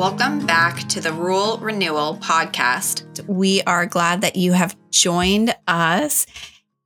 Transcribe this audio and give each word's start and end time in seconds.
Welcome 0.00 0.46
back 0.46 0.88
to 0.88 1.00
the 1.02 1.12
Rural 1.12 1.58
Renewal 1.58 2.16
Podcast. 2.22 3.22
We 3.28 3.60
are 3.64 3.84
glad 3.84 4.22
that 4.22 4.34
you 4.34 4.52
have 4.52 4.74
joined 4.90 5.54
us. 5.68 6.24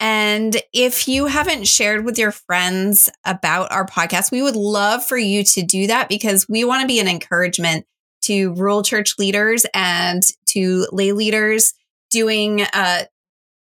And 0.01 0.57
if 0.73 1.07
you 1.07 1.27
haven't 1.27 1.69
shared 1.69 2.05
with 2.05 2.19
your 2.19 2.33
friends 2.33 3.09
about 3.25 3.71
our 3.71 3.87
podcast, 3.87 4.33
we 4.33 4.43
would 4.43 4.57
love 4.57 5.07
for 5.07 5.17
you 5.17 5.45
to 5.45 5.63
do 5.63 5.87
that 5.87 6.09
because 6.09 6.49
we 6.49 6.65
want 6.65 6.81
to 6.81 6.89
be 6.89 6.99
an 6.99 7.07
encouragement 7.07 7.87
to 8.23 8.53
rural 8.55 8.83
church 8.83 9.17
leaders 9.17 9.65
and 9.73 10.25
to 10.47 10.89
lay 10.91 11.13
leaders 11.13 11.73
doing 12.11 12.63
uh, 12.63 13.05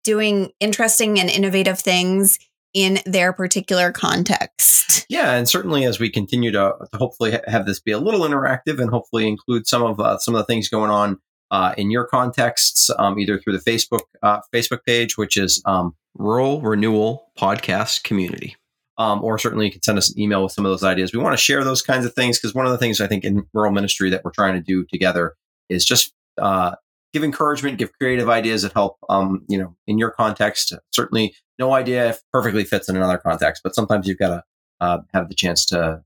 doing 0.03 0.50
interesting 0.61 1.21
and 1.21 1.29
innovative 1.29 1.79
things 1.79 2.39
in 2.75 3.00
their 3.04 3.32
particular 3.32 3.93
context. 3.93 5.07
Yeah, 5.08 5.32
and 5.32 5.49
certainly 5.49 5.85
as 5.85 5.99
we 5.99 6.11
continue 6.11 6.50
to, 6.53 6.75
to 6.90 6.96
hopefully 6.96 7.39
have 7.46 7.67
this 7.67 7.81
be 7.81 7.93
a 7.93 7.98
little 7.98 8.21
interactive 8.21 8.81
and 8.81 8.90
hopefully 8.90 9.29
include 9.29 9.67
some 9.67 9.82
of 9.82 10.00
uh, 10.00 10.18
some 10.18 10.35
of 10.35 10.40
the 10.40 10.45
things 10.45 10.68
going 10.68 10.90
on 10.90 11.18
uh, 11.50 11.75
in 11.76 11.90
your 11.90 12.07
contexts, 12.07 12.90
um, 12.98 13.18
either 13.18 13.39
through 13.39 13.58
the 13.58 13.71
Facebook 13.71 14.00
uh, 14.22 14.40
Facebook 14.54 14.85
page, 14.86 15.17
which 15.17 15.36
is 15.36 15.62
um, 15.67 15.95
Rural 16.14 16.61
Renewal 16.61 17.31
Podcast 17.39 18.04
Community, 18.04 18.57
um, 18.98 19.23
or 19.23 19.39
certainly 19.39 19.67
you 19.67 19.73
can 19.73 19.82
send 19.82 19.98
us 19.98 20.11
an 20.11 20.18
email 20.18 20.43
with 20.43 20.53
some 20.53 20.64
of 20.64 20.73
those 20.73 20.84
ideas. 20.84 21.12
We 21.12 21.20
want 21.20 21.34
to 21.34 21.43
share 21.43 21.64
those 21.64 21.82
kinds 21.82 22.07
of 22.07 22.14
things 22.14 22.39
because 22.39 22.54
one 22.54 22.67
of 22.67 22.73
the 22.73 22.79
things 22.79 23.00
I 23.00 23.07
think 23.07 23.25
in 23.25 23.46
rural 23.53 23.73
ministry 23.73 24.11
that 24.11 24.25
we're 24.25 24.32
trying 24.32 24.54
to 24.54 24.61
do 24.61 24.84
together 24.84 25.34
is 25.68 25.84
just 25.84 26.12
uh, 26.40 26.75
give 27.12 27.25
encouragement, 27.25 27.79
give 27.79 27.93
creative 27.98 28.29
ideas 28.29 28.62
that 28.62 28.72
help, 28.72 28.96
um, 29.08 29.44
you 29.48 29.58
know, 29.58 29.76
in 29.86 29.98
your 29.98 30.11
context. 30.11 30.72
Certainly, 30.93 31.34
no 31.58 31.72
idea 31.72 32.11
if 32.11 32.20
perfectly 32.33 32.64
fits 32.64 32.89
in 32.89 32.97
another 32.97 33.19
context, 33.19 33.62
but 33.62 33.75
sometimes 33.75 34.06
you've 34.06 34.19
got 34.19 34.28
to 34.28 34.44
uh, 34.80 34.98
have 35.12 35.28
the 35.28 35.34
chance 35.34 35.67
to 35.67 36.03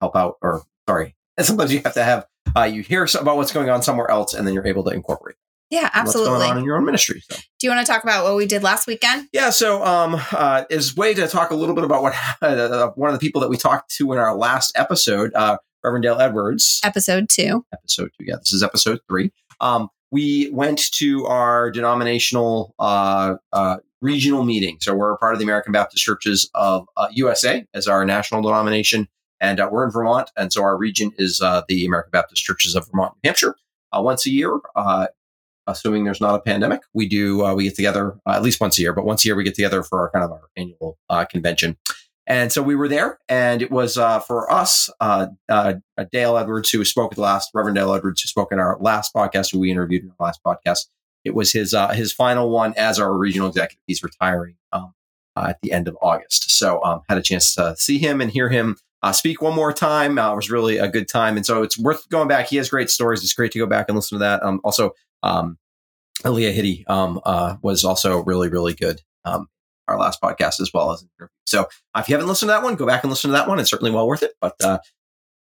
help 0.00 0.16
out, 0.16 0.36
or 0.42 0.62
sorry, 0.88 1.16
and 1.36 1.46
sometimes 1.46 1.72
you 1.72 1.80
have 1.84 1.94
to 1.94 2.04
have 2.04 2.26
uh, 2.56 2.64
you 2.64 2.82
hear 2.82 3.06
about 3.18 3.36
what's 3.36 3.52
going 3.52 3.70
on 3.70 3.82
somewhere 3.82 4.10
else, 4.10 4.34
and 4.34 4.46
then 4.46 4.54
you're 4.54 4.66
able 4.66 4.84
to 4.84 4.90
incorporate. 4.90 5.36
Yeah, 5.70 5.90
absolutely. 5.92 6.30
What's 6.30 6.42
going 6.44 6.50
on 6.52 6.58
in 6.58 6.64
your 6.64 6.78
own 6.78 6.84
ministry? 6.86 7.22
So. 7.28 7.36
Do 7.36 7.66
you 7.66 7.70
want 7.70 7.86
to 7.86 7.92
talk 7.92 8.02
about 8.02 8.24
what 8.24 8.36
we 8.36 8.46
did 8.46 8.62
last 8.62 8.86
weekend? 8.86 9.28
Yeah, 9.32 9.50
so 9.50 9.84
um, 9.84 10.18
uh, 10.32 10.64
is 10.70 10.96
way 10.96 11.12
to 11.12 11.28
talk 11.28 11.50
a 11.50 11.54
little 11.54 11.74
bit 11.74 11.84
about 11.84 12.02
what 12.02 12.14
uh, 12.42 12.90
one 12.94 13.10
of 13.10 13.14
the 13.14 13.24
people 13.24 13.40
that 13.42 13.50
we 13.50 13.56
talked 13.56 13.90
to 13.96 14.12
in 14.12 14.18
our 14.18 14.34
last 14.34 14.72
episode, 14.76 15.32
uh, 15.34 15.58
Reverend 15.84 16.04
Dale 16.04 16.20
Edwards. 16.20 16.80
Episode 16.82 17.28
two. 17.28 17.66
Episode 17.72 18.10
two. 18.18 18.24
Yeah, 18.26 18.36
this 18.36 18.52
is 18.52 18.62
episode 18.62 19.00
three. 19.08 19.30
Um, 19.60 19.90
we 20.10 20.50
went 20.50 20.90
to 20.92 21.26
our 21.26 21.70
denominational 21.70 22.74
uh, 22.78 23.36
uh, 23.52 23.78
regional 24.00 24.44
meeting. 24.44 24.78
So 24.80 24.94
we're 24.94 25.16
part 25.18 25.34
of 25.34 25.38
the 25.38 25.44
American 25.44 25.72
Baptist 25.72 26.02
Churches 26.04 26.50
of 26.54 26.86
uh, 26.96 27.08
USA 27.12 27.66
as 27.74 27.86
our 27.86 28.04
national 28.04 28.42
denomination, 28.42 29.08
and 29.40 29.60
uh, 29.60 29.68
we're 29.70 29.84
in 29.84 29.90
Vermont, 29.90 30.30
and 30.36 30.52
so 30.52 30.62
our 30.62 30.76
region 30.76 31.12
is 31.18 31.40
uh, 31.40 31.62
the 31.68 31.84
American 31.84 32.10
Baptist 32.10 32.42
Churches 32.44 32.74
of 32.74 32.88
Vermont, 32.90 33.14
New 33.22 33.28
Hampshire. 33.28 33.56
Uh, 33.92 34.02
once 34.02 34.26
a 34.26 34.30
year, 34.30 34.58
assuming 35.66 36.04
there's 36.04 36.20
not 36.20 36.34
a 36.34 36.40
pandemic, 36.40 36.82
we 36.92 37.08
do 37.08 37.54
we 37.54 37.64
get 37.64 37.74
together 37.74 38.18
at 38.26 38.42
least 38.42 38.60
once 38.60 38.78
a 38.78 38.82
year, 38.82 38.92
but 38.92 39.04
once 39.04 39.24
a 39.24 39.28
year 39.28 39.36
we 39.36 39.44
get 39.44 39.54
together 39.54 39.82
for 39.82 40.00
our 40.00 40.10
kind 40.10 40.24
of 40.24 40.30
our 40.30 40.42
annual 40.56 40.98
convention. 41.30 41.76
And 42.28 42.52
so 42.52 42.62
we 42.62 42.76
were 42.76 42.88
there, 42.88 43.18
and 43.30 43.62
it 43.62 43.70
was 43.70 43.96
uh, 43.96 44.20
for 44.20 44.52
us, 44.52 44.90
uh, 45.00 45.28
uh, 45.48 45.74
Dale 46.12 46.36
Edwards, 46.36 46.68
who 46.68 46.84
spoke 46.84 47.12
at 47.12 47.16
the 47.16 47.22
last, 47.22 47.50
Reverend 47.54 47.76
Dale 47.76 47.94
Edwards, 47.94 48.20
who 48.20 48.28
spoke 48.28 48.52
in 48.52 48.58
our 48.58 48.76
last 48.80 49.14
podcast, 49.14 49.50
who 49.50 49.58
we 49.58 49.70
interviewed 49.70 50.02
in 50.02 50.10
our 50.10 50.26
last 50.26 50.40
podcast. 50.44 50.88
It 51.24 51.34
was 51.34 51.52
his 51.52 51.72
uh, 51.72 51.88
his 51.88 52.12
final 52.12 52.50
one 52.50 52.74
as 52.76 53.00
our 53.00 53.16
regional 53.16 53.48
executive. 53.48 53.82
He's 53.86 54.02
retiring 54.02 54.56
um, 54.72 54.92
uh, 55.36 55.46
at 55.48 55.58
the 55.62 55.72
end 55.72 55.88
of 55.88 55.96
August, 56.02 56.50
so 56.50 56.84
um, 56.84 57.00
had 57.08 57.16
a 57.16 57.22
chance 57.22 57.54
to 57.54 57.74
see 57.78 57.96
him 57.96 58.20
and 58.20 58.30
hear 58.30 58.50
him 58.50 58.76
uh, 59.02 59.12
speak 59.12 59.40
one 59.40 59.54
more 59.54 59.72
time. 59.72 60.18
it 60.18 60.36
was 60.36 60.50
really 60.50 60.76
a 60.76 60.86
good 60.86 61.08
time, 61.08 61.38
and 61.38 61.46
so 61.46 61.62
it's 61.62 61.78
worth 61.78 62.10
going 62.10 62.28
back. 62.28 62.48
He 62.48 62.56
has 62.56 62.68
great 62.68 62.90
stories. 62.90 63.22
It's 63.22 63.32
great 63.32 63.52
to 63.52 63.58
go 63.58 63.66
back 63.66 63.86
and 63.88 63.96
listen 63.96 64.18
to 64.18 64.24
that. 64.24 64.42
Um, 64.42 64.60
also, 64.64 64.90
um, 65.22 65.56
Aaliyah 66.24 66.52
Hitty 66.52 66.84
um, 66.88 67.22
was 67.62 67.84
also 67.84 68.22
really 68.24 68.50
really 68.50 68.74
good 68.74 69.00
um, 69.24 69.48
our 69.88 69.98
last 69.98 70.20
podcast 70.20 70.60
as 70.60 70.70
well 70.72 70.92
as 70.92 71.02
an 71.02 71.08
interview. 71.18 71.32
So 71.46 71.62
uh, 71.94 72.00
if 72.00 72.08
you 72.08 72.14
haven't 72.14 72.28
listened 72.28 72.48
to 72.48 72.52
that 72.52 72.62
one, 72.62 72.76
go 72.76 72.86
back 72.86 73.02
and 73.02 73.10
listen 73.10 73.30
to 73.30 73.36
that 73.36 73.48
one. 73.48 73.58
It's 73.58 73.70
certainly 73.70 73.90
well 73.90 74.06
worth 74.06 74.22
it. 74.22 74.32
But 74.40 74.54
uh, 74.62 74.78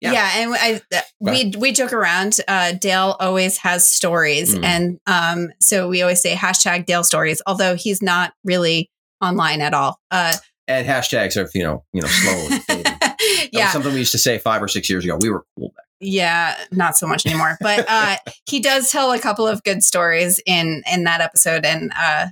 yeah. 0.01 0.13
yeah, 0.13 0.31
and 0.37 0.55
I 0.55 0.81
we 1.21 1.53
we 1.59 1.73
joke 1.73 1.93
around. 1.93 2.39
Uh, 2.49 2.73
Dale 2.73 3.17
always 3.21 3.59
has 3.59 3.89
stories, 3.89 4.55
mm. 4.55 4.65
and 4.65 4.99
um, 5.07 5.53
so 5.61 5.89
we 5.89 6.01
always 6.01 6.23
say 6.23 6.35
hashtag 6.35 6.87
Dale 6.87 7.05
stories. 7.05 7.43
Although 7.47 7.77
he's 7.77 8.01
not 8.01 8.33
really 8.43 8.91
online 9.21 9.61
at 9.61 9.75
all. 9.75 10.01
Uh, 10.11 10.35
and 10.69 10.87
hashtags 10.87 11.37
are 11.37 11.51
you 11.55 11.63
know 11.63 11.85
you 11.93 12.01
know 12.01 12.09
slowly. 12.09 12.61
yeah, 13.53 13.71
something 13.71 13.93
we 13.93 13.99
used 13.99 14.13
to 14.13 14.19
say 14.19 14.39
five 14.39 14.63
or 14.63 14.69
six 14.69 14.89
years 14.89 15.05
ago. 15.05 15.19
We 15.21 15.29
were 15.29 15.45
cool 15.59 15.69
back. 15.77 15.85
Yeah, 16.01 16.57
not 16.73 16.97
so 16.97 17.07
much 17.07 17.27
anymore. 17.27 17.59
But 17.61 17.85
uh, 17.87 18.17
he 18.47 18.61
does 18.61 18.91
tell 18.91 19.13
a 19.13 19.19
couple 19.19 19.47
of 19.47 19.63
good 19.65 19.83
stories 19.83 20.41
in 20.47 20.83
in 20.91 21.05
that 21.05 21.21
episode, 21.21 21.67
and 21.67 21.93
uh, 21.95 22.29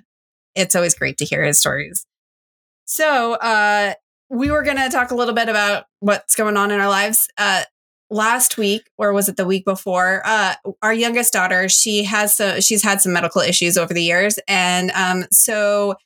it's 0.58 0.74
always 0.74 0.94
great 0.94 1.18
to 1.18 1.24
hear 1.24 1.44
his 1.44 1.60
stories. 1.60 2.04
So, 2.84 3.34
uh, 3.34 3.94
we 4.30 4.50
were 4.50 4.62
going 4.62 4.76
to 4.76 4.90
talk 4.90 5.10
a 5.10 5.14
little 5.14 5.34
bit 5.34 5.48
about 5.48 5.84
what's 6.00 6.34
going 6.34 6.56
on 6.56 6.70
in 6.70 6.80
our 6.80 6.88
lives. 6.88 7.28
Uh, 7.38 7.62
last 8.10 8.56
week, 8.56 8.88
or 8.96 9.12
was 9.12 9.28
it 9.28 9.36
the 9.36 9.44
week 9.44 9.64
before? 9.64 10.22
Uh, 10.24 10.54
our 10.82 10.94
youngest 10.94 11.32
daughter, 11.32 11.68
she 11.68 12.04
has 12.04 12.36
so 12.36 12.60
she's 12.60 12.82
had 12.82 13.00
some 13.00 13.12
medical 13.12 13.40
issues 13.40 13.76
over 13.76 13.92
the 13.92 14.02
years, 14.02 14.38
and 14.48 14.90
um, 14.92 15.24
so 15.30 15.96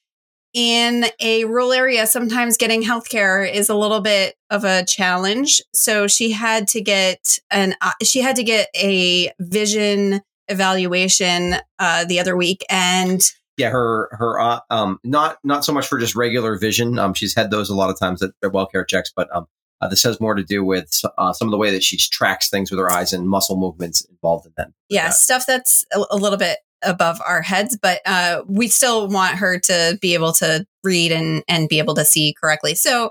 in 0.55 1.07
a 1.21 1.45
rural 1.47 1.73
area, 1.73 2.07
sometimes 2.07 2.57
getting 2.57 2.83
healthcare 2.83 3.51
is 3.51 3.69
a 3.69 3.75
little 3.75 4.01
bit 4.01 4.35
of 4.51 4.65
a 4.65 4.85
challenge. 4.85 5.63
So 5.73 6.07
she 6.07 6.33
had 6.33 6.69
to 6.69 6.81
get 6.81 7.39
an 7.51 7.75
uh, 7.81 7.93
she 8.03 8.21
had 8.21 8.37
to 8.37 8.45
get 8.45 8.69
a 8.77 9.33
vision 9.41 10.21
evaluation 10.49 11.55
uh, 11.79 12.05
the 12.05 12.21
other 12.21 12.37
week, 12.37 12.65
and 12.69 13.23
yeah, 13.57 13.71
her 13.71 14.09
her 14.13 14.41
uh, 14.41 14.61
um 14.71 14.99
not 15.05 15.39
not 15.45 15.65
so 15.65 15.73
much 15.73 15.87
for 15.87 15.99
just 15.99 16.15
regular 16.15 16.57
vision. 16.59 16.99
Um, 16.99 17.15
she's 17.15 17.35
had 17.35 17.51
those 17.51 17.69
a 17.69 17.75
lot 17.75 17.91
of 17.91 17.99
times 17.99 18.23
at 18.23 18.31
their 18.41 18.51
WellCare 18.51 18.87
checks, 18.87 19.13
but 19.15 19.35
um, 19.35 19.47
uh, 19.81 19.89
this 19.89 20.03
has 20.03 20.21
more 20.21 20.35
to 20.35 20.43
do 20.43 20.65
with 20.65 21.01
uh, 21.19 21.33
some 21.33 21.49
of 21.49 21.53
the 21.53 21.59
way 21.59 21.71
that 21.71 21.83
she 21.83 21.97
tracks 21.97 22.49
things 22.49 22.71
with 22.71 22.79
her 22.79 22.91
eyes 22.91 23.13
and 23.13 23.29
muscle 23.29 23.57
movements 23.57 24.05
involved 24.05 24.47
in 24.47 24.53
them. 24.57 24.75
Yeah, 24.89 25.11
stuff 25.11 25.45
that's 25.47 25.85
a, 25.93 26.03
a, 26.11 26.17
little 26.17 26.39
bit 26.39 26.59
above 26.83 27.21
our 27.27 27.43
heads, 27.43 27.79
but 27.81 28.01
uh, 28.07 28.43
we 28.47 28.69
still 28.69 29.09
want 29.09 29.37
her 29.37 29.59
to 29.59 29.99
be 30.01 30.15
able 30.15 30.33
to 30.35 30.67
read 30.83 31.13
and 31.13 31.43
and 31.47 31.69
be 31.69 31.79
able 31.79 31.95
to 31.95 32.05
see 32.05 32.35
correctly. 32.41 32.75
So. 32.75 33.11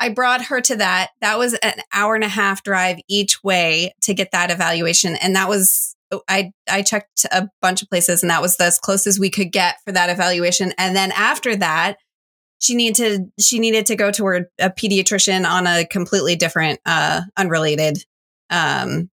I 0.00 0.08
brought 0.08 0.46
her 0.46 0.60
to 0.60 0.76
that. 0.76 1.10
That 1.20 1.38
was 1.38 1.54
an 1.54 1.74
hour 1.92 2.16
and 2.16 2.24
a 2.24 2.28
half 2.28 2.64
drive 2.64 2.98
each 3.08 3.44
way 3.44 3.94
to 4.02 4.12
get 4.12 4.32
that 4.32 4.50
evaluation. 4.50 5.14
And 5.14 5.36
that 5.36 5.48
was 5.48 5.93
I 6.28 6.52
I 6.70 6.82
checked 6.82 7.26
a 7.30 7.48
bunch 7.60 7.82
of 7.82 7.88
places 7.88 8.22
and 8.22 8.30
that 8.30 8.42
was 8.42 8.56
as 8.56 8.78
close 8.78 9.06
as 9.06 9.18
we 9.18 9.30
could 9.30 9.52
get 9.52 9.76
for 9.84 9.92
that 9.92 10.10
evaluation. 10.10 10.72
And 10.78 10.94
then 10.94 11.12
after 11.12 11.56
that, 11.56 11.96
she 12.60 12.74
needed 12.74 12.96
to 12.96 13.42
she 13.42 13.58
needed 13.58 13.86
to 13.86 13.96
go 13.96 14.10
to 14.10 14.24
her 14.26 14.50
a 14.58 14.70
pediatrician 14.70 15.48
on 15.48 15.66
a 15.66 15.84
completely 15.86 16.36
different 16.36 16.80
uh 16.86 17.22
unrelated 17.36 18.04
um 18.50 19.10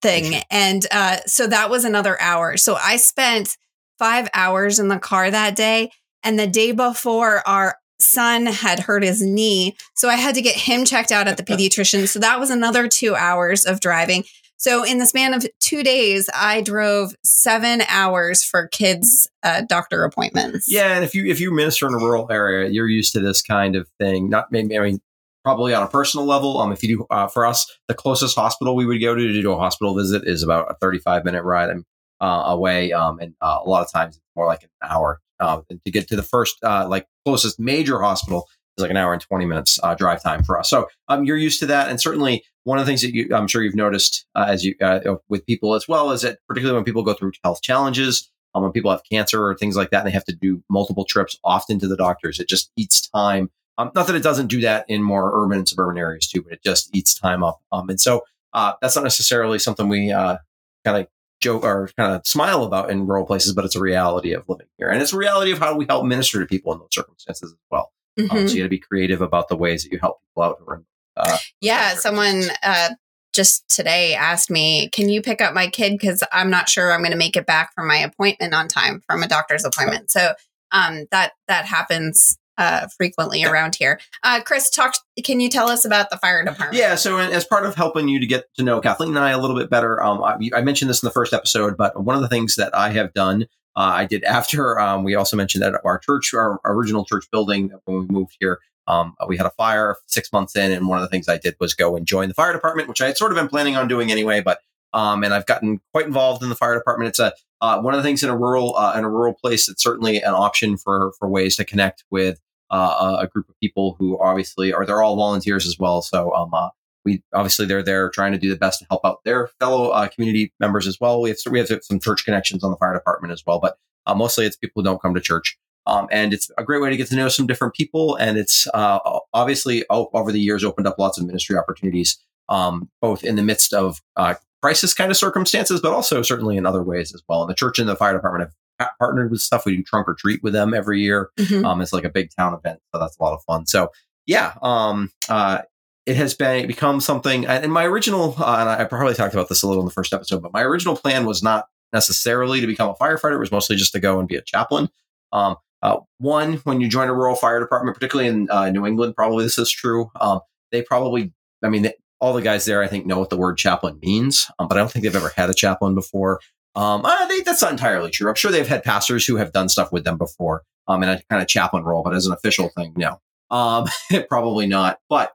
thing. 0.00 0.42
And 0.50 0.86
uh 0.90 1.18
so 1.26 1.46
that 1.46 1.70
was 1.70 1.84
another 1.84 2.20
hour. 2.20 2.56
So 2.56 2.76
I 2.76 2.96
spent 2.96 3.56
5 3.98 4.28
hours 4.34 4.78
in 4.78 4.88
the 4.88 4.98
car 4.98 5.30
that 5.30 5.54
day 5.54 5.90
and 6.24 6.38
the 6.38 6.46
day 6.46 6.72
before 6.72 7.46
our 7.46 7.76
son 8.00 8.46
had 8.46 8.80
hurt 8.80 9.04
his 9.04 9.22
knee. 9.22 9.76
So 9.94 10.08
I 10.08 10.16
had 10.16 10.34
to 10.34 10.42
get 10.42 10.56
him 10.56 10.84
checked 10.84 11.12
out 11.12 11.28
at 11.28 11.36
the 11.36 11.42
pediatrician. 11.44 12.08
So 12.08 12.18
that 12.18 12.40
was 12.40 12.50
another 12.50 12.88
2 12.88 13.14
hours 13.14 13.64
of 13.64 13.80
driving. 13.80 14.24
So 14.62 14.84
in 14.84 14.98
the 14.98 15.06
span 15.06 15.34
of 15.34 15.44
two 15.58 15.82
days, 15.82 16.30
I 16.32 16.60
drove 16.60 17.16
seven 17.24 17.82
hours 17.88 18.44
for 18.44 18.68
kids' 18.68 19.28
uh, 19.42 19.62
doctor 19.62 20.04
appointments. 20.04 20.66
Yeah, 20.68 20.94
and 20.94 21.04
if 21.04 21.16
you 21.16 21.26
if 21.26 21.40
you 21.40 21.52
minister 21.52 21.88
in 21.88 21.94
a 21.94 21.96
rural 21.96 22.30
area, 22.30 22.70
you're 22.70 22.88
used 22.88 23.12
to 23.14 23.20
this 23.20 23.42
kind 23.42 23.74
of 23.74 23.88
thing. 23.98 24.30
Not 24.30 24.52
maybe 24.52 24.78
I 24.78 24.82
mean 24.82 25.00
probably 25.42 25.74
on 25.74 25.82
a 25.82 25.88
personal 25.88 26.26
level. 26.26 26.58
Um, 26.58 26.70
if 26.70 26.84
you 26.84 26.96
do 26.96 27.06
uh, 27.10 27.26
for 27.26 27.44
us, 27.44 27.66
the 27.88 27.94
closest 27.94 28.36
hospital 28.36 28.76
we 28.76 28.86
would 28.86 29.00
go 29.00 29.16
to 29.16 29.32
to 29.32 29.42
do 29.42 29.50
a 29.50 29.56
hospital 29.56 29.96
visit 29.96 30.28
is 30.28 30.44
about 30.44 30.70
a 30.70 30.74
35 30.74 31.24
minute 31.24 31.42
ride 31.42 31.70
um, 31.70 31.84
uh, 32.20 32.44
away. 32.46 32.92
Um, 32.92 33.18
and 33.18 33.34
uh, 33.40 33.58
a 33.64 33.68
lot 33.68 33.84
of 33.84 33.90
times 33.90 34.20
more 34.36 34.46
like 34.46 34.62
an 34.62 34.70
hour. 34.80 35.20
Um, 35.40 35.64
to 35.68 35.90
get 35.90 36.06
to 36.06 36.14
the 36.14 36.22
first 36.22 36.62
uh, 36.62 36.86
like 36.88 37.08
closest 37.26 37.58
major 37.58 38.00
hospital 38.00 38.46
is 38.76 38.82
like 38.82 38.90
an 38.90 38.96
hour 38.96 39.12
and 39.12 39.22
20 39.22 39.44
minutes 39.44 39.78
uh, 39.82 39.94
drive 39.94 40.22
time 40.22 40.42
for 40.42 40.58
us. 40.58 40.70
So 40.70 40.88
um, 41.08 41.24
you're 41.24 41.36
used 41.36 41.60
to 41.60 41.66
that. 41.66 41.88
And 41.88 42.00
certainly 42.00 42.44
one 42.64 42.78
of 42.78 42.86
the 42.86 42.90
things 42.90 43.02
that 43.02 43.14
you, 43.14 43.28
I'm 43.34 43.48
sure 43.48 43.62
you've 43.62 43.74
noticed 43.74 44.26
uh, 44.34 44.46
as 44.48 44.64
you 44.64 44.74
uh, 44.80 45.16
with 45.28 45.44
people 45.46 45.74
as 45.74 45.88
well 45.88 46.10
is 46.10 46.22
that 46.22 46.38
particularly 46.48 46.76
when 46.76 46.84
people 46.84 47.02
go 47.02 47.14
through 47.14 47.32
health 47.42 47.62
challenges, 47.62 48.30
um, 48.54 48.62
when 48.62 48.72
people 48.72 48.90
have 48.90 49.02
cancer 49.10 49.44
or 49.44 49.54
things 49.54 49.76
like 49.76 49.90
that, 49.90 49.98
and 49.98 50.06
they 50.06 50.12
have 50.12 50.24
to 50.24 50.34
do 50.34 50.62
multiple 50.70 51.04
trips 51.04 51.38
often 51.44 51.78
to 51.80 51.88
the 51.88 51.96
doctors, 51.96 52.38
it 52.38 52.48
just 52.48 52.70
eats 52.76 53.08
time. 53.08 53.50
Um, 53.78 53.90
not 53.94 54.06
that 54.06 54.16
it 54.16 54.22
doesn't 54.22 54.48
do 54.48 54.60
that 54.60 54.84
in 54.88 55.02
more 55.02 55.32
urban 55.42 55.58
and 55.58 55.68
suburban 55.68 55.98
areas 55.98 56.28
too, 56.28 56.42
but 56.42 56.52
it 56.52 56.62
just 56.62 56.94
eats 56.94 57.14
time 57.14 57.42
up. 57.42 57.60
Um, 57.72 57.88
and 57.88 58.00
so 58.00 58.22
uh, 58.52 58.74
that's 58.82 58.94
not 58.94 59.04
necessarily 59.04 59.58
something 59.58 59.88
we 59.88 60.12
uh, 60.12 60.36
kind 60.84 60.98
of 60.98 61.08
joke 61.40 61.64
or 61.64 61.90
kind 61.96 62.14
of 62.14 62.26
smile 62.26 62.62
about 62.62 62.90
in 62.90 63.06
rural 63.06 63.24
places, 63.24 63.54
but 63.54 63.64
it's 63.64 63.74
a 63.74 63.80
reality 63.80 64.32
of 64.32 64.48
living 64.48 64.68
here, 64.78 64.88
and 64.88 65.02
it's 65.02 65.12
a 65.12 65.16
reality 65.16 65.52
of 65.52 65.58
how 65.58 65.76
we 65.76 65.86
help 65.88 66.04
minister 66.04 66.38
to 66.38 66.46
people 66.46 66.72
in 66.72 66.78
those 66.78 66.88
circumstances 66.92 67.52
as 67.52 67.58
well. 67.70 67.91
Mm-hmm. 68.18 68.36
Um, 68.36 68.48
so 68.48 68.54
you 68.54 68.60
got 68.60 68.66
to 68.66 68.70
be 68.70 68.78
creative 68.78 69.20
about 69.20 69.48
the 69.48 69.56
ways 69.56 69.84
that 69.84 69.92
you 69.92 69.98
help 69.98 70.20
people 70.22 70.42
out. 70.42 70.84
Uh, 71.16 71.38
yeah, 71.60 71.94
someone 71.94 72.44
uh, 72.62 72.90
just 73.34 73.68
today 73.68 74.14
asked 74.14 74.50
me, 74.50 74.88
"Can 74.90 75.08
you 75.08 75.22
pick 75.22 75.40
up 75.40 75.54
my 75.54 75.68
kid 75.68 75.92
because 75.92 76.22
I'm 76.32 76.50
not 76.50 76.68
sure 76.68 76.92
I'm 76.92 77.00
going 77.00 77.12
to 77.12 77.18
make 77.18 77.36
it 77.36 77.46
back 77.46 77.74
from 77.74 77.86
my 77.86 77.96
appointment 77.96 78.54
on 78.54 78.68
time 78.68 79.02
from 79.06 79.22
a 79.22 79.28
doctor's 79.28 79.64
appointment." 79.64 80.10
So 80.10 80.34
um, 80.72 81.06
that 81.10 81.32
that 81.48 81.66
happens 81.66 82.38
uh, 82.58 82.86
frequently 82.96 83.44
around 83.44 83.76
here. 83.76 84.00
Uh, 84.22 84.40
Chris, 84.44 84.70
talk. 84.70 84.94
Can 85.24 85.40
you 85.40 85.48
tell 85.48 85.68
us 85.68 85.84
about 85.84 86.10
the 86.10 86.16
fire 86.18 86.44
department? 86.44 86.74
Yeah. 86.74 86.94
So, 86.94 87.18
as 87.18 87.44
part 87.44 87.64
of 87.66 87.74
helping 87.74 88.08
you 88.08 88.20
to 88.20 88.26
get 88.26 88.52
to 88.56 88.62
know 88.62 88.80
Kathleen 88.80 89.10
and 89.10 89.18
I 89.18 89.30
a 89.30 89.38
little 89.38 89.56
bit 89.56 89.70
better, 89.70 90.02
um, 90.02 90.22
I, 90.22 90.38
I, 90.54 90.62
mentioned 90.62 90.90
this 90.90 91.02
in 91.02 91.06
the 91.06 91.12
first 91.12 91.32
episode, 91.32 91.76
but 91.76 92.02
one 92.02 92.16
of 92.16 92.22
the 92.22 92.28
things 92.28 92.56
that 92.56 92.74
I 92.74 92.90
have 92.90 93.12
done, 93.14 93.46
uh, 93.76 93.92
I 93.94 94.04
did 94.04 94.24
after 94.24 94.78
um, 94.78 95.04
we 95.04 95.14
also 95.14 95.36
mentioned 95.36 95.62
that 95.62 95.80
our 95.84 95.98
church, 95.98 96.34
our 96.34 96.60
original 96.64 97.04
church 97.04 97.24
building, 97.30 97.72
when 97.84 98.00
we 98.00 98.06
moved 98.06 98.36
here, 98.38 98.60
um, 98.86 99.14
we 99.28 99.36
had 99.36 99.46
a 99.46 99.50
fire 99.50 99.96
six 100.06 100.32
months 100.32 100.56
in, 100.56 100.72
and 100.72 100.88
one 100.88 100.98
of 100.98 101.02
the 101.02 101.08
things 101.08 101.28
I 101.28 101.38
did 101.38 101.56
was 101.60 101.74
go 101.74 101.96
and 101.96 102.06
join 102.06 102.28
the 102.28 102.34
fire 102.34 102.52
department, 102.52 102.88
which 102.88 103.00
I 103.00 103.06
had 103.06 103.16
sort 103.16 103.32
of 103.32 103.36
been 103.36 103.48
planning 103.48 103.76
on 103.76 103.88
doing 103.88 104.10
anyway. 104.10 104.40
But 104.40 104.60
um, 104.92 105.24
and 105.24 105.32
I've 105.32 105.46
gotten 105.46 105.80
quite 105.92 106.06
involved 106.06 106.42
in 106.42 106.48
the 106.48 106.54
fire 106.54 106.74
department. 106.74 107.08
It's 107.08 107.18
a 107.18 107.32
uh, 107.60 107.80
one 107.80 107.94
of 107.94 107.98
the 107.98 108.02
things 108.02 108.22
in 108.22 108.28
a 108.30 108.36
rural 108.36 108.76
uh, 108.76 108.94
in 108.96 109.04
a 109.04 109.10
rural 109.10 109.34
place. 109.34 109.68
It's 109.68 109.82
certainly 109.82 110.18
an 110.18 110.34
option 110.34 110.76
for 110.76 111.12
for 111.18 111.28
ways 111.28 111.56
to 111.56 111.64
connect 111.64 112.04
with 112.10 112.40
uh, 112.70 113.18
a 113.20 113.26
group 113.26 113.48
of 113.48 113.58
people 113.60 113.96
who 113.98 114.18
obviously 114.20 114.72
are 114.72 114.84
they're 114.84 115.02
all 115.02 115.16
volunteers 115.16 115.66
as 115.66 115.78
well. 115.78 116.02
So 116.02 116.34
um, 116.34 116.52
uh, 116.52 116.70
we 117.04 117.22
obviously 117.32 117.66
they're 117.66 117.82
there 117.82 118.10
trying 118.10 118.32
to 118.32 118.38
do 118.38 118.50
the 118.50 118.56
best 118.56 118.80
to 118.80 118.86
help 118.90 119.04
out 119.04 119.24
their 119.24 119.48
fellow 119.58 119.90
uh, 119.90 120.08
community 120.08 120.52
members 120.60 120.86
as 120.86 120.98
well. 121.00 121.20
We 121.20 121.30
have 121.30 121.38
we 121.50 121.58
have 121.58 121.70
some 121.82 122.00
church 122.00 122.24
connections 122.24 122.62
on 122.64 122.70
the 122.70 122.76
fire 122.76 122.94
department 122.94 123.32
as 123.32 123.42
well, 123.46 123.60
but 123.60 123.76
uh, 124.06 124.14
mostly 124.14 124.46
it's 124.46 124.56
people 124.56 124.82
who 124.82 124.84
don't 124.84 125.00
come 125.00 125.14
to 125.14 125.20
church. 125.20 125.58
Um, 125.86 126.06
and 126.12 126.32
it's 126.32 126.50
a 126.58 126.64
great 126.64 126.80
way 126.80 126.90
to 126.90 126.96
get 126.96 127.08
to 127.08 127.16
know 127.16 127.28
some 127.28 127.46
different 127.46 127.74
people. 127.74 128.14
And 128.14 128.38
it's 128.38 128.68
uh, 128.72 129.00
obviously 129.32 129.84
over 129.90 130.30
the 130.30 130.40
years 130.40 130.62
opened 130.62 130.86
up 130.86 130.98
lots 130.98 131.18
of 131.18 131.26
ministry 131.26 131.56
opportunities, 131.56 132.18
um, 132.48 132.88
both 133.00 133.24
in 133.24 133.34
the 133.34 133.42
midst 133.42 133.74
of 133.74 134.00
uh, 134.16 134.34
crisis 134.62 134.94
kind 134.94 135.10
of 135.10 135.16
circumstances, 135.16 135.80
but 135.80 135.92
also 135.92 136.22
certainly 136.22 136.56
in 136.56 136.66
other 136.66 136.82
ways 136.82 137.12
as 137.12 137.22
well. 137.28 137.42
And 137.42 137.50
the 137.50 137.54
church 137.54 137.80
and 137.80 137.88
the 137.88 137.96
fire 137.96 138.12
department 138.12 138.50
have 138.78 138.90
partnered 138.98 139.30
with 139.30 139.40
stuff. 139.40 139.66
We 139.66 139.76
do 139.76 139.82
trunk 139.82 140.08
or 140.08 140.14
treat 140.14 140.42
with 140.42 140.52
them 140.52 140.72
every 140.72 141.00
year. 141.00 141.30
Mm-hmm. 141.38 141.64
Um, 141.64 141.80
it's 141.80 141.92
like 141.92 142.04
a 142.04 142.10
big 142.10 142.30
town 142.36 142.54
event, 142.54 142.80
so 142.92 143.00
that's 143.00 143.18
a 143.18 143.22
lot 143.22 143.34
of 143.34 143.42
fun. 143.42 143.66
So 143.66 143.90
yeah, 144.26 144.54
um, 144.62 145.10
uh, 145.28 145.62
it 146.06 146.16
has 146.16 146.34
been 146.34 146.66
become 146.66 147.00
something. 147.00 147.46
And 147.46 147.72
my 147.72 147.84
original, 147.84 148.34
uh, 148.38 148.56
and 148.60 148.68
I 148.68 148.84
probably 148.84 149.14
talked 149.14 149.34
about 149.34 149.48
this 149.48 149.62
a 149.62 149.68
little 149.68 149.82
in 149.82 149.86
the 149.86 149.92
first 149.92 150.12
episode, 150.12 150.42
but 150.42 150.52
my 150.52 150.62
original 150.62 150.96
plan 150.96 151.26
was 151.26 151.42
not 151.42 151.68
necessarily 151.92 152.60
to 152.60 152.66
become 152.66 152.88
a 152.88 152.94
firefighter. 152.94 153.34
It 153.34 153.40
was 153.40 153.52
mostly 153.52 153.76
just 153.76 153.92
to 153.92 154.00
go 154.00 154.18
and 154.18 154.28
be 154.28 154.36
a 154.36 154.42
chaplain. 154.42 154.88
Um, 155.32 155.56
uh, 155.82 155.98
one, 156.18 156.54
when 156.58 156.80
you 156.80 156.88
join 156.88 157.08
a 157.08 157.14
rural 157.14 157.34
fire 157.34 157.60
department, 157.60 157.96
particularly 157.96 158.28
in 158.28 158.48
uh, 158.50 158.70
New 158.70 158.86
England, 158.86 159.16
probably 159.16 159.44
this 159.44 159.58
is 159.58 159.70
true. 159.70 160.10
Um, 160.20 160.40
they 160.70 160.82
probably, 160.82 161.32
I 161.62 161.68
mean, 161.68 161.82
they, 161.82 161.94
all 162.20 162.32
the 162.32 162.42
guys 162.42 162.64
there, 162.64 162.82
I 162.82 162.86
think, 162.86 163.04
know 163.04 163.18
what 163.18 163.30
the 163.30 163.36
word 163.36 163.58
chaplain 163.58 163.98
means, 164.00 164.48
um, 164.58 164.68
but 164.68 164.76
I 164.76 164.80
don't 164.80 164.90
think 164.90 165.02
they've 165.02 165.14
ever 165.14 165.32
had 165.34 165.50
a 165.50 165.54
chaplain 165.54 165.94
before. 165.94 166.40
Um, 166.74 167.04
uh, 167.04 167.26
they, 167.26 167.40
that's 167.40 167.62
not 167.62 167.72
entirely 167.72 168.10
true. 168.10 168.28
I'm 168.28 168.36
sure 168.36 168.50
they've 168.50 168.66
had 168.66 168.84
pastors 168.84 169.26
who 169.26 169.36
have 169.36 169.52
done 169.52 169.68
stuff 169.68 169.92
with 169.92 170.04
them 170.04 170.18
before 170.18 170.62
um, 170.86 171.02
in 171.02 171.08
a 171.08 171.20
kind 171.28 171.42
of 171.42 171.48
chaplain 171.48 171.82
role, 171.82 172.02
but 172.02 172.14
as 172.14 172.26
an 172.26 172.32
official 172.32 172.70
thing, 172.76 172.94
no, 172.96 173.20
um, 173.50 173.86
probably 174.28 174.66
not. 174.66 175.00
But 175.08 175.32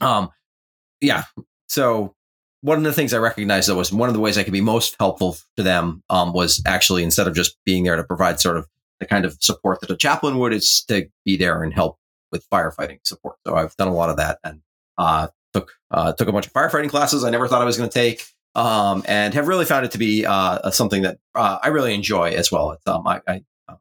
um, 0.00 0.30
yeah, 1.00 1.24
so 1.68 2.14
one 2.62 2.78
of 2.78 2.84
the 2.84 2.92
things 2.92 3.12
I 3.12 3.18
recognized 3.18 3.68
that 3.68 3.76
was 3.76 3.92
one 3.92 4.08
of 4.08 4.14
the 4.14 4.20
ways 4.20 4.38
I 4.38 4.42
could 4.42 4.52
be 4.52 4.60
most 4.60 4.96
helpful 4.98 5.36
to 5.56 5.62
them 5.62 6.02
um, 6.10 6.32
was 6.32 6.62
actually 6.66 7.02
instead 7.02 7.28
of 7.28 7.34
just 7.34 7.56
being 7.64 7.84
there 7.84 7.96
to 7.96 8.04
provide 8.04 8.40
sort 8.40 8.56
of 8.56 8.66
the 8.98 9.06
kind 9.06 9.24
of 9.24 9.36
support 9.40 9.80
that 9.80 9.90
a 9.90 9.96
chaplain 9.96 10.38
would 10.38 10.52
is 10.52 10.84
to 10.88 11.08
be 11.24 11.36
there 11.36 11.62
and 11.62 11.72
help 11.72 11.98
with 12.32 12.48
firefighting 12.50 12.98
support. 13.04 13.36
So 13.46 13.54
I've 13.54 13.76
done 13.76 13.88
a 13.88 13.94
lot 13.94 14.10
of 14.10 14.16
that 14.16 14.38
and 14.42 14.62
uh, 14.98 15.28
took 15.52 15.72
uh, 15.90 16.12
took 16.12 16.28
a 16.28 16.32
bunch 16.32 16.46
of 16.46 16.52
firefighting 16.52 16.88
classes 16.88 17.24
I 17.24 17.30
never 17.30 17.46
thought 17.46 17.62
I 17.62 17.66
was 17.66 17.76
going 17.76 17.90
to 17.90 17.94
take, 17.94 18.24
um, 18.54 19.04
and 19.06 19.34
have 19.34 19.48
really 19.48 19.64
found 19.64 19.84
it 19.84 19.92
to 19.92 19.98
be 19.98 20.24
uh, 20.26 20.70
something 20.70 21.02
that 21.02 21.18
uh, 21.34 21.58
I 21.62 21.68
really 21.68 21.94
enjoy 21.94 22.30
as 22.30 22.50
well. 22.50 22.72
It's, 22.72 22.86
um, 22.86 23.06
I, 23.06 23.20
I 23.28 23.44
uh, 23.68 23.76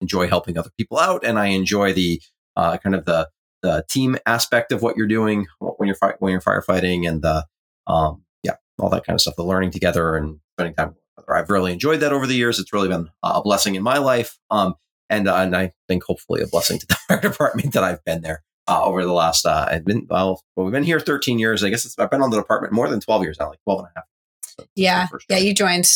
enjoy 0.00 0.28
helping 0.28 0.56
other 0.56 0.70
people 0.78 0.98
out, 0.98 1.24
and 1.24 1.38
I 1.38 1.46
enjoy 1.46 1.92
the 1.92 2.22
uh, 2.54 2.78
kind 2.78 2.94
of 2.94 3.04
the 3.04 3.28
the 3.62 3.84
team 3.90 4.16
aspect 4.26 4.72
of 4.72 4.82
what 4.82 4.96
you're 4.96 5.06
doing 5.06 5.46
when 5.60 5.86
you're 5.86 5.96
fi- 5.96 6.14
when 6.18 6.32
you're 6.32 6.40
firefighting, 6.40 7.08
and 7.08 7.22
the 7.22 7.44
um, 7.86 8.22
yeah, 8.42 8.54
all 8.78 8.90
that 8.90 9.04
kind 9.04 9.14
of 9.14 9.20
stuff. 9.20 9.36
The 9.36 9.44
learning 9.44 9.70
together 9.70 10.16
and 10.16 10.40
spending 10.54 10.74
time 10.74 10.96
I've 11.28 11.50
really 11.50 11.72
enjoyed 11.72 12.00
that 12.00 12.12
over 12.12 12.26
the 12.26 12.34
years. 12.34 12.58
It's 12.58 12.72
really 12.72 12.88
been 12.88 13.08
a 13.22 13.42
blessing 13.42 13.74
in 13.74 13.82
my 13.82 13.98
life. 13.98 14.38
Um, 14.50 14.74
and, 15.08 15.28
uh, 15.28 15.36
and 15.36 15.56
I 15.56 15.72
think 15.88 16.04
hopefully 16.04 16.42
a 16.42 16.46
blessing 16.46 16.78
to 16.80 16.86
the 16.86 16.96
fire 17.08 17.20
department 17.20 17.72
that 17.72 17.84
I've 17.84 18.04
been 18.04 18.22
there 18.22 18.42
uh, 18.68 18.84
over 18.84 19.04
the 19.04 19.12
last, 19.12 19.46
uh, 19.46 19.66
I've 19.70 19.84
been, 19.84 20.06
well, 20.08 20.42
well, 20.54 20.66
we've 20.66 20.72
been 20.72 20.84
here 20.84 21.00
13 21.00 21.38
years. 21.38 21.62
I 21.62 21.70
guess 21.70 21.98
I've 21.98 22.10
been 22.10 22.22
on 22.22 22.30
the 22.30 22.36
department 22.36 22.72
more 22.72 22.88
than 22.88 23.00
12 23.00 23.22
years 23.22 23.36
now, 23.38 23.50
like 23.50 23.62
12 23.64 23.80
and 23.80 23.88
a 23.88 23.92
half. 23.96 24.04
So 24.42 24.64
yeah. 24.74 25.08
Yeah. 25.28 25.38
You 25.38 25.54
joined 25.54 25.88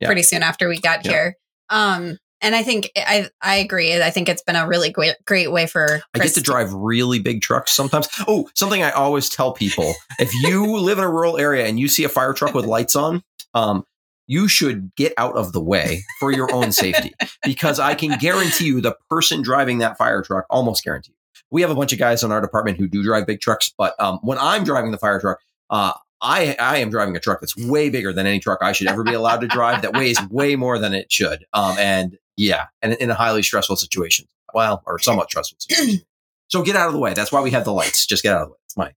yeah. 0.00 0.08
pretty 0.08 0.22
soon 0.22 0.42
after 0.42 0.68
we 0.68 0.80
got 0.80 1.04
yeah. 1.04 1.10
here. 1.10 1.36
Um, 1.70 2.18
and 2.44 2.54
I 2.54 2.62
think 2.62 2.90
I 2.96 3.28
I 3.40 3.56
agree. 3.56 4.00
I 4.00 4.10
think 4.10 4.28
it's 4.28 4.42
been 4.42 4.54
a 4.54 4.68
really 4.68 4.90
great 4.90 5.16
great 5.24 5.50
way 5.50 5.66
for. 5.66 6.02
I 6.14 6.18
get 6.18 6.34
to 6.34 6.42
drive 6.42 6.72
really 6.72 7.18
big 7.18 7.40
trucks 7.40 7.72
sometimes. 7.72 8.06
Oh, 8.28 8.48
something 8.54 8.82
I 8.82 8.90
always 8.90 9.28
tell 9.28 9.52
people: 9.52 9.94
if 10.18 10.32
you 10.42 10.66
live 10.78 10.98
in 10.98 11.04
a 11.04 11.10
rural 11.10 11.38
area 11.38 11.66
and 11.66 11.80
you 11.80 11.88
see 11.88 12.04
a 12.04 12.08
fire 12.08 12.34
truck 12.34 12.54
with 12.54 12.66
lights 12.66 12.94
on, 12.94 13.22
um, 13.54 13.84
you 14.26 14.46
should 14.46 14.94
get 14.94 15.14
out 15.16 15.34
of 15.36 15.52
the 15.52 15.60
way 15.60 16.02
for 16.20 16.30
your 16.30 16.52
own 16.52 16.70
safety 16.70 17.12
because 17.44 17.80
I 17.80 17.94
can 17.94 18.18
guarantee 18.18 18.66
you 18.66 18.80
the 18.80 18.96
person 19.08 19.42
driving 19.42 19.78
that 19.78 19.96
fire 19.96 20.22
truck, 20.22 20.44
almost 20.50 20.84
guarantee. 20.84 21.14
We 21.50 21.62
have 21.62 21.70
a 21.70 21.74
bunch 21.74 21.92
of 21.92 21.98
guys 21.98 22.22
in 22.22 22.30
our 22.30 22.40
department 22.40 22.78
who 22.78 22.88
do 22.88 23.02
drive 23.02 23.26
big 23.26 23.40
trucks, 23.40 23.72
but 23.76 23.98
um, 23.98 24.18
when 24.22 24.38
I'm 24.38 24.64
driving 24.64 24.90
the 24.90 24.98
fire 24.98 25.20
truck, 25.20 25.38
uh, 25.70 25.92
I, 26.24 26.56
I 26.58 26.78
am 26.78 26.88
driving 26.88 27.14
a 27.16 27.20
truck 27.20 27.40
that's 27.40 27.54
way 27.54 27.90
bigger 27.90 28.12
than 28.12 28.26
any 28.26 28.40
truck 28.40 28.60
I 28.62 28.72
should 28.72 28.88
ever 28.88 29.04
be 29.04 29.12
allowed 29.12 29.42
to 29.42 29.46
drive 29.46 29.82
that 29.82 29.92
weighs 29.92 30.18
way 30.30 30.56
more 30.56 30.78
than 30.78 30.94
it 30.94 31.12
should. 31.12 31.44
Um, 31.52 31.76
and 31.78 32.18
yeah, 32.36 32.66
and 32.80 32.94
in 32.94 33.10
a 33.10 33.14
highly 33.14 33.42
stressful 33.42 33.76
situation. 33.76 34.26
Well, 34.54 34.82
or 34.86 34.98
somewhat 34.98 35.30
stressful 35.30 35.58
situation. 35.60 36.06
so 36.48 36.62
get 36.62 36.76
out 36.76 36.86
of 36.86 36.94
the 36.94 36.98
way. 36.98 37.12
That's 37.12 37.30
why 37.30 37.42
we 37.42 37.50
have 37.50 37.64
the 37.64 37.72
lights. 37.72 38.06
Just 38.06 38.22
get 38.22 38.34
out 38.34 38.42
of 38.42 38.48
the 38.48 38.52
way. 38.52 38.58
It's 38.64 38.76
my 38.76 38.92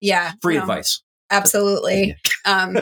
yeah 0.00 0.32
free 0.42 0.56
no. 0.56 0.62
advice. 0.62 1.02
Absolutely. 1.30 2.16
Um, 2.46 2.78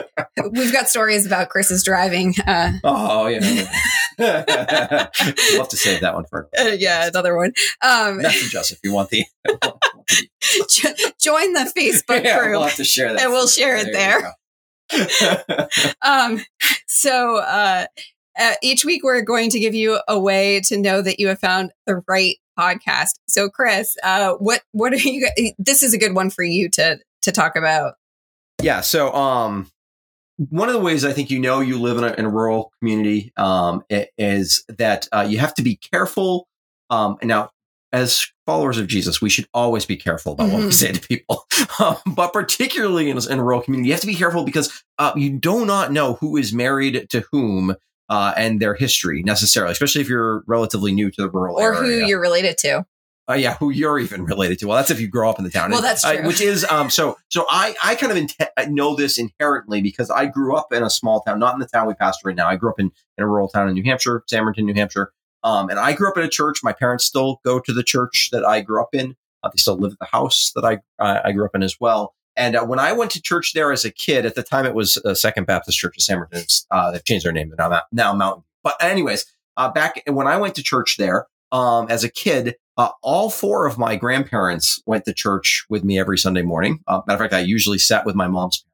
we've 0.51 0.71
got 0.71 0.87
stories 0.87 1.25
about 1.25 1.49
Chris's 1.49 1.83
driving. 1.83 2.35
Uh, 2.45 2.73
oh, 2.83 3.27
yeah. 3.27 3.39
we'll 4.19 4.27
have 4.27 5.69
to 5.69 5.77
save 5.77 6.01
that 6.01 6.13
one 6.13 6.25
for 6.29 6.47
uh, 6.57 6.75
yeah, 6.77 7.07
another 7.07 7.35
one. 7.35 7.51
Um, 7.81 8.21
Message 8.21 8.55
us 8.55 8.71
if 8.71 8.79
you 8.83 8.93
want 8.93 9.09
the. 9.09 9.25
join 11.19 11.53
the 11.53 11.71
Facebook 11.75 12.23
yeah, 12.23 12.39
group. 12.39 12.51
We'll 12.51 12.63
have 12.63 12.75
to 12.75 12.83
share 12.83 13.13
that. 13.13 13.23
And 13.23 13.31
we'll 13.31 13.47
share 13.47 13.75
it 13.77 13.91
there. 13.91 14.33
um, 16.01 16.45
so 16.87 17.37
uh, 17.37 17.87
uh, 18.39 18.53
each 18.61 18.85
week 18.85 19.03
we're 19.03 19.21
going 19.21 19.49
to 19.49 19.59
give 19.59 19.73
you 19.73 19.99
a 20.07 20.19
way 20.19 20.61
to 20.61 20.77
know 20.77 21.01
that 21.01 21.19
you 21.19 21.27
have 21.27 21.39
found 21.39 21.71
the 21.87 22.03
right 22.07 22.35
podcast. 22.57 23.15
So, 23.27 23.49
Chris, 23.49 23.95
uh, 24.03 24.33
what 24.33 24.61
what 24.71 24.93
are 24.93 24.97
you? 24.97 25.27
This 25.57 25.83
is 25.83 25.93
a 25.93 25.97
good 25.97 26.13
one 26.13 26.29
for 26.29 26.43
you 26.43 26.69
to 26.71 26.99
to 27.23 27.31
talk 27.31 27.55
about. 27.55 27.95
Yeah. 28.61 28.81
So, 28.81 29.13
um, 29.13 29.69
one 30.37 30.67
of 30.67 30.73
the 30.73 30.81
ways 30.81 31.05
I 31.05 31.13
think 31.13 31.29
you 31.29 31.39
know 31.39 31.61
you 31.61 31.79
live 31.79 31.97
in 31.97 32.03
a, 32.03 32.13
in 32.13 32.25
a 32.25 32.29
rural 32.29 32.71
community 32.79 33.31
um, 33.37 33.83
is 33.89 34.65
that 34.67 35.07
uh, 35.13 35.25
you 35.27 35.37
have 35.37 35.53
to 35.55 35.61
be 35.63 35.77
careful. 35.77 36.47
Um, 36.89 37.17
now, 37.23 37.51
as 37.93 38.27
followers 38.45 38.77
of 38.77 38.87
Jesus, 38.87 39.21
we 39.21 39.29
should 39.29 39.47
always 39.53 39.85
be 39.85 39.95
careful 39.95 40.33
about 40.33 40.47
mm-hmm. 40.47 40.53
what 40.53 40.59
we 40.63 40.69
mm-hmm. 40.69 40.71
say 40.71 40.91
to 40.91 41.07
people, 41.07 41.45
um, 41.79 41.95
but 42.15 42.33
particularly 42.33 43.09
in, 43.09 43.17
in, 43.17 43.39
a 43.39 43.43
rural 43.43 43.61
community, 43.61 43.87
you 43.87 43.93
have 43.93 44.01
to 44.01 44.07
be 44.07 44.15
careful 44.15 44.43
because 44.43 44.83
uh, 44.99 45.13
you 45.15 45.29
do 45.29 45.65
not 45.65 45.93
know 45.93 46.15
who 46.15 46.35
is 46.35 46.53
married 46.53 47.09
to 47.09 47.23
whom 47.31 47.75
uh, 48.09 48.33
and 48.35 48.59
their 48.59 48.75
history 48.75 49.23
necessarily, 49.23 49.71
especially 49.71 50.01
if 50.01 50.09
you're 50.09 50.43
relatively 50.47 50.91
new 50.91 51.09
to 51.09 51.21
the 51.21 51.29
rural 51.29 51.59
area. 51.59 51.79
or 51.79 51.83
area. 51.85 52.01
who 52.01 52.07
you're 52.07 52.21
related 52.21 52.57
to 52.57 52.85
uh, 53.29 53.33
yeah, 53.33 53.55
who 53.55 53.71
you're 53.71 53.99
even 53.99 54.23
related 54.23 54.59
to. 54.59 54.67
Well, 54.67 54.77
that's 54.77 54.91
if 54.91 54.99
you 54.99 55.07
grow 55.07 55.29
up 55.29 55.39
in 55.39 55.45
the 55.45 55.49
town. 55.49 55.71
Well, 55.71 55.81
that's 55.81 56.03
true. 56.03 56.19
Uh, 56.19 56.27
which 56.27 56.41
is 56.41 56.63
um. 56.65 56.89
So 56.89 57.17
so 57.29 57.45
I 57.49 57.75
I 57.83 57.95
kind 57.95 58.11
of 58.11 58.17
in- 58.17 58.75
know 58.75 58.95
this 58.95 59.17
inherently 59.17 59.81
because 59.81 60.09
I 60.11 60.25
grew 60.27 60.55
up 60.55 60.71
in 60.71 60.83
a 60.83 60.89
small 60.89 61.21
town, 61.21 61.39
not 61.39 61.53
in 61.53 61.59
the 61.59 61.67
town 61.67 61.87
we 61.87 61.93
pastor 61.95 62.27
right 62.27 62.35
now. 62.35 62.47
I 62.47 62.55
grew 62.55 62.69
up 62.69 62.79
in, 62.79 62.91
in 63.17 63.23
a 63.23 63.27
rural 63.27 63.47
town 63.47 63.67
in 63.67 63.73
New 63.73 63.83
Hampshire, 63.83 64.23
Samerton, 64.31 64.65
New 64.65 64.73
Hampshire. 64.73 65.11
Um, 65.43 65.69
and 65.69 65.79
I 65.79 65.93
grew 65.93 66.09
up 66.09 66.17
in 66.17 66.23
a 66.23 66.29
church. 66.29 66.61
My 66.63 66.73
parents 66.73 67.05
still 67.05 67.39
go 67.43 67.59
to 67.59 67.73
the 67.73 67.83
church 67.83 68.29
that 68.31 68.45
I 68.45 68.61
grew 68.61 68.81
up 68.81 68.93
in. 68.93 69.15
Uh, 69.43 69.49
they 69.49 69.57
still 69.57 69.77
live 69.77 69.93
at 69.93 69.99
the 69.99 70.05
house 70.05 70.51
that 70.55 70.65
I 70.65 70.79
I 70.99 71.31
grew 71.31 71.45
up 71.45 71.55
in 71.55 71.63
as 71.63 71.77
well. 71.79 72.13
And 72.35 72.55
uh, 72.55 72.65
when 72.65 72.79
I 72.79 72.91
went 72.91 73.11
to 73.11 73.21
church 73.21 73.53
there 73.53 73.71
as 73.71 73.85
a 73.85 73.91
kid, 73.91 74.25
at 74.25 74.35
the 74.35 74.43
time 74.43 74.65
it 74.65 74.75
was 74.75 74.97
uh, 74.97 75.13
Second 75.13 75.47
Baptist 75.47 75.77
Church 75.77 75.97
of 75.97 76.03
Samerton. 76.03 76.65
Uh, 76.69 76.91
they've 76.91 77.03
changed 77.03 77.25
their 77.25 77.31
name 77.31 77.53
now 77.57 77.81
now 77.91 78.13
Mountain. 78.13 78.43
But 78.63 78.75
anyways, 78.81 79.25
uh, 79.57 79.71
back 79.71 80.01
when 80.07 80.27
I 80.27 80.37
went 80.37 80.55
to 80.55 80.63
church 80.63 80.97
there 80.97 81.27
um, 81.51 81.87
as 81.89 82.03
a 82.03 82.09
kid, 82.09 82.55
uh, 82.77 82.89
all 83.01 83.29
four 83.29 83.65
of 83.65 83.77
my 83.77 83.95
grandparents 83.95 84.81
went 84.85 85.05
to 85.05 85.13
church 85.13 85.65
with 85.69 85.83
me 85.83 85.99
every 85.99 86.17
Sunday 86.17 86.41
morning. 86.41 86.79
Uh, 86.87 87.01
matter 87.07 87.23
of 87.23 87.31
fact, 87.31 87.33
I 87.33 87.39
usually 87.39 87.77
sat 87.77 88.05
with 88.05 88.15
my 88.15 88.27
mom's 88.27 88.59
parents. 88.59 88.71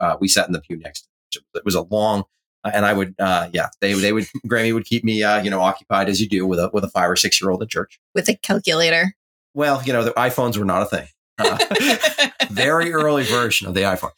Uh, 0.00 0.16
we 0.20 0.26
sat 0.26 0.46
in 0.46 0.52
the 0.52 0.60
pew 0.60 0.76
next. 0.76 1.02
To 1.02 1.08
each 1.38 1.44
other. 1.54 1.60
It 1.60 1.64
was 1.64 1.74
a 1.74 1.82
long, 1.82 2.24
uh, 2.64 2.70
and 2.74 2.84
I 2.84 2.92
would, 2.92 3.14
uh, 3.18 3.48
yeah, 3.52 3.68
they 3.80 3.92
they 3.92 4.12
would 4.12 4.26
Grammy 4.46 4.74
would 4.74 4.84
keep 4.84 5.04
me, 5.04 5.22
uh, 5.22 5.42
you 5.42 5.50
know, 5.50 5.60
occupied 5.60 6.08
as 6.08 6.20
you 6.20 6.28
do 6.28 6.46
with 6.46 6.58
a 6.58 6.70
with 6.72 6.84
a 6.84 6.88
five 6.88 7.08
or 7.08 7.16
six 7.16 7.40
year 7.40 7.50
old 7.50 7.62
in 7.62 7.68
church 7.68 8.00
with 8.14 8.28
a 8.28 8.36
calculator. 8.36 9.14
Well, 9.54 9.82
you 9.84 9.92
know, 9.92 10.02
the 10.02 10.12
iPhones 10.12 10.56
were 10.56 10.64
not 10.64 10.82
a 10.82 10.86
thing. 10.86 11.08
very 12.52 12.92
early 12.92 13.24
version 13.24 13.66
of 13.66 13.74
the 13.74 13.80
iPhone, 13.82 14.12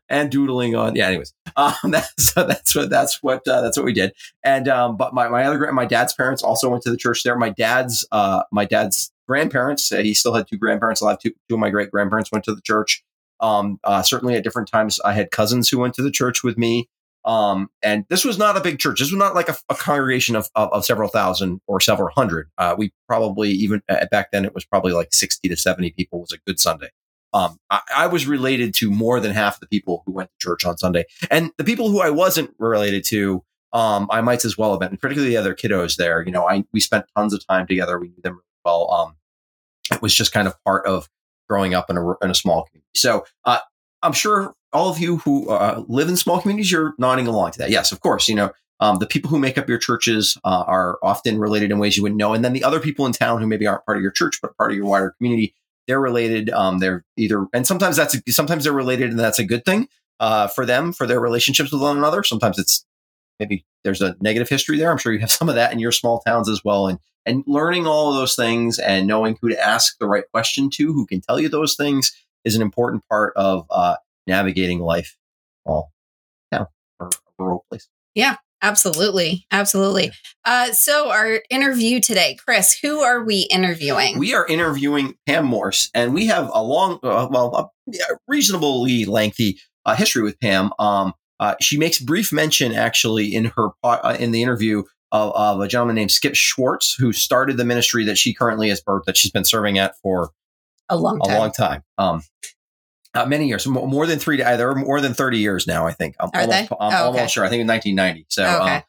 and 0.08 0.30
doodling 0.30 0.74
on. 0.74 0.94
Yeah, 0.94 1.08
anyways, 1.08 1.34
um, 1.56 1.74
that's 1.90 2.34
that's 2.34 2.74
what 2.74 2.90
that's 2.90 3.22
what 3.22 3.46
uh, 3.48 3.60
that's 3.60 3.76
what 3.76 3.84
we 3.84 3.92
did. 3.92 4.12
And 4.44 4.68
um, 4.68 4.96
but 4.96 5.14
my 5.14 5.28
my 5.28 5.44
other 5.44 5.72
my 5.72 5.86
dad's 5.86 6.14
parents 6.14 6.42
also 6.42 6.68
went 6.68 6.82
to 6.84 6.90
the 6.90 6.96
church 6.96 7.22
there. 7.22 7.36
My 7.36 7.50
dad's 7.50 8.06
uh, 8.12 8.44
my 8.52 8.64
dad's 8.64 9.12
grandparents. 9.26 9.90
Uh, 9.92 9.98
he 9.98 10.14
still 10.14 10.34
had 10.34 10.46
two 10.48 10.58
grandparents 10.58 11.00
alive. 11.00 11.18
Two, 11.18 11.30
two 11.48 11.54
of 11.54 11.60
my 11.60 11.70
great 11.70 11.90
grandparents 11.90 12.30
went 12.32 12.44
to 12.44 12.54
the 12.54 12.62
church. 12.62 13.02
Um, 13.40 13.80
uh, 13.82 14.02
certainly 14.02 14.36
at 14.36 14.44
different 14.44 14.68
times, 14.68 15.00
I 15.04 15.12
had 15.12 15.30
cousins 15.30 15.68
who 15.68 15.78
went 15.78 15.94
to 15.94 16.02
the 16.02 16.10
church 16.10 16.44
with 16.44 16.56
me. 16.56 16.88
Um, 17.24 17.68
and 17.82 18.04
this 18.08 18.24
was 18.24 18.36
not 18.36 18.56
a 18.56 18.60
big 18.60 18.78
church. 18.78 18.98
This 18.98 19.12
was 19.12 19.18
not 19.18 19.34
like 19.34 19.48
a, 19.48 19.56
a 19.68 19.74
congregation 19.74 20.34
of, 20.34 20.48
of, 20.54 20.72
of, 20.72 20.84
several 20.84 21.08
thousand 21.08 21.60
or 21.68 21.80
several 21.80 22.10
hundred. 22.10 22.48
Uh, 22.58 22.74
we 22.76 22.92
probably 23.06 23.50
even 23.50 23.80
uh, 23.88 24.06
back 24.10 24.32
then 24.32 24.44
it 24.44 24.54
was 24.54 24.64
probably 24.64 24.92
like 24.92 25.12
60 25.12 25.48
to 25.48 25.56
70 25.56 25.90
people 25.92 26.20
was 26.20 26.32
a 26.32 26.38
good 26.46 26.58
Sunday. 26.58 26.90
Um, 27.32 27.58
I, 27.70 27.80
I, 27.96 28.06
was 28.08 28.26
related 28.26 28.74
to 28.74 28.90
more 28.90 29.18
than 29.18 29.32
half 29.32 29.58
the 29.60 29.66
people 29.66 30.02
who 30.04 30.12
went 30.12 30.30
to 30.30 30.46
church 30.46 30.66
on 30.66 30.76
Sunday 30.76 31.04
and 31.30 31.50
the 31.56 31.64
people 31.64 31.88
who 31.88 32.00
I 32.00 32.10
wasn't 32.10 32.54
related 32.58 33.04
to, 33.04 33.42
um, 33.72 34.06
I 34.10 34.20
might 34.20 34.44
as 34.44 34.58
well 34.58 34.72
have 34.72 34.80
been, 34.80 34.98
particularly 34.98 35.30
the 35.30 35.38
other 35.38 35.54
kiddos 35.54 35.96
there. 35.96 36.22
You 36.22 36.32
know, 36.32 36.46
I, 36.46 36.64
we 36.72 36.80
spent 36.80 37.06
tons 37.16 37.32
of 37.32 37.46
time 37.46 37.66
together. 37.66 37.98
We 37.98 38.08
knew 38.08 38.22
them 38.22 38.42
well. 38.66 38.92
Um, 38.92 39.14
it 39.90 40.02
was 40.02 40.14
just 40.14 40.32
kind 40.32 40.46
of 40.46 40.62
part 40.64 40.86
of 40.86 41.08
growing 41.48 41.72
up 41.72 41.88
in 41.88 41.96
a, 41.96 42.10
in 42.22 42.30
a 42.30 42.34
small 42.34 42.64
community. 42.64 42.90
So, 42.96 43.24
uh, 43.44 43.58
I'm 44.02 44.12
sure 44.12 44.54
all 44.72 44.88
of 44.88 44.98
you 44.98 45.18
who 45.18 45.48
uh, 45.50 45.84
live 45.88 46.08
in 46.08 46.16
small 46.16 46.40
communities, 46.40 46.72
you're 46.72 46.94
nodding 46.98 47.26
along 47.26 47.52
to 47.52 47.58
that. 47.58 47.70
Yes, 47.70 47.92
of 47.92 48.00
course. 48.00 48.28
You 48.28 48.34
know, 48.34 48.52
um, 48.80 48.98
the 48.98 49.06
people 49.06 49.30
who 49.30 49.38
make 49.38 49.58
up 49.58 49.68
your 49.68 49.78
churches 49.78 50.36
uh, 50.44 50.64
are 50.66 50.98
often 51.02 51.38
related 51.38 51.70
in 51.70 51.78
ways 51.78 51.96
you 51.96 52.02
wouldn't 52.02 52.18
know. 52.18 52.34
And 52.34 52.44
then 52.44 52.52
the 52.52 52.64
other 52.64 52.80
people 52.80 53.06
in 53.06 53.12
town 53.12 53.40
who 53.40 53.46
maybe 53.46 53.66
aren't 53.66 53.84
part 53.84 53.96
of 53.96 54.02
your 54.02 54.10
church, 54.10 54.40
but 54.42 54.56
part 54.56 54.72
of 54.72 54.76
your 54.76 54.86
wider 54.86 55.14
community, 55.18 55.54
they're 55.86 56.00
related. 56.00 56.50
Um, 56.50 56.78
they're 56.78 57.04
either, 57.16 57.46
and 57.52 57.66
sometimes 57.66 57.96
that's, 57.96 58.16
sometimes 58.34 58.64
they're 58.64 58.72
related 58.72 59.10
and 59.10 59.18
that's 59.18 59.38
a 59.38 59.44
good 59.44 59.64
thing 59.64 59.88
uh, 60.20 60.48
for 60.48 60.66
them, 60.66 60.92
for 60.92 61.06
their 61.06 61.20
relationships 61.20 61.70
with 61.70 61.82
one 61.82 61.96
another. 61.96 62.22
Sometimes 62.22 62.58
it's 62.58 62.84
maybe 63.38 63.64
there's 63.84 64.02
a 64.02 64.16
negative 64.20 64.48
history 64.48 64.78
there. 64.78 64.90
I'm 64.90 64.98
sure 64.98 65.12
you 65.12 65.20
have 65.20 65.30
some 65.40 65.48
of 65.48 65.54
that 65.54 65.72
in 65.72 65.78
your 65.78 65.92
small 65.92 66.20
towns 66.20 66.48
as 66.48 66.64
well. 66.64 66.88
And, 66.88 66.98
and 67.24 67.44
learning 67.46 67.86
all 67.86 68.10
of 68.10 68.16
those 68.16 68.34
things 68.34 68.80
and 68.80 69.06
knowing 69.06 69.38
who 69.40 69.48
to 69.48 69.64
ask 69.64 69.96
the 69.98 70.08
right 70.08 70.24
question 70.32 70.70
to, 70.70 70.92
who 70.92 71.06
can 71.06 71.20
tell 71.20 71.38
you 71.38 71.48
those 71.48 71.76
things 71.76 72.12
is 72.44 72.56
an 72.56 72.62
important 72.62 73.02
part 73.08 73.32
of 73.36 73.66
uh, 73.70 73.96
navigating 74.26 74.80
life 74.80 75.16
all 75.64 75.92
town 76.52 76.66
or 76.98 77.08
a 77.08 77.10
rural 77.38 77.64
place. 77.70 77.88
Yeah, 78.14 78.36
absolutely. 78.60 79.46
Absolutely. 79.50 80.12
Uh, 80.44 80.72
so, 80.72 81.10
our 81.10 81.42
interview 81.50 82.00
today, 82.00 82.36
Chris, 82.44 82.78
who 82.78 83.00
are 83.00 83.24
we 83.24 83.48
interviewing? 83.50 84.18
We 84.18 84.34
are 84.34 84.46
interviewing 84.46 85.14
Pam 85.26 85.46
Morse, 85.46 85.90
and 85.94 86.14
we 86.14 86.26
have 86.26 86.50
a 86.52 86.62
long, 86.62 86.98
uh, 87.02 87.28
well, 87.30 87.72
a 87.88 88.02
reasonably 88.28 89.04
lengthy 89.04 89.58
uh, 89.84 89.94
history 89.94 90.22
with 90.22 90.38
Pam. 90.40 90.72
Um, 90.78 91.14
uh, 91.40 91.54
she 91.60 91.76
makes 91.76 91.98
brief 91.98 92.32
mention, 92.32 92.72
actually, 92.72 93.34
in 93.34 93.46
her 93.56 93.70
uh, 93.82 94.16
in 94.18 94.30
the 94.30 94.42
interview 94.42 94.84
of, 95.10 95.32
of, 95.34 95.60
a 95.60 95.68
gentleman 95.68 95.96
named 95.96 96.10
Skip 96.10 96.34
Schwartz, 96.34 96.94
who 96.94 97.12
started 97.12 97.56
the 97.56 97.64
ministry 97.64 98.04
that 98.04 98.16
she 98.16 98.32
currently 98.32 98.68
has 98.68 98.80
birthed, 98.80 99.04
that 99.06 99.16
she's 99.16 99.32
been 99.32 99.44
serving 99.44 99.78
at 99.78 99.94
for 100.02 100.30
a 100.88 100.96
long 100.96 101.20
time. 101.20 101.36
A 101.36 101.38
long 101.38 101.52
time. 101.52 101.82
Um, 101.98 102.22
uh, 103.14 103.26
many 103.26 103.46
years, 103.46 103.66
more 103.66 104.06
than 104.06 104.18
three, 104.18 104.42
either 104.42 104.74
more 104.74 105.00
than 105.00 105.12
30 105.12 105.38
years 105.38 105.66
now, 105.66 105.86
I 105.86 105.92
think. 105.92 106.16
I'm 106.18 106.30
Are 106.32 106.40
almost, 106.42 106.70
they? 106.70 106.76
I'm 106.80 106.92
oh, 106.94 107.06
almost 107.06 107.34
sure. 107.34 107.44
I 107.44 107.48
think 107.48 107.60
in 107.60 107.66
1990. 107.66 108.26
So, 108.30 108.44
okay. 108.44 108.76
um, 108.76 108.82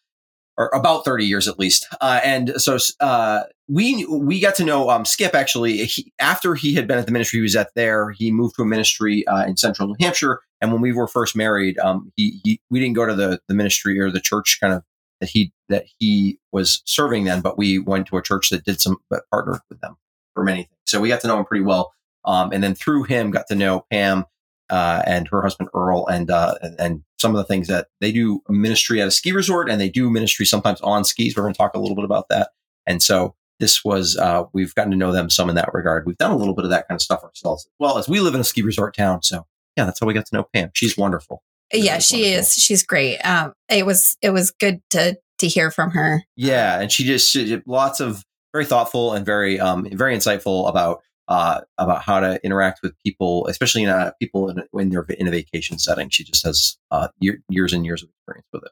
or 0.56 0.70
about 0.74 1.04
30 1.04 1.26
years 1.26 1.48
at 1.48 1.60
least. 1.60 1.88
Uh, 2.00 2.22
and 2.24 2.54
so, 2.58 2.78
uh, 3.00 3.44
we, 3.68 4.06
we 4.06 4.40
got 4.40 4.56
to 4.56 4.64
know, 4.64 4.90
um, 4.90 5.04
Skip 5.04 5.34
actually, 5.34 5.78
he, 5.86 6.14
after 6.20 6.56
he 6.56 6.76
had 6.76 6.88
been 6.88 7.00
at 7.00 7.06
the 7.06 7.12
ministry 7.12 7.40
he 7.40 7.42
was 7.42 7.56
at 7.56 7.72
there, 7.76 8.12
he 8.12 8.32
moved 8.32 8.56
to 8.56 8.62
a 8.62 8.66
ministry, 8.66 9.28
uh, 9.28 9.46
in 9.46 9.58
central 9.58 9.88
New 9.88 9.96
Hampshire. 10.00 10.40
And 10.62 10.72
when 10.72 10.82
we 10.82 10.94
were 10.94 11.08
first 11.08 11.36
married, 11.36 11.78
um, 11.80 12.12
he, 12.16 12.40
he, 12.44 12.62
we 12.70 12.80
didn't 12.80 12.96
go 12.96 13.06
to 13.06 13.16
the, 13.16 13.40
the 13.48 13.56
ministry 13.56 14.00
or 14.00 14.10
the 14.10 14.22
church 14.22 14.60
kind 14.62 14.74
of 14.74 14.84
that 15.20 15.30
he, 15.30 15.52
that 15.70 15.86
he 16.00 16.40
was 16.52 16.82
serving 16.86 17.26
then, 17.26 17.42
but 17.42 17.58
we 17.58 17.80
went 17.80 18.08
to 18.08 18.18
a 18.18 18.22
church 18.22 18.50
that 18.52 18.64
did 18.64 18.80
some, 18.80 18.98
that 19.10 19.24
partnered 19.32 19.60
with 19.70 19.82
them 19.82 19.98
for 20.34 20.44
many 20.44 20.64
things. 20.64 20.80
So 20.86 21.02
we 21.02 21.10
got 21.10 21.22
to 21.22 21.28
know 21.28 21.40
him 21.40 21.46
pretty 21.46 21.64
well. 21.64 21.94
Um, 22.26 22.52
and 22.52 22.64
then 22.64 22.76
through 22.76 23.04
him 23.04 23.32
got 23.32 23.48
to 23.48 23.56
know 23.56 23.86
Pam 23.92 24.26
uh, 24.70 25.04
and 25.06 25.28
her 25.28 25.42
husband 25.42 25.70
Earle, 25.74 26.08
and, 26.08 26.32
uh, 26.32 26.56
and 26.80 27.04
some 27.20 27.32
of 27.32 27.38
the 27.38 27.44
things 27.44 27.68
that 27.68 27.88
they 28.02 28.12
do 28.12 28.42
ministry 28.50 29.02
at 29.02 29.08
a 29.08 29.12
ski 29.12 29.32
resort, 29.32 29.70
and 29.70 29.80
they 29.80 29.90
do 29.90 30.10
ministry 30.10 30.46
sometimes 30.46 30.82
on 30.82 31.04
skis. 31.04 31.36
We're 31.36 31.44
going 31.44 31.54
to 31.54 31.58
talk 31.58 31.76
a 31.76 31.80
little 31.80 31.96
bit 31.96 32.06
about 32.06 32.30
that. 32.30 32.52
And 32.88 33.02
so 33.02 33.36
this 33.60 33.84
was 33.84 34.18
uh, 34.18 34.44
we've 34.54 34.74
gotten 34.76 34.92
to 34.92 34.98
know 34.98 35.12
them 35.12 35.30
some 35.30 35.50
in 35.50 35.56
that 35.56 35.74
regard. 35.74 36.06
We've 36.06 36.18
done 36.18 36.32
a 36.32 36.38
little 36.38 36.56
bit 36.56 36.66
of 36.66 36.72
that 36.72 36.88
kind 36.88 36.98
of 36.98 37.02
stuff 37.02 37.24
ourselves, 37.24 37.66
as 37.66 37.72
well 37.80 37.98
as 37.98 38.10
we 38.10 38.20
live 38.20 38.36
in 38.36 38.42
a 38.42 38.44
ski 38.44 38.62
resort 38.62 38.96
town. 38.96 39.22
So 39.24 39.46
yeah, 39.78 39.86
that's 39.86 40.00
how 40.00 40.08
we 40.08 40.14
got 40.14 40.26
to 40.28 40.36
know 40.36 40.46
Pam. 40.54 40.72
She's 40.74 40.98
wonderful. 40.98 41.44
yeah, 41.72 42.00
she 42.00 42.24
wonderful. 42.24 42.40
is. 42.40 42.54
She's 42.54 42.84
great. 42.84 43.20
Um, 43.20 43.54
it 43.70 43.86
was 43.86 44.18
it 44.22 44.32
was 44.32 44.52
good 44.52 44.82
to 44.92 45.18
to 45.40 45.48
hear 45.48 45.72
from 45.72 45.92
her. 45.92 46.24
Yeah, 46.36 46.80
and 46.80 46.92
she 46.92 47.04
just 47.04 47.32
she, 47.32 47.62
lots 47.66 48.00
of 48.00 48.24
very 48.54 48.66
thoughtful 48.66 49.14
and 49.14 49.26
very 49.26 49.60
um 49.60 49.88
very 49.92 50.16
insightful 50.16 50.70
about 50.70 51.02
uh, 51.28 51.62
about 51.78 52.02
how 52.02 52.20
to 52.20 52.40
interact 52.44 52.82
with 52.84 52.94
people, 53.04 53.48
especially 53.48 53.84
in 53.84 53.90
uh, 53.90 54.12
people 54.20 54.50
in, 54.50 54.64
when 54.72 54.90
they're 54.90 55.06
in 55.18 55.28
a 55.28 55.32
vacation 55.32 55.80
setting. 55.80 56.10
She 56.10 56.24
just 56.24 56.46
has 56.46 56.78
uh, 56.92 57.08
year, 57.20 57.40
years 57.50 57.74
and 57.74 57.86
years 57.86 58.04
of 58.04 58.10
experience 58.10 58.48
with 58.52 58.64
it. 58.64 58.72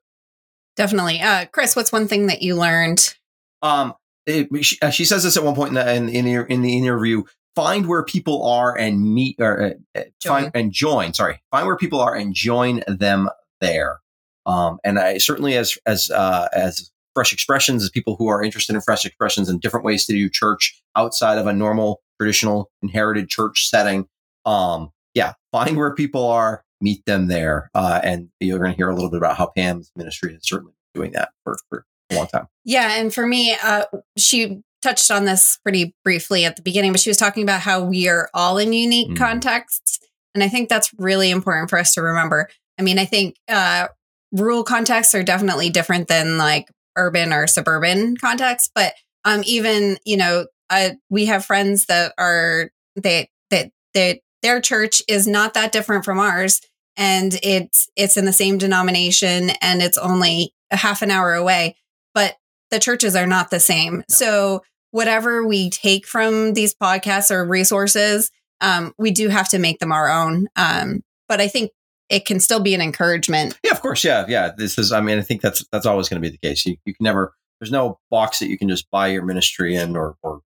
Definitely, 0.75 1.21
uh, 1.21 1.45
Chris. 1.45 1.75
What's 1.75 1.91
one 1.91 2.07
thing 2.07 2.27
that 2.27 2.41
you 2.41 2.55
learned? 2.55 3.15
Um, 3.61 3.93
it, 4.25 4.47
she, 4.63 4.77
uh, 4.81 4.89
she, 4.89 5.05
says 5.05 5.23
this 5.23 5.37
at 5.37 5.43
one 5.43 5.55
point 5.55 5.69
in 5.69 5.75
the, 5.75 5.93
in, 5.93 6.09
in, 6.09 6.25
the, 6.25 6.45
in 6.51 6.61
the 6.61 6.77
interview. 6.77 7.23
Find 7.55 7.87
where 7.87 8.03
people 8.03 8.45
are 8.47 8.77
and 8.77 9.13
meet, 9.13 9.35
or 9.39 9.75
uh, 9.95 10.01
find 10.23 10.51
and 10.53 10.71
join. 10.71 11.13
Sorry, 11.13 11.41
find 11.51 11.67
where 11.67 11.75
people 11.75 11.99
are 11.99 12.15
and 12.15 12.33
join 12.33 12.81
them 12.87 13.29
there. 13.59 13.99
Um, 14.45 14.79
and 14.83 14.97
I 14.97 15.17
certainly, 15.17 15.57
as 15.57 15.77
as 15.85 16.09
as 16.09 16.90
fresh 17.13 17.33
expressions, 17.33 17.83
as 17.83 17.89
people 17.89 18.15
who 18.15 18.27
are 18.27 18.43
interested 18.43 18.75
in 18.75 18.81
fresh 18.81 19.05
expressions 19.05 19.49
and 19.49 19.61
different 19.61 19.85
ways 19.85 20.05
to 20.05 20.13
do 20.13 20.29
church 20.29 20.81
outside 20.95 21.37
of 21.37 21.47
a 21.47 21.53
normal 21.53 22.01
traditional 22.19 22.69
inherited 22.81 23.29
church 23.29 23.67
setting. 23.67 24.07
Um, 24.45 24.91
yeah, 25.13 25.33
find 25.51 25.77
where 25.77 25.93
people 25.93 26.27
are, 26.27 26.63
meet 26.79 27.05
them 27.05 27.27
there. 27.27 27.69
Uh, 27.73 27.99
and 28.03 28.29
you're 28.39 28.59
going 28.59 28.71
to 28.71 28.77
hear 28.77 28.89
a 28.89 28.95
little 28.95 29.09
bit 29.09 29.17
about 29.17 29.37
how 29.37 29.51
Pam's 29.55 29.91
ministry 29.95 30.33
is 30.33 30.41
certainly 30.43 30.73
doing 30.93 31.11
that 31.11 31.29
for, 31.43 31.57
for 31.69 31.85
a 32.11 32.15
long 32.15 32.27
time. 32.27 32.47
Yeah. 32.65 32.99
And 32.99 33.13
for 33.13 33.25
me, 33.25 33.55
uh, 33.63 33.85
she 34.17 34.61
touched 34.81 35.11
on 35.11 35.25
this 35.25 35.59
pretty 35.63 35.95
briefly 36.03 36.45
at 36.45 36.55
the 36.55 36.61
beginning, 36.61 36.91
but 36.91 36.99
she 36.99 37.09
was 37.09 37.17
talking 37.17 37.43
about 37.43 37.61
how 37.61 37.83
we 37.83 38.07
are 38.07 38.29
all 38.33 38.57
in 38.57 38.73
unique 38.73 39.11
mm. 39.11 39.17
contexts. 39.17 39.99
And 40.33 40.43
I 40.43 40.47
think 40.47 40.69
that's 40.69 40.91
really 40.97 41.29
important 41.29 41.69
for 41.69 41.77
us 41.77 41.93
to 41.93 42.01
remember. 42.01 42.49
I 42.79 42.83
mean, 42.83 42.97
I 42.97 43.05
think 43.05 43.35
uh, 43.47 43.89
rural 44.31 44.63
contexts 44.63 45.13
are 45.13 45.23
definitely 45.23 45.69
different 45.69 46.07
than 46.07 46.37
like 46.37 46.67
urban 46.95 47.33
or 47.33 47.47
suburban 47.47 48.17
contexts, 48.17 48.69
but 48.73 48.93
um, 49.23 49.41
even, 49.45 49.97
you 50.05 50.17
know, 50.17 50.47
uh, 50.69 50.91
we 51.09 51.25
have 51.25 51.45
friends 51.45 51.85
that 51.85 52.13
are 52.17 52.71
they 52.95 53.29
that 53.49 53.71
that 53.93 54.19
their 54.41 54.61
church 54.61 55.03
is 55.07 55.27
not 55.27 55.53
that 55.53 55.71
different 55.71 56.05
from 56.05 56.19
ours 56.19 56.61
and 56.97 57.37
it's 57.43 57.89
it's 57.95 58.17
in 58.17 58.25
the 58.25 58.33
same 58.33 58.57
denomination 58.57 59.51
and 59.61 59.81
it's 59.81 59.97
only 59.97 60.53
a 60.71 60.77
half 60.77 61.01
an 61.01 61.11
hour 61.11 61.33
away 61.33 61.75
but 62.13 62.35
the 62.69 62.79
churches 62.79 63.15
are 63.15 63.27
not 63.27 63.49
the 63.49 63.59
same 63.59 63.97
no. 63.97 64.03
so 64.09 64.61
whatever 64.91 65.45
we 65.45 65.69
take 65.69 66.05
from 66.05 66.53
these 66.53 66.73
podcasts 66.73 67.31
or 67.31 67.45
resources 67.45 68.31
um, 68.61 68.93
we 68.97 69.11
do 69.11 69.29
have 69.29 69.49
to 69.49 69.59
make 69.59 69.79
them 69.79 69.91
our 69.91 70.09
own 70.09 70.47
um, 70.55 71.01
but 71.27 71.39
i 71.39 71.47
think 71.47 71.71
it 72.11 72.25
can 72.25 72.39
still 72.39 72.59
be 72.59 72.75
an 72.75 72.81
encouragement 72.81 73.57
yeah 73.63 73.71
of 73.71 73.81
course 73.81 74.03
yeah 74.03 74.25
yeah 74.27 74.51
this 74.57 74.77
is 74.77 74.91
i 74.91 75.01
mean 75.01 75.17
i 75.17 75.21
think 75.21 75.41
that's 75.41 75.65
that's 75.71 75.85
always 75.85 76.07
going 76.09 76.21
to 76.21 76.27
be 76.27 76.31
the 76.31 76.47
case 76.47 76.65
you, 76.65 76.75
you 76.85 76.93
can 76.93 77.03
never 77.03 77.33
there's 77.61 77.71
no 77.71 77.99
box 78.09 78.39
that 78.39 78.49
you 78.49 78.57
can 78.57 78.67
just 78.67 78.89
buy 78.89 79.07
your 79.07 79.23
ministry 79.23 79.75
in 79.75 79.95
or, 79.95 80.15
or 80.23 80.41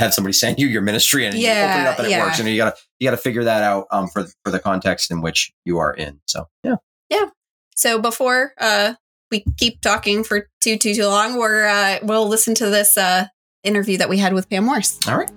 have 0.00 0.12
somebody 0.12 0.32
send 0.34 0.58
you 0.58 0.66
your 0.66 0.82
ministry 0.82 1.24
and 1.24 1.38
yeah, 1.38 1.64
you 1.64 1.70
open 1.70 1.80
it 1.80 1.88
up 1.88 1.98
and 2.00 2.10
yeah. 2.10 2.18
it 2.18 2.26
works. 2.26 2.38
And 2.40 2.48
you 2.48 2.56
gotta 2.56 2.76
you 2.98 3.06
gotta 3.06 3.16
figure 3.16 3.44
that 3.44 3.62
out 3.62 3.86
um, 3.90 4.08
for 4.08 4.26
for 4.44 4.50
the 4.50 4.58
context 4.58 5.10
in 5.10 5.22
which 5.22 5.52
you 5.64 5.78
are 5.78 5.94
in. 5.94 6.20
So 6.26 6.48
yeah, 6.64 6.76
yeah. 7.08 7.26
So 7.76 8.00
before 8.00 8.52
uh, 8.58 8.94
we 9.30 9.44
keep 9.56 9.80
talking 9.80 10.24
for 10.24 10.48
too 10.60 10.76
too 10.76 10.94
too 10.94 11.06
long, 11.06 11.38
we're 11.38 11.66
uh, 11.66 11.98
we'll 12.02 12.28
listen 12.28 12.54
to 12.56 12.68
this 12.68 12.98
uh, 12.98 13.26
interview 13.62 13.96
that 13.98 14.08
we 14.08 14.18
had 14.18 14.34
with 14.34 14.50
Pam 14.50 14.64
Morse. 14.64 14.98
All 15.08 15.16
right. 15.16 15.30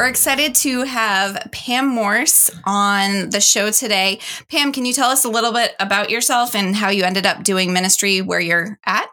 We're 0.00 0.08
excited 0.08 0.54
to 0.54 0.84
have 0.84 1.48
Pam 1.52 1.86
Morse 1.86 2.50
on 2.64 3.28
the 3.28 3.40
show 3.42 3.70
today. 3.70 4.18
Pam, 4.50 4.72
can 4.72 4.86
you 4.86 4.94
tell 4.94 5.10
us 5.10 5.26
a 5.26 5.28
little 5.28 5.52
bit 5.52 5.74
about 5.78 6.08
yourself 6.08 6.54
and 6.54 6.74
how 6.74 6.88
you 6.88 7.04
ended 7.04 7.26
up 7.26 7.44
doing 7.44 7.74
ministry 7.74 8.22
where 8.22 8.40
you're 8.40 8.78
at? 8.86 9.08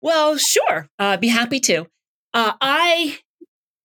Well, 0.00 0.38
sure. 0.38 0.88
Uh, 0.98 1.18
be 1.18 1.28
happy 1.28 1.60
to. 1.60 1.88
Uh, 2.32 2.52
I 2.58 3.18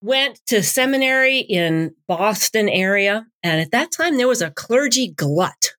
went 0.00 0.40
to 0.46 0.62
seminary 0.62 1.40
in 1.40 1.94
Boston 2.08 2.70
area, 2.70 3.26
and 3.42 3.60
at 3.60 3.72
that 3.72 3.92
time 3.92 4.16
there 4.16 4.28
was 4.28 4.40
a 4.40 4.50
clergy 4.50 5.08
glut. 5.08 5.74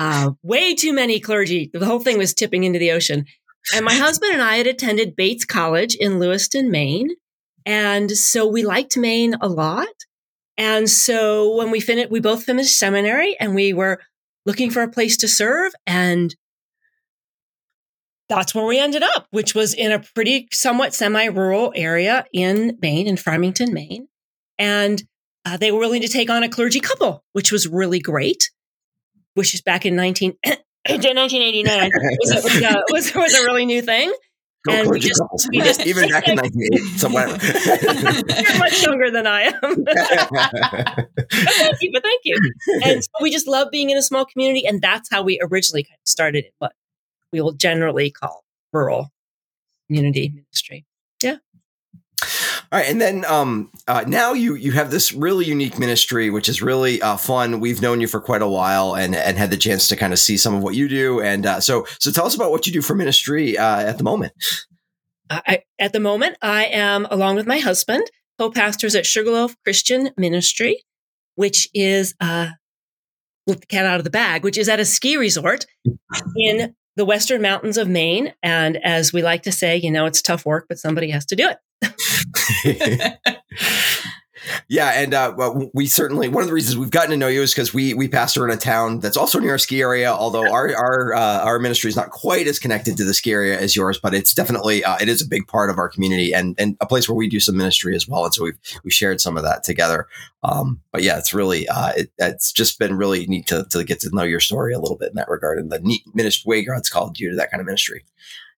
uh, 0.00 0.32
way 0.42 0.74
too 0.74 0.92
many 0.92 1.20
clergy. 1.20 1.70
The 1.72 1.86
whole 1.86 2.00
thing 2.00 2.18
was 2.18 2.34
tipping 2.34 2.64
into 2.64 2.80
the 2.80 2.90
ocean. 2.90 3.24
And 3.72 3.84
my 3.84 3.94
husband 3.94 4.32
and 4.32 4.42
I 4.42 4.56
had 4.56 4.66
attended 4.66 5.14
Bates 5.14 5.44
College 5.44 5.94
in 5.94 6.18
Lewiston, 6.18 6.72
Maine. 6.72 7.10
And 7.66 8.10
so 8.10 8.46
we 8.46 8.62
liked 8.62 8.96
Maine 8.96 9.34
a 9.40 9.48
lot. 9.48 9.88
And 10.56 10.88
so 10.88 11.56
when 11.56 11.70
we 11.70 11.80
finished, 11.80 12.10
we 12.10 12.20
both 12.20 12.44
finished 12.44 12.78
seminary 12.78 13.36
and 13.40 13.54
we 13.54 13.72
were 13.72 14.00
looking 14.46 14.70
for 14.70 14.82
a 14.82 14.90
place 14.90 15.16
to 15.18 15.28
serve. 15.28 15.72
And 15.86 16.34
that's 18.28 18.54
where 18.54 18.64
we 18.64 18.78
ended 18.78 19.02
up, 19.02 19.26
which 19.30 19.54
was 19.54 19.74
in 19.74 19.92
a 19.92 19.98
pretty 20.14 20.48
somewhat 20.52 20.94
semi 20.94 21.26
rural 21.26 21.72
area 21.74 22.24
in 22.32 22.78
Maine, 22.80 23.06
in 23.06 23.16
Farmington, 23.16 23.72
Maine. 23.72 24.08
And 24.58 25.02
uh, 25.44 25.56
they 25.56 25.72
were 25.72 25.80
willing 25.80 26.02
to 26.02 26.08
take 26.08 26.30
on 26.30 26.42
a 26.42 26.48
clergy 26.48 26.80
couple, 26.80 27.24
which 27.32 27.52
was 27.52 27.68
really 27.68 27.98
great, 27.98 28.50
which 29.34 29.54
is 29.54 29.60
back 29.60 29.84
in 29.84 29.96
19, 29.96 30.34
1989 30.44 31.90
was, 32.20 32.44
was, 32.44 32.62
a, 32.62 32.82
was, 32.90 33.14
was 33.14 33.34
a 33.34 33.44
really 33.44 33.66
new 33.66 33.82
thing. 33.82 34.12
And 34.70 34.88
we 34.90 34.98
just- 35.00 35.22
we 35.50 35.58
just- 35.60 35.86
Even 35.86 36.08
back 36.08 36.26
in 36.28 36.36
1980, 36.38 36.98
somewhere. 36.98 37.28
You're 38.50 38.58
much 38.58 38.82
younger 38.82 39.10
than 39.10 39.26
I 39.26 39.42
am. 39.42 39.84
But 39.84 39.94
thank 41.30 41.76
you, 41.82 41.90
but 41.92 42.02
thank 42.02 42.20
you. 42.24 42.38
And 42.84 43.04
so 43.04 43.10
we 43.20 43.30
just 43.30 43.46
love 43.46 43.68
being 43.70 43.90
in 43.90 43.96
a 43.98 44.02
small 44.02 44.24
community. 44.24 44.66
And 44.66 44.80
that's 44.80 45.10
how 45.10 45.22
we 45.22 45.38
originally 45.42 45.82
kind 45.84 45.98
of 46.02 46.08
started 46.08 46.44
it, 46.46 46.54
what 46.58 46.72
we 47.32 47.40
will 47.40 47.52
generally 47.52 48.10
call 48.10 48.44
rural 48.72 49.10
community 49.86 50.30
ministry. 50.34 50.84
All 52.72 52.80
right, 52.80 52.88
and 52.88 53.00
then 53.00 53.24
um, 53.26 53.70
uh, 53.86 54.04
now 54.06 54.32
you 54.32 54.54
you 54.54 54.72
have 54.72 54.90
this 54.90 55.12
really 55.12 55.44
unique 55.44 55.78
ministry, 55.78 56.30
which 56.30 56.48
is 56.48 56.62
really 56.62 57.00
uh, 57.00 57.16
fun. 57.16 57.60
We've 57.60 57.80
known 57.80 58.00
you 58.00 58.06
for 58.06 58.20
quite 58.20 58.42
a 58.42 58.48
while, 58.48 58.94
and 58.94 59.14
and 59.14 59.38
had 59.38 59.50
the 59.50 59.56
chance 59.56 59.88
to 59.88 59.96
kind 59.96 60.12
of 60.12 60.18
see 60.18 60.36
some 60.36 60.54
of 60.54 60.62
what 60.62 60.74
you 60.74 60.88
do. 60.88 61.20
And 61.20 61.46
uh, 61.46 61.60
so 61.60 61.86
so 62.00 62.10
tell 62.10 62.26
us 62.26 62.34
about 62.34 62.50
what 62.50 62.66
you 62.66 62.72
do 62.72 62.82
for 62.82 62.94
ministry 62.94 63.56
uh, 63.56 63.80
at 63.80 63.98
the 63.98 64.04
moment. 64.04 64.32
I, 65.30 65.62
at 65.78 65.92
the 65.92 66.00
moment, 66.00 66.36
I 66.42 66.66
am, 66.66 67.06
along 67.10 67.36
with 67.36 67.46
my 67.46 67.58
husband, 67.58 68.10
co 68.38 68.50
pastors 68.50 68.94
at 68.94 69.06
Sugarloaf 69.06 69.56
Christian 69.64 70.10
Ministry, 70.16 70.82
which 71.34 71.68
is, 71.74 72.14
uh, 72.20 72.50
let 73.46 73.60
the 73.60 73.66
cat 73.66 73.86
out 73.86 73.98
of 73.98 74.04
the 74.04 74.10
bag, 74.10 74.44
which 74.44 74.58
is 74.58 74.68
at 74.68 74.80
a 74.80 74.84
ski 74.84 75.16
resort 75.16 75.66
in 76.36 76.74
the 76.96 77.04
Western 77.04 77.42
Mountains 77.42 77.76
of 77.76 77.88
Maine. 77.88 78.32
And 78.42 78.78
as 78.82 79.12
we 79.12 79.22
like 79.22 79.42
to 79.42 79.52
say, 79.52 79.76
you 79.76 79.90
know, 79.90 80.06
it's 80.06 80.22
tough 80.22 80.46
work, 80.46 80.66
but 80.68 80.78
somebody 80.78 81.10
has 81.10 81.26
to 81.26 81.36
do 81.36 81.50
it. 81.50 81.58
yeah, 84.68 85.00
and 85.00 85.14
uh, 85.14 85.34
we 85.72 85.86
certainly 85.86 86.28
one 86.28 86.42
of 86.42 86.48
the 86.48 86.54
reasons 86.54 86.76
we've 86.76 86.90
gotten 86.90 87.10
to 87.10 87.16
know 87.16 87.28
you 87.28 87.42
is 87.42 87.52
because 87.52 87.72
we 87.72 87.94
we 87.94 88.08
pastor 88.08 88.44
in 88.44 88.50
a 88.50 88.56
town 88.56 89.00
that's 89.00 89.16
also 89.16 89.38
near 89.38 89.54
a 89.54 89.58
ski 89.58 89.80
area. 89.80 90.12
Although 90.12 90.50
our 90.50 90.74
our 90.74 91.14
uh, 91.14 91.44
our 91.44 91.58
ministry 91.58 91.88
is 91.88 91.96
not 91.96 92.10
quite 92.10 92.46
as 92.46 92.58
connected 92.58 92.96
to 92.96 93.04
the 93.04 93.14
ski 93.14 93.32
area 93.32 93.58
as 93.58 93.74
yours, 93.74 93.98
but 94.02 94.14
it's 94.14 94.34
definitely 94.34 94.84
uh, 94.84 94.96
it 95.00 95.08
is 95.08 95.22
a 95.22 95.28
big 95.28 95.46
part 95.46 95.70
of 95.70 95.78
our 95.78 95.88
community 95.88 96.34
and 96.34 96.54
and 96.58 96.76
a 96.80 96.86
place 96.86 97.08
where 97.08 97.16
we 97.16 97.28
do 97.28 97.40
some 97.40 97.56
ministry 97.56 97.94
as 97.94 98.08
well. 98.08 98.24
And 98.24 98.34
so 98.34 98.44
we've 98.44 98.58
we 98.84 98.90
shared 98.90 99.20
some 99.20 99.36
of 99.36 99.44
that 99.44 99.64
together. 99.64 100.06
Um, 100.42 100.80
but 100.92 101.02
yeah, 101.02 101.18
it's 101.18 101.32
really 101.32 101.68
uh, 101.68 101.92
it, 101.96 102.10
it's 102.18 102.52
just 102.52 102.78
been 102.78 102.96
really 102.96 103.26
neat 103.26 103.46
to 103.46 103.66
to 103.70 103.84
get 103.84 104.00
to 104.00 104.14
know 104.14 104.24
your 104.24 104.40
story 104.40 104.74
a 104.74 104.80
little 104.80 104.96
bit 104.96 105.10
in 105.10 105.16
that 105.16 105.28
regard 105.28 105.58
and 105.58 105.70
the 105.70 105.80
neat 105.80 106.02
ministry 106.14 106.48
way 106.48 106.64
God's 106.64 106.90
called 106.90 107.18
you 107.18 107.30
to 107.30 107.36
that 107.36 107.50
kind 107.50 107.60
of 107.60 107.66
ministry. 107.66 108.04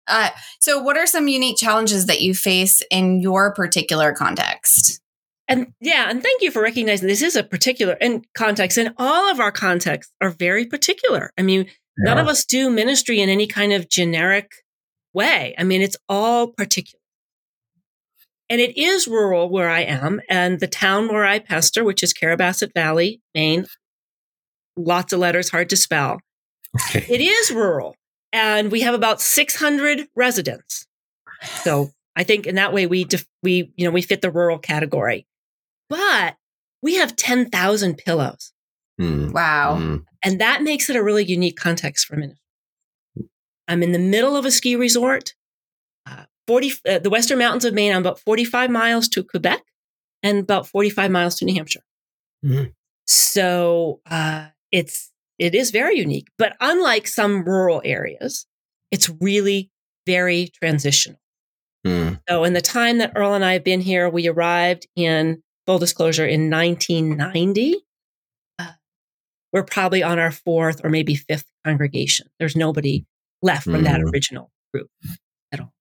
Uh, 0.09 0.31
so, 0.61 0.81
what 0.81 0.97
are 0.97 1.07
some 1.07 1.29
unique 1.29 1.57
challenges 1.57 2.07
that 2.07 2.21
you 2.21 2.35
face 2.35 2.83
in 2.91 3.21
your 3.21 3.53
particular 3.55 4.13
context? 4.13 5.01
And 5.49 5.73
yeah, 5.81 6.09
and 6.11 6.23
thank 6.23 6.43
you 6.43 6.51
for 6.51 6.63
recognizing 6.63 7.07
this 7.07 7.23
is 7.23 7.37
a 7.37 7.45
particular 7.45 7.97
and 8.01 8.27
context, 8.37 8.79
and 8.79 8.95
all 8.99 9.31
of 9.31 9.41
our 9.41 9.53
contexts 9.53 10.13
are 10.21 10.31
very 10.31 10.67
particular. 10.67 11.31
I 11.39 11.43
mean, 11.43 11.67
none 11.99 12.19
of 12.19 12.27
us 12.27 12.45
do 12.45 12.71
ministry 12.71 13.21
in 13.21 13.29
any 13.29 13.47
kind 13.47 13.73
of 13.73 13.89
generic 13.89 14.51
way. 15.15 15.55
I 15.57 15.65
mean, 15.65 15.83
it's 15.83 15.97
all 16.09 16.49
particular. 16.49 17.01
And 18.49 18.61
it 18.61 18.79
is 18.79 19.09
rural 19.09 19.49
where 19.51 19.69
I 19.69 19.81
am, 19.81 20.21
and 20.29 20.61
the 20.61 20.69
town 20.69 21.09
where 21.09 21.25
I 21.25 21.41
pastor, 21.41 21.85
which 21.85 22.03
is 22.03 22.15
Carrabassett 22.15 22.73
Valley, 22.75 23.21
Maine. 23.35 23.67
Lots 24.77 25.13
of 25.13 25.19
letters, 25.19 25.51
hard 25.51 25.71
to 25.71 25.77
spell. 25.77 26.21
It 26.95 27.21
is 27.21 27.51
rural, 27.51 27.97
and 28.33 28.71
we 28.71 28.81
have 28.83 28.95
about 28.95 29.21
600 29.21 30.09
residents. 30.15 30.87
So 31.63 31.91
I 32.15 32.25
think 32.25 32.47
in 32.47 32.55
that 32.57 32.73
way 32.73 32.87
we 32.87 33.05
def- 33.05 33.27
we 33.43 33.73
you 33.77 33.85
know 33.87 33.91
we 33.93 34.03
fit 34.03 34.21
the 34.23 34.31
rural 34.31 34.59
category, 34.59 35.27
but 35.89 36.37
we 36.83 36.95
have 36.97 37.17
10,000 37.17 37.97
pillows, 37.99 38.53
Hmm. 38.99 39.31
Wow. 39.33 39.77
Hmm. 39.77 39.97
and 40.25 40.41
that 40.41 40.63
makes 40.63 40.89
it 40.91 40.97
a 40.97 41.03
really 41.03 41.25
unique 41.25 41.57
context 41.57 42.07
for 42.07 42.17
ministry. 42.17 42.41
I'm 43.69 43.83
in 43.83 43.93
the 43.93 43.99
middle 43.99 44.37
of 44.37 44.45
a 44.47 44.51
ski 44.51 44.77
resort, 44.77 45.35
uh, 46.07 46.25
40 46.47 46.73
uh, 46.89 46.99
the 47.01 47.11
Western 47.11 47.39
Mountains 47.39 47.65
of 47.65 47.75
Maine. 47.75 47.93
I'm 47.93 48.01
about 48.03 48.21
45 48.21 48.71
miles 48.71 49.09
to 49.09 49.23
Quebec, 49.25 49.63
and 50.23 50.39
about 50.39 50.67
45 50.67 51.11
miles 51.11 51.35
to 51.37 51.45
New 51.45 51.55
Hampshire. 51.55 51.83
Mhm. 52.45 52.73
So 53.07 54.01
uh, 54.11 54.47
it's 54.73 55.11
it 55.39 55.55
is 55.55 55.71
very 55.71 55.99
unique, 55.99 56.29
but 56.39 56.57
unlike 56.61 57.07
some 57.07 57.45
rural 57.45 57.83
areas, 57.85 58.47
it's 58.91 59.11
really 59.21 59.71
very 60.07 60.49
transitional. 60.61 61.19
Hmm. 61.85 62.15
So, 62.29 62.45
in 62.45 62.53
the 62.53 62.61
time 62.61 62.99
that 62.99 63.13
Earle 63.17 63.35
and 63.35 63.45
I 63.45 63.53
have 63.55 63.65
been 63.65 63.81
here, 63.81 64.09
we 64.09 64.29
arrived 64.29 64.87
in 64.97 65.43
full 65.67 65.79
disclosure 65.79 66.27
in 66.27 66.49
1990. 66.51 67.77
Uh, 68.59 68.73
we're 69.53 69.65
probably 69.65 70.03
on 70.03 70.19
our 70.19 70.31
fourth 70.33 70.85
or 70.85 70.91
maybe 70.91 71.15
fifth 71.15 71.47
congregation. 71.65 72.29
There's 72.39 72.57
nobody 72.57 73.05
left 73.43 73.65
from 73.65 73.83
that 73.85 74.01
Mm. 74.01 74.13
original 74.13 74.51
group 74.73 74.89
at 75.53 75.61
all. 75.61 75.73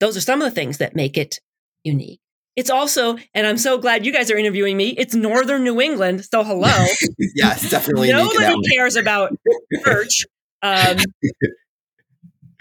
Those 0.00 0.16
are 0.16 0.20
some 0.20 0.40
of 0.42 0.48
the 0.48 0.54
things 0.54 0.78
that 0.78 0.94
make 0.96 1.16
it 1.16 1.40
unique. 1.84 2.20
It's 2.56 2.70
also, 2.70 3.18
and 3.34 3.46
I'm 3.46 3.58
so 3.58 3.76
glad 3.76 4.06
you 4.06 4.12
guys 4.12 4.30
are 4.30 4.36
interviewing 4.36 4.78
me. 4.78 4.88
It's 4.90 5.14
Northern 5.14 5.62
New 5.62 5.78
England, 5.80 6.24
so 6.24 6.42
hello. 6.42 6.86
yes, 7.34 7.70
definitely 7.70 8.10
Nobody 8.10 8.56
cares 8.72 8.96
about 8.96 9.36
church. 9.84 10.24
Um, 10.62 10.96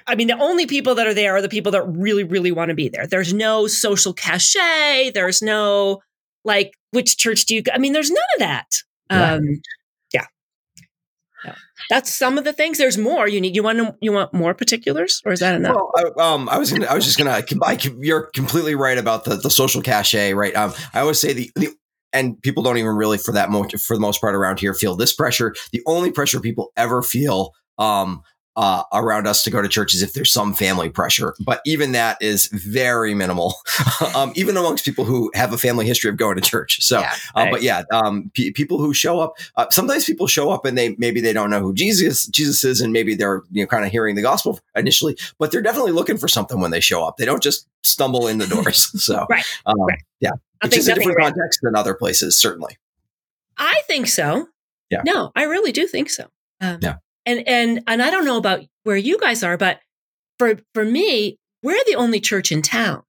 I 0.06 0.16
mean, 0.16 0.28
the 0.28 0.38
only 0.38 0.68
people 0.68 0.96
that 0.96 1.08
are 1.08 1.14
there 1.14 1.36
are 1.36 1.42
the 1.42 1.50
people 1.50 1.72
that 1.72 1.84
really, 1.84 2.26
really 2.26 2.52
want 2.52 2.70
to 2.70 2.76
be 2.76 2.90
there. 2.90 3.08
There's 3.08 3.34
no 3.34 3.68
social 3.68 4.14
cachet. 4.14 5.12
There's 5.12 5.42
no 5.42 6.02
like, 6.44 6.74
which 6.92 7.18
church 7.18 7.46
do 7.46 7.56
you? 7.56 7.64
Go? 7.64 7.72
I 7.74 7.78
mean, 7.78 7.94
there's 7.94 8.12
none 8.12 8.24
of 8.36 8.40
that. 8.40 8.68
Um. 9.10 9.62
That's 11.90 12.12
some 12.12 12.38
of 12.38 12.44
the 12.44 12.54
things. 12.54 12.78
There's 12.78 12.98
more. 12.98 13.28
You 13.28 13.42
need. 13.42 13.56
You 13.56 13.64
want 13.64 13.80
to, 13.80 13.96
You 14.02 14.12
want 14.12 14.34
more 14.34 14.54
particulars, 14.54 15.22
or 15.26 15.32
is 15.34 15.40
that 15.40 15.56
enough? 15.56 15.76
Well, 15.76 15.92
I, 16.20 16.34
um, 16.34 16.50
I 16.50 16.58
was 16.58 16.72
gonna, 16.72 16.88
I 16.88 16.96
was 16.96 17.06
just 17.06 17.18
gonna. 17.18 17.32
I, 17.32 17.78
you're 18.00 18.30
completely 18.34 18.76
right 18.76 18.98
about 18.98 19.26
the, 19.26 19.36
the 19.36 19.50
social 19.50 19.82
cachet, 19.82 20.34
right? 20.34 20.56
Um, 20.56 20.74
I 20.94 21.02
always 21.02 21.20
say 21.20 21.34
the, 21.34 21.52
the 21.56 21.70
and 22.14 22.42
people 22.42 22.64
don't 22.64 22.78
even 22.78 22.96
really, 22.96 23.18
for 23.18 23.34
that 23.34 23.52
most, 23.52 23.78
for 23.80 23.96
the 23.96 24.00
most 24.00 24.22
part 24.22 24.36
around 24.36 24.60
here, 24.60 24.74
feel 24.74 24.96
this 24.96 25.14
pressure. 25.14 25.54
The 25.74 25.82
only 25.86 26.12
pressure 26.12 26.40
people 26.40 26.72
ever 26.78 27.02
feel, 27.02 27.52
um, 27.78 28.22
uh, 28.56 28.84
around 28.94 29.28
us 29.28 29.44
to 29.44 29.50
go 29.52 29.62
to 29.62 29.68
church 29.68 29.94
is 29.94 30.02
if 30.02 30.14
there's 30.14 30.32
some 30.32 30.54
family 30.54 30.90
pressure, 30.90 31.36
but 31.40 31.62
even 31.66 31.92
that 31.92 32.18
is 32.22 32.48
very 32.48 33.14
minimal, 33.14 33.56
um, 34.16 34.32
even 34.36 34.56
amongst 34.58 34.86
people 34.86 35.04
who 35.06 35.30
have 35.34 35.52
a 35.54 35.58
family 35.58 35.86
history 35.86 36.10
of 36.10 36.18
going 36.18 36.36
to 36.36 36.42
church. 36.42 36.82
So, 36.84 37.00
Yeah. 37.00 37.14
uh, 37.36 37.50
but 37.52 37.62
yeah, 37.64 37.84
um, 37.92 38.32
pe 38.34 38.52
people 38.52 38.78
who 38.78 38.94
show 38.94 39.20
up, 39.20 39.38
uh, 39.58 39.66
sometimes 39.72 40.06
people 40.06 40.28
show 40.28 40.52
up 40.52 40.66
and 40.66 40.78
they 40.78 40.96
maybe 40.98 41.20
they 41.22 41.34
don't 41.34 41.50
know 41.50 41.60
who 41.62 41.74
Jesus 41.74 42.28
Jesus 42.28 42.64
is, 42.64 42.82
and 42.82 42.94
maybe 42.94 43.14
they're 43.16 43.44
you 43.52 43.64
know 43.64 43.68
kind 43.68 43.86
of 43.86 43.92
hearing 43.92 44.16
the 44.16 44.22
gospel 44.22 44.60
initially, 44.76 45.18
but 45.38 45.52
they're 45.52 45.62
definitely 45.62 45.92
looking 45.92 46.18
for 46.18 46.28
something 46.28 46.60
when 46.62 46.72
they 46.72 46.80
show 46.80 47.04
up. 47.04 47.18
They 47.18 47.26
don't 47.26 47.44
just 47.44 47.68
stumble 47.84 48.28
in 48.28 48.38
the 48.38 48.48
doors. 48.48 48.90
So, 49.06 49.26
Right, 49.30 49.44
um, 49.66 49.80
right. 49.82 50.00
yeah, 50.20 50.32
I 50.62 50.66
it's 50.68 50.76
think 50.76 50.86
just 50.86 50.90
a 50.90 50.96
different 50.96 51.20
context 51.20 51.60
than 51.62 51.76
other 51.76 51.94
places, 51.94 52.40
certainly. 52.40 52.78
I 53.58 53.82
think 53.88 54.08
so. 54.08 54.48
Yeah. 54.90 55.02
No, 55.06 55.32
I 55.36 55.44
really 55.44 55.72
do 55.72 55.86
think 55.88 56.10
so. 56.10 56.28
Um, 56.62 56.80
Yeah. 56.82 56.96
And 57.26 57.48
and 57.48 57.84
and 57.88 58.02
I 58.02 58.10
don't 58.12 58.26
know 58.26 58.38
about 58.38 58.62
where 58.84 58.98
you 58.98 59.18
guys 59.20 59.44
are, 59.44 59.58
but 59.58 59.80
for 60.38 60.60
for 60.74 60.86
me, 60.86 61.40
we're 61.64 61.84
the 61.88 61.96
only 61.96 62.20
church 62.20 62.52
in 62.52 62.62
town, 62.62 63.04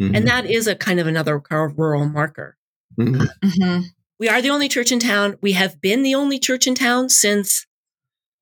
Mhm. 0.00 0.16
and 0.16 0.28
that 0.28 0.46
is 0.46 0.66
a 0.66 0.74
kind 0.76 1.00
of 1.00 1.06
another 1.06 1.40
kind 1.40 1.70
of 1.70 1.78
rural 1.78 2.06
marker. 2.08 2.56
Mhm. 2.98 3.28
hmm 3.42 3.80
We 4.18 4.28
are 4.28 4.42
the 4.42 4.50
only 4.50 4.68
church 4.68 4.92
in 4.92 4.98
town. 5.00 5.36
We 5.40 5.52
have 5.52 5.80
been 5.80 6.02
the 6.02 6.14
only 6.14 6.38
church 6.38 6.66
in 6.66 6.74
town 6.74 7.08
since 7.08 7.66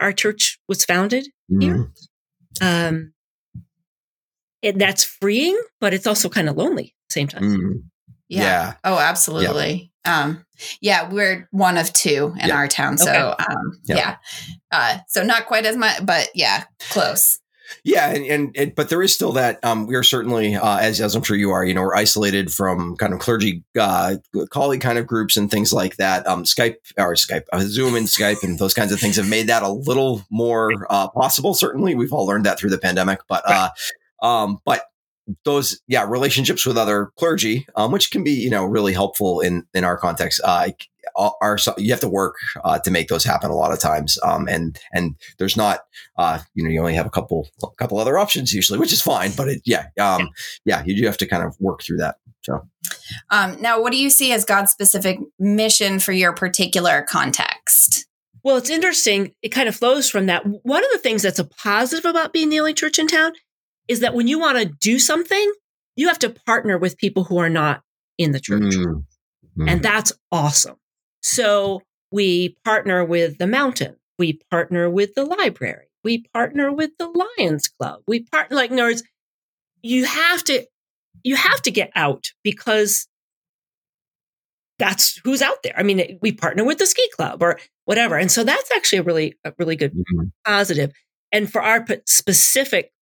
our 0.01 0.13
church 0.13 0.59
was 0.69 0.85
founded. 0.85 1.29
Mhm. 1.51 1.93
Um, 2.61 3.13
and 4.63 4.81
that's 4.81 5.05
freeing, 5.05 5.59
but 5.81 5.95
it's 5.95 6.07
also 6.07 6.29
kind 6.29 6.49
of 6.49 6.57
lonely 6.57 6.85
at 6.85 7.09
the 7.09 7.13
same 7.13 7.29
time. 7.29 7.43
Mhm. 7.43 7.83
Yeah. 8.29 8.43
yeah. 8.43 8.75
Oh, 8.85 8.99
absolutely. 8.99 9.93
Um, 10.05 10.45
yeah, 10.81 11.11
we're 11.11 11.49
one 11.51 11.77
of 11.77 11.93
two 11.93 12.35
in 12.41 12.49
Yeah. 12.49 12.57
our 12.57 12.69
town. 12.69 12.99
So, 12.99 13.11
Okay. 13.11 13.45
um, 13.51 13.79
Yeah. 13.85 13.97
yeah. 13.97 14.17
Uh, 14.71 14.99
so 15.09 15.23
not 15.23 15.47
quite 15.47 15.67
as 15.67 15.77
much, 15.77 16.05
but 16.05 16.31
yeah, 16.35 16.65
close. 16.91 17.39
Yeah, 17.85 18.11
and, 18.11 18.27
and, 18.27 18.57
and, 18.59 18.75
but 18.75 18.89
there 18.89 19.01
is 19.01 19.15
still 19.15 19.31
that. 19.33 19.65
Um, 19.65 19.87
we 19.87 19.95
are 19.95 20.03
certainly, 20.03 20.57
uh, 20.57 20.79
as 20.79 21.01
as 21.01 21.15
I'm 21.15 21.23
sure 21.23 21.37
you 21.37 21.51
are, 21.53 21.65
you 21.65 21.73
know, 21.73 21.83
we're 21.83 21.95
isolated 21.95 22.53
from 22.53 22.97
kind 22.97 23.13
of 23.15 23.21
clergy 23.21 23.63
uh, 23.79 24.17
colleague 24.51 24.81
kind 24.81 24.99
of 24.99 25.07
groups 25.07 25.37
and 25.37 25.49
things 25.49 25.73
like 25.73 25.95
that. 25.97 26.27
Um, 26.27 26.43
Skype 26.43 26.75
or 26.99 27.15
Skype, 27.15 27.45
uh, 27.53 27.61
Zoom 27.61 27.95
and 27.95 28.07
Skype 28.09 28.43
and 28.43 28.59
those 28.59 28.75
kinds 28.75 28.91
of 28.91 28.99
things 28.99 29.15
have 29.17 29.29
made 29.29 29.47
that 29.47 29.63
a 29.63 29.69
little 29.69 30.25
more 30.31 30.73
uh, 30.91 31.09
possible. 31.11 31.55
Certainly, 31.55 31.95
we've 31.95 32.13
all 32.13 32.27
learned 32.27 32.45
that 32.47 32.59
through 32.59 32.71
the 32.71 32.79
pandemic. 32.79 33.21
But 33.29 33.45
uh, 33.49 33.71
um, 34.21 34.59
but 34.65 34.83
those 35.45 35.81
yeah 35.87 36.05
relationships 36.09 36.67
with 36.67 36.77
other 36.77 37.11
clergy, 37.19 37.67
um, 37.77 37.93
which 37.93 38.11
can 38.11 38.25
be 38.25 38.33
you 38.33 38.51
know 38.51 38.65
really 38.65 38.93
helpful 38.93 39.41
in 39.41 39.65
in 39.75 39.85
our 39.85 39.97
context, 39.97 40.41
uh, 40.45 40.71
are 41.17 41.59
you 41.77 41.91
have 41.91 42.01
to 42.01 42.09
work 42.09 42.37
uh, 42.65 42.79
to 42.79 42.91
make 42.91 43.09
those 43.09 43.25
happen 43.25 43.51
a 43.51 43.55
lot 43.55 43.73
of 43.73 43.79
times 43.79 44.19
um, 44.23 44.49
and 44.49 44.79
and 44.93 45.15
there's 45.39 45.57
not 45.57 45.81
uh, 46.19 46.39
you 46.55 46.65
know 46.65 46.71
you 46.71 46.81
only 46.81 46.95
have 46.95 47.07
a 47.07 47.11
couple 47.11 47.49
a 47.63 47.69
couple 47.79 47.99
other 47.99 48.19
options 48.19 48.53
usually 48.53 48.79
which 48.79 48.93
is 48.93 49.03
fine 49.03 49.31
but 49.37 49.49
it, 49.49 49.63
yeah 49.65 49.87
um, 50.01 50.29
yeah 50.65 50.83
you 50.85 50.97
do 50.97 51.07
have 51.07 51.17
to 51.17 51.27
kind 51.27 51.43
of 51.43 51.57
work 51.61 51.83
through 51.83 51.99
that 51.99 52.17
so. 52.43 52.67
Um, 53.31 53.61
now 53.61 53.81
what 53.81 53.93
do 53.93 53.99
you 53.99 54.11
see 54.11 54.33
as 54.33 54.45
god's 54.45 54.73
specific 54.73 55.19
mission 55.39 55.99
for 55.99 56.13
your 56.13 56.33
particular 56.33 57.05
context? 57.09 58.07
Well 58.43 58.57
it's 58.57 58.71
interesting 58.71 59.35
it 59.43 59.51
kind 59.51 59.69
of 59.69 59.77
flows 59.77 60.09
from 60.09 60.27
that. 60.27 60.45
One 60.45 60.85
of 60.85 60.91
the 60.91 60.99
things 60.99 61.23
that's 61.23 61.39
a 61.39 61.45
positive 61.45 62.05
about 62.05 62.33
being 62.33 62.49
the 62.49 62.61
only 62.61 62.75
church 62.75 62.99
in 62.99 63.07
town 63.07 63.33
is 63.91 64.01
that 64.01 64.15
when 64.15 64.29
you 64.29 64.39
want 64.39 64.59
to 64.59 64.65
do 64.65 64.99
something 64.99 65.53
you 65.97 66.09
have 66.09 66.19
to 66.19 66.31
partner 66.31 66.79
with 66.79 66.97
people 66.97 67.25
who 67.25 67.37
are 67.37 67.51
not 67.51 67.83
in 68.17 68.33
the 68.33 68.41
church 68.41 68.63
mm. 68.63 69.05
Mm. 69.59 69.71
And 69.71 69.83
that's 69.83 70.13
awesome. 70.31 70.77
So 71.23 71.83
we 72.11 72.57
partner 72.65 73.05
with 73.05 73.39
the 73.39 73.47
mountain. 73.47 73.97
We 74.19 74.41
partner 74.51 74.91
with 74.91 75.15
the 75.15 75.25
library. 75.25 75.87
We 76.03 76.25
partner 76.33 76.73
with 76.73 76.91
the 76.99 77.09
Lions 77.39 77.69
Club. 77.69 78.03
We 78.07 78.25
partner 78.25 78.57
like 78.57 78.71
nerds. 78.71 79.03
You 79.83 80.05
have 80.05 80.45
to, 80.45 80.67
you 81.23 81.37
have 81.37 81.63
to 81.63 81.71
get 81.71 81.91
out 81.95 82.33
because 82.43 83.07
that's 84.79 85.21
who's 85.25 85.43
out 85.43 85.63
there. 85.63 85.75
I 85.77 85.83
mean, 85.83 86.19
we 86.23 86.33
partner 86.33 86.65
with 86.65 86.79
the 86.79 86.87
ski 86.87 87.07
club 87.15 87.43
or 87.43 87.59
whatever. 87.85 88.17
And 88.17 88.31
so 88.31 88.45
that's 88.45 88.71
actually 88.71 89.01
a 89.01 89.03
really, 89.03 89.35
a 89.45 89.53
really 89.59 89.77
good 89.77 89.93
mm-hmm. 89.93 90.29
positive. 90.47 90.93
And 91.33 91.51
for 91.51 91.63
our 91.63 91.87
specific 92.07 92.93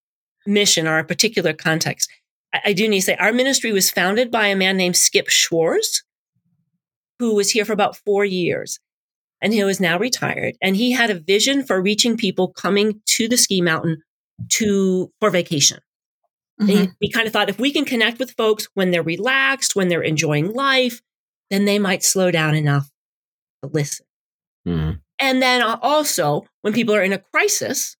mission, 0.49 0.89
or 0.89 0.99
a 0.99 1.05
particular 1.05 1.53
context, 1.53 2.11
I, 2.53 2.61
I 2.67 2.73
do 2.73 2.89
need 2.89 3.01
to 3.01 3.07
say 3.07 3.17
our 3.17 3.33
ministry 3.33 3.73
was 3.73 3.91
founded 3.91 4.31
by 4.31 4.49
a 4.49 4.57
man 4.57 4.77
named 4.77 4.97
Skip 4.97 5.29
Schwartz, 5.29 6.03
who 7.19 7.35
was 7.35 7.51
here 7.51 7.65
for 7.65 7.73
about 7.73 7.97
four 7.97 8.25
years 8.25 8.81
and 9.41 9.53
he 9.53 9.65
was 9.65 9.81
now 9.81 9.99
retired. 9.99 10.57
And 10.63 10.77
he 10.77 10.93
had 10.93 11.11
a 11.11 11.19
vision 11.19 11.65
for 11.65 11.81
reaching 11.81 12.17
people 12.17 12.49
coming 12.49 13.01
to 13.07 13.29
the 13.29 13.37
ski 13.37 13.61
mountain 13.61 14.03
to 14.51 15.13
for 15.21 15.31
vacation. 15.31 15.79
Mm-hmm. 16.61 16.71
He, 16.71 16.89
he 17.01 17.11
kind 17.11 17.27
of 17.27 17.33
thought 17.33 17.49
if 17.49 17.59
we 17.59 17.73
can 17.73 17.85
connect 17.85 18.19
with 18.19 18.33
folks 18.33 18.69
when 18.75 18.91
they're 18.91 19.03
relaxed, 19.03 19.77
when 19.77 19.89
they're 19.89 20.03
enjoying 20.03 20.53
life, 20.53 21.01
then 21.51 21.65
they 21.65 21.79
might 21.79 22.03
slow 22.03 22.31
down 22.31 22.55
enough 22.55 22.91
to 23.63 23.71
listen. 23.73 24.07
Mm-hmm. 24.67 24.97
And 25.21 25.43
then 25.43 25.63
also, 25.63 26.47
when 26.63 26.73
people 26.73 26.95
are 26.95 27.03
in 27.03 27.13
a 27.13 27.19
crisis, 27.19 27.97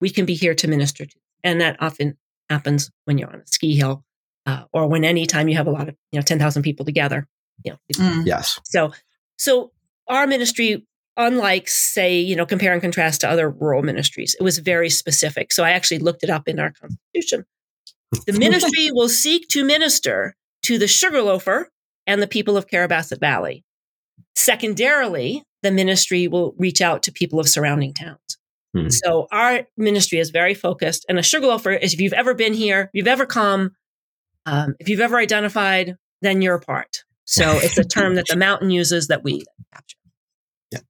we 0.00 0.10
can 0.10 0.26
be 0.26 0.34
here 0.34 0.54
to 0.54 0.68
minister 0.68 1.04
to. 1.06 1.19
And 1.42 1.60
that 1.60 1.76
often 1.80 2.16
happens 2.48 2.90
when 3.04 3.18
you're 3.18 3.32
on 3.32 3.40
a 3.40 3.46
ski 3.46 3.76
hill 3.76 4.04
uh, 4.46 4.64
or 4.72 4.88
when 4.88 5.04
anytime 5.04 5.48
you 5.48 5.56
have 5.56 5.66
a 5.66 5.70
lot 5.70 5.88
of, 5.88 5.96
you 6.12 6.18
know, 6.18 6.22
10,000 6.22 6.62
people 6.62 6.84
together 6.84 7.26
you 7.64 7.72
know, 7.72 7.78
mm. 7.92 8.26
yes. 8.26 8.58
So, 8.64 8.92
so 9.36 9.72
our 10.08 10.26
ministry, 10.26 10.86
unlike 11.16 11.68
say, 11.68 12.18
you 12.18 12.36
know, 12.36 12.46
compare 12.46 12.72
and 12.72 12.82
contrast 12.82 13.20
to 13.22 13.30
other 13.30 13.50
rural 13.50 13.82
ministries, 13.82 14.36
it 14.38 14.42
was 14.42 14.58
very 14.58 14.90
specific. 14.90 15.52
So 15.52 15.64
I 15.64 15.70
actually 15.70 15.98
looked 15.98 16.22
it 16.22 16.30
up 16.30 16.48
in 16.48 16.58
our 16.58 16.72
constitution. 16.72 17.44
The 18.26 18.38
ministry 18.38 18.90
will 18.92 19.08
seek 19.08 19.48
to 19.48 19.64
minister 19.64 20.34
to 20.62 20.78
the 20.78 20.86
sugarloafer 20.86 21.66
and 22.06 22.20
the 22.20 22.26
people 22.26 22.56
of 22.56 22.66
Carrabassett 22.66 23.20
Valley. 23.20 23.64
Secondarily, 24.34 25.42
the 25.62 25.70
ministry 25.70 26.28
will 26.28 26.54
reach 26.58 26.80
out 26.80 27.02
to 27.04 27.12
people 27.12 27.38
of 27.38 27.48
surrounding 27.48 27.94
towns. 27.94 28.29
Hmm. 28.74 28.88
So 28.88 29.26
our 29.32 29.66
ministry 29.76 30.18
is 30.18 30.30
very 30.30 30.54
focused. 30.54 31.04
And 31.08 31.18
a 31.18 31.22
sugarloafer 31.22 31.80
is 31.80 31.94
if 31.94 32.00
you've 32.00 32.12
ever 32.12 32.34
been 32.34 32.54
here, 32.54 32.82
if 32.82 32.90
you've 32.92 33.08
ever 33.08 33.26
come, 33.26 33.72
um, 34.46 34.74
if 34.78 34.88
you've 34.88 35.00
ever 35.00 35.18
identified, 35.18 35.96
then 36.22 36.42
you're 36.42 36.56
a 36.56 36.60
part. 36.60 37.04
So 37.24 37.44
it's 37.62 37.78
a 37.78 37.84
term 37.84 38.14
that 38.16 38.26
the 38.28 38.36
mountain 38.36 38.70
uses 38.70 39.08
that 39.08 39.24
we 39.24 39.44
capture. 39.72 39.96
Yeah. 40.70 40.80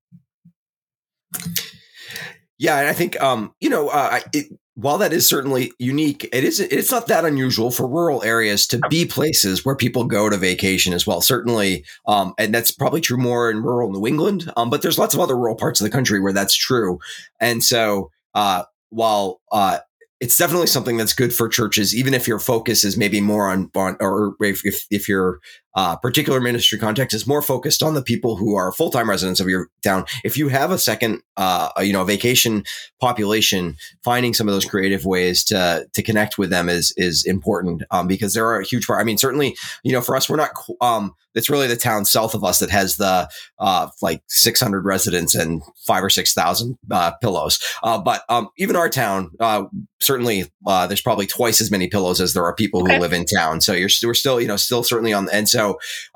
Yeah, 2.58 2.78
and 2.78 2.88
I 2.88 2.92
think 2.92 3.18
um, 3.22 3.54
you 3.60 3.70
know, 3.70 3.88
uh, 3.88 4.20
it, 4.34 4.46
while 4.80 4.96
that 4.98 5.12
is 5.12 5.26
certainly 5.26 5.72
unique, 5.78 6.28
it 6.32 6.42
is 6.42 6.58
it's 6.58 6.90
not 6.90 7.06
that 7.08 7.26
unusual 7.26 7.70
for 7.70 7.86
rural 7.86 8.22
areas 8.22 8.66
to 8.68 8.78
be 8.88 9.04
places 9.04 9.64
where 9.64 9.76
people 9.76 10.04
go 10.04 10.30
to 10.30 10.38
vacation 10.38 10.94
as 10.94 11.06
well. 11.06 11.20
Certainly, 11.20 11.84
um, 12.06 12.32
and 12.38 12.54
that's 12.54 12.70
probably 12.70 13.00
true 13.02 13.18
more 13.18 13.50
in 13.50 13.62
rural 13.62 13.92
New 13.92 14.06
England. 14.06 14.50
Um, 14.56 14.70
but 14.70 14.80
there's 14.80 14.98
lots 14.98 15.12
of 15.12 15.20
other 15.20 15.36
rural 15.36 15.54
parts 15.54 15.80
of 15.80 15.84
the 15.84 15.90
country 15.90 16.18
where 16.18 16.32
that's 16.32 16.54
true. 16.54 16.98
And 17.40 17.62
so, 17.62 18.10
uh, 18.34 18.64
while 18.88 19.40
uh, 19.52 19.80
it's 20.20 20.36
definitely 20.36 20.66
something 20.66 20.96
that's 20.96 21.14
good 21.14 21.34
for 21.34 21.48
churches, 21.48 21.94
even 21.94 22.14
if 22.14 22.26
your 22.26 22.38
focus 22.38 22.84
is 22.84 22.96
maybe 22.96 23.20
more 23.20 23.50
on, 23.50 23.70
on 23.74 23.96
or 24.00 24.34
if, 24.40 24.64
if, 24.64 24.86
if 24.90 25.08
your 25.08 25.40
uh, 25.74 25.96
particular 25.96 26.40
ministry 26.40 26.78
context 26.78 27.14
is 27.14 27.26
more 27.26 27.42
focused 27.42 27.82
on 27.82 27.94
the 27.94 28.02
people 28.02 28.36
who 28.36 28.54
are 28.56 28.72
full 28.72 28.90
time 28.90 29.08
residents 29.08 29.40
of 29.40 29.48
your 29.48 29.68
town. 29.82 30.04
If 30.24 30.36
you 30.36 30.48
have 30.48 30.70
a 30.70 30.78
second, 30.78 31.22
uh, 31.36 31.70
you 31.80 31.92
know, 31.92 32.04
vacation 32.04 32.64
population, 33.00 33.76
finding 34.02 34.34
some 34.34 34.48
of 34.48 34.54
those 34.54 34.64
creative 34.64 35.04
ways 35.04 35.44
to 35.44 35.86
to 35.92 36.02
connect 36.02 36.38
with 36.38 36.50
them 36.50 36.68
is 36.68 36.92
is 36.96 37.24
important 37.24 37.82
um, 37.90 38.06
because 38.06 38.34
there 38.34 38.46
are 38.46 38.60
a 38.60 38.64
huge 38.64 38.86
part. 38.86 39.00
I 39.00 39.04
mean, 39.04 39.18
certainly, 39.18 39.56
you 39.84 39.92
know, 39.92 40.00
for 40.00 40.16
us, 40.16 40.28
we're 40.28 40.36
not. 40.36 40.50
Um, 40.80 41.14
it's 41.34 41.50
really 41.50 41.66
the 41.66 41.76
town 41.76 42.04
south 42.04 42.34
of 42.34 42.44
us 42.44 42.58
that 42.58 42.70
has 42.70 42.96
the 42.96 43.28
uh, 43.58 43.88
like 44.02 44.22
600 44.28 44.84
residents 44.84 45.34
and 45.34 45.62
five 45.86 46.02
or 46.02 46.10
six 46.10 46.34
thousand 46.34 46.78
uh, 46.90 47.12
pillows. 47.22 47.60
Uh, 47.82 47.98
but 47.98 48.22
um, 48.28 48.48
even 48.58 48.76
our 48.76 48.88
town, 48.88 49.30
uh, 49.38 49.64
certainly, 50.00 50.50
uh, 50.66 50.86
there's 50.86 51.00
probably 51.00 51.26
twice 51.26 51.60
as 51.60 51.70
many 51.70 51.88
pillows 51.88 52.20
as 52.20 52.34
there 52.34 52.44
are 52.44 52.54
people 52.54 52.82
okay. 52.82 52.96
who 52.96 53.00
live 53.00 53.12
in 53.12 53.24
town. 53.24 53.60
So 53.60 53.72
you're 53.72 53.90
we're 54.04 54.14
still, 54.14 54.40
you 54.40 54.48
know, 54.48 54.56
still 54.56 54.82
certainly 54.82 55.12
on. 55.12 55.28
And 55.30 55.48
so, 55.48 55.59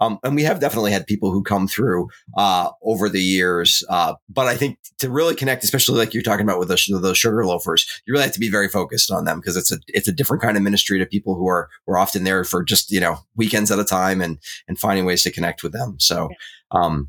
um, 0.01 0.19
and 0.25 0.35
we 0.35 0.43
have 0.43 0.61
definitely 0.61 0.93
had 0.93 1.07
people 1.07 1.31
who 1.31 1.43
come 1.43 1.69
through 1.69 2.09
uh, 2.37 2.71
over 2.83 3.09
the 3.09 3.23
years. 3.23 3.85
but 3.89 4.47
I 4.47 4.57
think 4.57 4.79
to 4.99 5.11
really 5.11 5.35
connect, 5.35 5.65
especially 5.65 5.99
like 5.99 6.15
you're 6.15 6.23
talking 6.23 6.45
about 6.45 6.59
with 6.59 6.69
the, 6.69 6.99
those 7.01 7.19
sugarloafers, 7.19 7.87
you 8.07 8.13
really 8.13 8.25
have 8.25 8.33
to 8.33 8.41
be 8.41 8.51
very 8.51 8.69
focused 8.69 9.11
on 9.11 9.25
them 9.25 9.39
because 9.41 9.57
it's 9.57 9.71
a 9.71 9.79
it's 9.89 10.09
a 10.09 10.13
different 10.13 10.43
kind 10.43 10.57
of 10.57 10.63
ministry 10.63 10.99
to 10.99 11.07
people 11.07 11.35
who 11.35 11.47
are 11.49 11.69
who 11.87 11.93
are 11.93 11.99
often 11.99 12.25
there 12.25 12.45
for 12.45 12.65
just 12.65 12.91
you 12.91 13.01
know 13.01 13.19
weekends 13.37 13.71
at 13.71 13.79
a 13.79 13.85
time 13.85 14.21
and 14.21 14.39
and 14.67 14.79
finding 14.79 14.95
finding 14.95 15.07
ways 15.07 15.23
to 15.25 15.33
connect 15.33 15.63
with 15.63 15.73
them. 15.73 15.97
So, 15.99 16.29
um, 16.71 17.09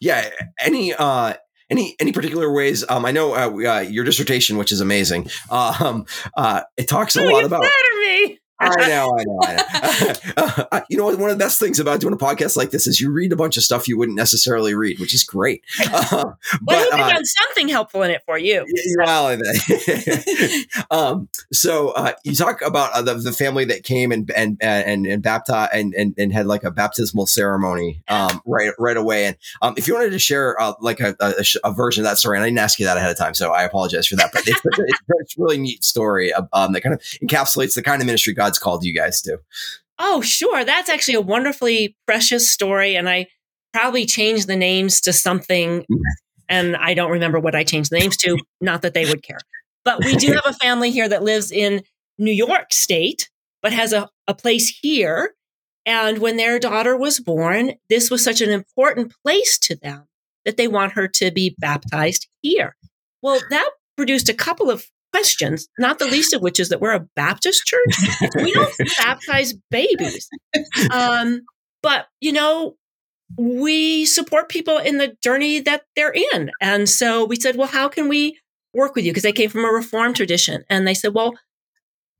yeah, 0.00 0.30
any 0.60 0.94
uh, 0.94 1.34
any 1.70 1.94
any 2.00 2.12
particular 2.12 2.52
ways? 2.52 2.84
Um, 2.88 3.04
I 3.04 3.10
know 3.10 3.34
uh, 3.34 3.76
uh, 3.76 3.80
your 3.80 4.04
dissertation, 4.04 4.56
which 4.56 4.72
is 4.72 4.80
amazing. 4.80 5.30
Um, 5.50 6.06
uh, 6.36 6.62
it 6.76 6.88
talks 6.88 7.16
a 7.16 7.22
oh, 7.22 7.28
lot 7.28 7.44
about. 7.44 7.62
Me. 7.62 8.37
I 8.60 8.68
know, 8.88 9.16
I 9.18 9.24
know, 9.24 9.38
I 9.42 9.54
know. 10.36 10.82
you 10.88 10.96
know, 10.96 11.04
what? 11.04 11.18
one 11.18 11.30
of 11.30 11.38
the 11.38 11.44
best 11.44 11.60
things 11.60 11.78
about 11.78 12.00
doing 12.00 12.14
a 12.14 12.16
podcast 12.16 12.56
like 12.56 12.70
this 12.70 12.86
is 12.86 13.00
you 13.00 13.10
read 13.10 13.32
a 13.32 13.36
bunch 13.36 13.56
of 13.56 13.62
stuff 13.62 13.86
you 13.86 13.96
wouldn't 13.96 14.16
necessarily 14.16 14.74
read, 14.74 14.98
which 14.98 15.14
is 15.14 15.24
great. 15.24 15.64
Uh, 16.10 16.32
well, 16.64 16.88
but, 16.90 17.00
uh, 17.00 17.20
something 17.24 17.68
helpful 17.68 18.02
in 18.02 18.10
it 18.10 18.22
for 18.24 18.38
you. 18.38 18.64
Well, 18.98 19.38
um, 20.90 21.28
so 21.52 21.90
uh, 21.90 22.12
you 22.24 22.34
talk 22.34 22.62
about 22.62 22.92
uh, 22.92 23.02
the, 23.02 23.14
the 23.14 23.32
family 23.32 23.64
that 23.66 23.84
came 23.84 24.12
and 24.12 24.30
and 24.30 24.58
and 24.60 25.06
and 25.06 25.22
baptized 25.22 25.72
and, 25.72 25.94
and, 25.94 26.14
and 26.18 26.32
had 26.32 26.46
like 26.46 26.62
a 26.64 26.70
baptismal 26.70 27.26
ceremony 27.26 28.02
um, 28.08 28.40
right 28.46 28.72
right 28.78 28.96
away. 28.96 29.26
And 29.26 29.36
um, 29.60 29.74
if 29.76 29.88
you 29.88 29.94
wanted 29.94 30.10
to 30.10 30.18
share 30.18 30.60
uh, 30.60 30.74
like 30.80 31.00
a, 31.00 31.16
a, 31.20 31.44
a, 31.64 31.72
version 31.72 32.04
of 32.04 32.10
that 32.10 32.18
story, 32.18 32.36
and 32.36 32.44
I 32.44 32.48
didn't 32.48 32.60
ask 32.60 32.78
you 32.78 32.86
that 32.86 32.96
ahead 32.96 33.10
of 33.10 33.18
time, 33.18 33.34
so 33.34 33.52
I 33.52 33.64
apologize 33.64 34.06
for 34.06 34.16
that. 34.16 34.30
But 34.32 34.46
it's, 34.46 34.60
it's, 34.64 35.00
it's 35.08 35.38
a 35.38 35.42
really 35.42 35.58
neat 35.58 35.84
story 35.84 36.32
um, 36.52 36.72
that 36.72 36.82
kind 36.82 36.94
of 36.94 37.00
encapsulates 37.22 37.74
the 37.74 37.82
kind 37.82 38.00
of 38.00 38.06
ministry 38.06 38.34
God 38.34 38.47
God's 38.48 38.58
called 38.58 38.82
you 38.82 38.94
guys 38.94 39.20
to. 39.22 39.38
Oh, 39.98 40.22
sure. 40.22 40.64
That's 40.64 40.88
actually 40.88 41.14
a 41.14 41.20
wonderfully 41.20 41.96
precious 42.06 42.50
story. 42.50 42.96
And 42.96 43.08
I 43.08 43.26
probably 43.74 44.06
changed 44.06 44.46
the 44.46 44.56
names 44.56 45.02
to 45.02 45.12
something, 45.12 45.80
mm-hmm. 45.80 46.00
and 46.48 46.74
I 46.76 46.94
don't 46.94 47.10
remember 47.10 47.38
what 47.38 47.54
I 47.54 47.62
changed 47.62 47.90
the 47.90 47.98
names 47.98 48.16
to. 48.18 48.38
Not 48.62 48.80
that 48.82 48.94
they 48.94 49.04
would 49.04 49.22
care. 49.22 49.40
But 49.84 50.02
we 50.02 50.16
do 50.16 50.32
have 50.32 50.46
a 50.46 50.52
family 50.62 50.90
here 50.90 51.08
that 51.08 51.22
lives 51.22 51.52
in 51.52 51.82
New 52.16 52.32
York 52.32 52.72
State, 52.72 53.28
but 53.62 53.74
has 53.74 53.92
a, 53.92 54.08
a 54.26 54.34
place 54.34 54.78
here. 54.80 55.34
And 55.84 56.18
when 56.18 56.38
their 56.38 56.58
daughter 56.58 56.96
was 56.96 57.20
born, 57.20 57.72
this 57.90 58.10
was 58.10 58.24
such 58.24 58.40
an 58.40 58.50
important 58.50 59.12
place 59.22 59.58
to 59.60 59.76
them 59.76 60.06
that 60.46 60.56
they 60.56 60.68
want 60.68 60.92
her 60.92 61.06
to 61.06 61.30
be 61.30 61.54
baptized 61.58 62.28
here. 62.40 62.76
Well, 63.20 63.40
that 63.50 63.70
produced 63.96 64.30
a 64.30 64.34
couple 64.34 64.70
of 64.70 64.86
questions, 65.12 65.68
not 65.78 65.98
the 65.98 66.06
least 66.06 66.34
of 66.34 66.42
which 66.42 66.60
is 66.60 66.68
that 66.68 66.80
we're 66.80 66.94
a 66.94 67.06
Baptist 67.16 67.64
church. 67.64 67.96
we 68.36 68.52
don't 68.52 68.72
baptize 68.98 69.54
babies. 69.70 70.28
Um, 70.92 71.42
but, 71.82 72.06
you 72.20 72.32
know, 72.32 72.76
we 73.36 74.04
support 74.04 74.48
people 74.48 74.78
in 74.78 74.98
the 74.98 75.16
journey 75.22 75.60
that 75.60 75.82
they're 75.96 76.14
in. 76.32 76.50
And 76.60 76.88
so 76.88 77.24
we 77.24 77.36
said, 77.36 77.56
well, 77.56 77.68
how 77.68 77.88
can 77.88 78.08
we 78.08 78.38
work 78.74 78.94
with 78.94 79.04
you 79.04 79.10
because 79.10 79.22
they 79.22 79.32
came 79.32 79.50
from 79.50 79.64
a 79.64 79.68
reform 79.68 80.14
tradition. 80.14 80.64
And 80.68 80.86
they 80.86 80.94
said, 80.94 81.14
well, 81.14 81.34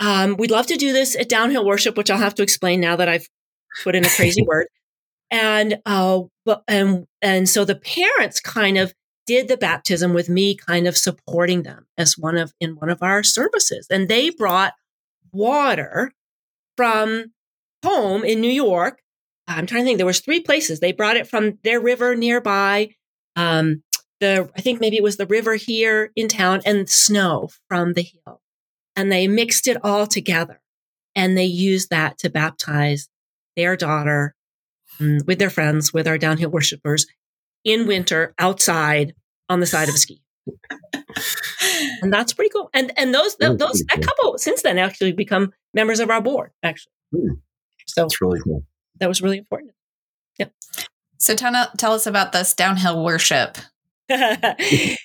um, 0.00 0.36
we'd 0.36 0.50
love 0.50 0.66
to 0.66 0.76
do 0.76 0.92
this 0.92 1.16
at 1.16 1.28
downhill 1.28 1.64
worship, 1.64 1.96
which 1.96 2.10
I'll 2.10 2.18
have 2.18 2.34
to 2.36 2.42
explain 2.42 2.80
now 2.80 2.96
that 2.96 3.08
I've 3.08 3.26
put 3.82 3.94
in 3.94 4.04
a 4.04 4.08
crazy 4.08 4.42
word. 4.46 4.66
And, 5.30 5.78
uh, 5.84 6.22
and, 6.66 7.06
and 7.20 7.48
so 7.48 7.64
the 7.64 7.76
parents 7.76 8.40
kind 8.40 8.78
of 8.78 8.94
did 9.28 9.46
the 9.46 9.58
baptism 9.58 10.14
with 10.14 10.30
me 10.30 10.54
kind 10.54 10.88
of 10.88 10.96
supporting 10.96 11.62
them 11.62 11.86
as 11.98 12.16
one 12.16 12.38
of, 12.38 12.54
in 12.60 12.76
one 12.76 12.88
of 12.88 13.02
our 13.02 13.22
services. 13.22 13.86
And 13.90 14.08
they 14.08 14.30
brought 14.30 14.72
water 15.32 16.12
from 16.78 17.26
home 17.84 18.24
in 18.24 18.40
New 18.40 18.50
York. 18.50 19.02
I'm 19.46 19.66
trying 19.66 19.82
to 19.82 19.84
think. 19.84 19.98
There 19.98 20.06
was 20.06 20.20
three 20.20 20.40
places. 20.40 20.80
They 20.80 20.92
brought 20.92 21.18
it 21.18 21.28
from 21.28 21.58
their 21.62 21.78
river 21.78 22.16
nearby. 22.16 22.94
Um, 23.36 23.82
the 24.18 24.50
I 24.56 24.62
think 24.62 24.80
maybe 24.80 24.96
it 24.96 25.02
was 25.02 25.18
the 25.18 25.26
river 25.26 25.56
here 25.56 26.10
in 26.16 26.28
town 26.28 26.62
and 26.64 26.88
snow 26.88 27.50
from 27.68 27.92
the 27.92 28.02
hill. 28.02 28.40
And 28.96 29.12
they 29.12 29.28
mixed 29.28 29.68
it 29.68 29.76
all 29.84 30.06
together 30.06 30.60
and 31.14 31.36
they 31.36 31.44
used 31.44 31.90
that 31.90 32.16
to 32.18 32.30
baptize 32.30 33.10
their 33.56 33.76
daughter 33.76 34.34
um, 34.98 35.18
with 35.26 35.38
their 35.38 35.50
friends, 35.50 35.92
with 35.92 36.08
our 36.08 36.16
downhill 36.16 36.50
worshipers 36.50 37.06
in 37.68 37.86
winter 37.86 38.34
outside 38.38 39.14
on 39.48 39.60
the 39.60 39.66
side 39.66 39.88
of 39.88 39.94
a 39.94 39.98
ski. 39.98 40.22
and 42.02 42.12
that's 42.12 42.32
pretty 42.32 42.50
cool. 42.50 42.70
And 42.72 42.92
and 42.96 43.14
those 43.14 43.36
those 43.36 43.58
that 43.58 44.02
couple 44.02 44.38
since 44.38 44.62
then 44.62 44.78
actually 44.78 45.12
become 45.12 45.52
members 45.74 46.00
of 46.00 46.10
our 46.10 46.20
board 46.20 46.50
actually. 46.62 46.92
Hmm. 47.14 47.34
So 47.86 48.04
it's 48.04 48.20
really 48.20 48.40
cool. 48.40 48.64
That 49.00 49.08
was 49.08 49.22
really 49.22 49.38
important. 49.38 49.72
Yep. 50.38 50.52
So 51.18 51.34
tell, 51.34 51.52
tell 51.76 51.92
us 51.92 52.06
about 52.06 52.32
this 52.32 52.54
downhill 52.54 53.04
worship. 53.04 53.58
you 54.08 54.96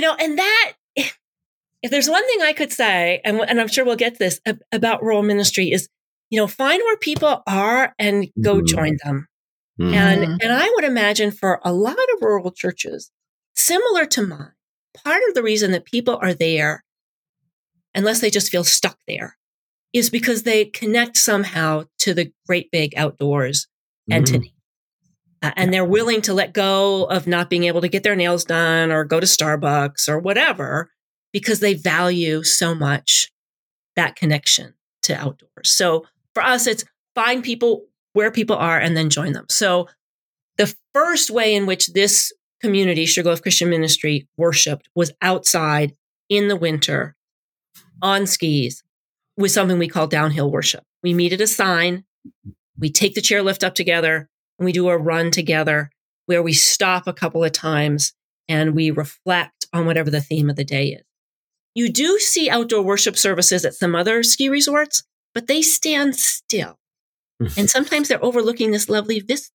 know, 0.00 0.14
and 0.14 0.38
that, 0.38 0.72
if 0.94 1.90
there's 1.90 2.08
one 2.08 2.26
thing 2.26 2.42
I 2.42 2.52
could 2.52 2.72
say, 2.72 3.20
and, 3.24 3.40
and 3.40 3.60
I'm 3.60 3.68
sure 3.68 3.84
we'll 3.84 3.96
get 3.96 4.18
this 4.18 4.40
about 4.72 5.02
rural 5.02 5.22
ministry, 5.22 5.70
is 5.72 5.88
you 6.30 6.40
know 6.40 6.46
find 6.46 6.80
where 6.82 6.96
people 6.96 7.42
are 7.46 7.94
and 7.98 8.28
go 8.40 8.56
mm-hmm. 8.56 8.66
join 8.66 8.96
them. 9.04 9.28
Mm-hmm. 9.80 9.94
And 9.94 10.42
and 10.42 10.52
I 10.52 10.70
would 10.74 10.84
imagine 10.84 11.30
for 11.30 11.60
a 11.64 11.72
lot 11.72 11.96
of 12.14 12.22
rural 12.22 12.50
churches, 12.50 13.10
similar 13.54 14.06
to 14.06 14.26
mine, 14.26 14.52
part 15.04 15.22
of 15.28 15.34
the 15.34 15.42
reason 15.42 15.72
that 15.72 15.84
people 15.84 16.18
are 16.22 16.34
there, 16.34 16.84
unless 17.94 18.20
they 18.20 18.30
just 18.30 18.50
feel 18.50 18.64
stuck 18.64 18.98
there, 19.06 19.36
is 19.92 20.10
because 20.10 20.42
they 20.42 20.64
connect 20.64 21.16
somehow 21.16 21.84
to 21.98 22.14
the 22.14 22.32
great 22.46 22.70
big 22.70 22.94
outdoors 22.96 23.66
mm-hmm. 24.10 24.18
entity. 24.18 24.54
Uh, 25.42 25.52
and 25.56 25.72
they're 25.72 25.84
willing 25.84 26.22
to 26.22 26.32
let 26.32 26.54
go 26.54 27.04
of 27.04 27.26
not 27.26 27.50
being 27.50 27.64
able 27.64 27.82
to 27.82 27.88
get 27.88 28.02
their 28.02 28.16
nails 28.16 28.44
done 28.44 28.90
or 28.90 29.04
go 29.04 29.20
to 29.20 29.26
Starbucks 29.26 30.08
or 30.08 30.18
whatever 30.18 30.90
because 31.32 31.60
they 31.60 31.74
value 31.74 32.42
so 32.42 32.74
much 32.74 33.30
that 33.96 34.16
connection 34.16 34.72
to 35.02 35.14
outdoors. 35.14 35.70
So 35.70 36.06
for 36.32 36.42
us, 36.42 36.66
it's 36.66 36.84
find 37.14 37.44
people 37.44 37.84
where 38.16 38.30
people 38.30 38.56
are 38.56 38.78
and 38.78 38.96
then 38.96 39.10
join 39.10 39.32
them. 39.32 39.44
So 39.50 39.88
the 40.56 40.74
first 40.94 41.30
way 41.30 41.54
in 41.54 41.66
which 41.66 41.88
this 41.88 42.32
community, 42.62 43.04
Sugarloaf 43.04 43.42
Christian 43.42 43.68
Ministry, 43.68 44.26
worshiped 44.38 44.88
was 44.94 45.12
outside 45.20 45.92
in 46.30 46.48
the 46.48 46.56
winter 46.56 47.14
on 48.00 48.26
skis 48.26 48.82
with 49.36 49.50
something 49.50 49.78
we 49.78 49.86
call 49.86 50.06
downhill 50.06 50.50
worship. 50.50 50.82
We 51.02 51.12
meet 51.12 51.34
at 51.34 51.42
a 51.42 51.46
sign, 51.46 52.04
we 52.78 52.90
take 52.90 53.14
the 53.14 53.20
chairlift 53.20 53.62
up 53.62 53.74
together, 53.74 54.30
and 54.58 54.64
we 54.64 54.72
do 54.72 54.88
a 54.88 54.96
run 54.96 55.30
together 55.30 55.90
where 56.24 56.42
we 56.42 56.54
stop 56.54 57.06
a 57.06 57.12
couple 57.12 57.44
of 57.44 57.52
times 57.52 58.14
and 58.48 58.74
we 58.74 58.90
reflect 58.90 59.66
on 59.74 59.84
whatever 59.84 60.10
the 60.10 60.22
theme 60.22 60.48
of 60.48 60.56
the 60.56 60.64
day 60.64 60.88
is. 60.88 61.04
You 61.74 61.90
do 61.90 62.18
see 62.18 62.48
outdoor 62.48 62.80
worship 62.80 63.18
services 63.18 63.66
at 63.66 63.74
some 63.74 63.94
other 63.94 64.22
ski 64.22 64.48
resorts, 64.48 65.02
but 65.34 65.48
they 65.48 65.60
stand 65.60 66.16
still. 66.16 66.78
And 67.40 67.68
sometimes 67.68 68.08
they're 68.08 68.24
overlooking 68.24 68.70
this 68.70 68.88
lovely 68.88 69.20
vista. 69.20 69.50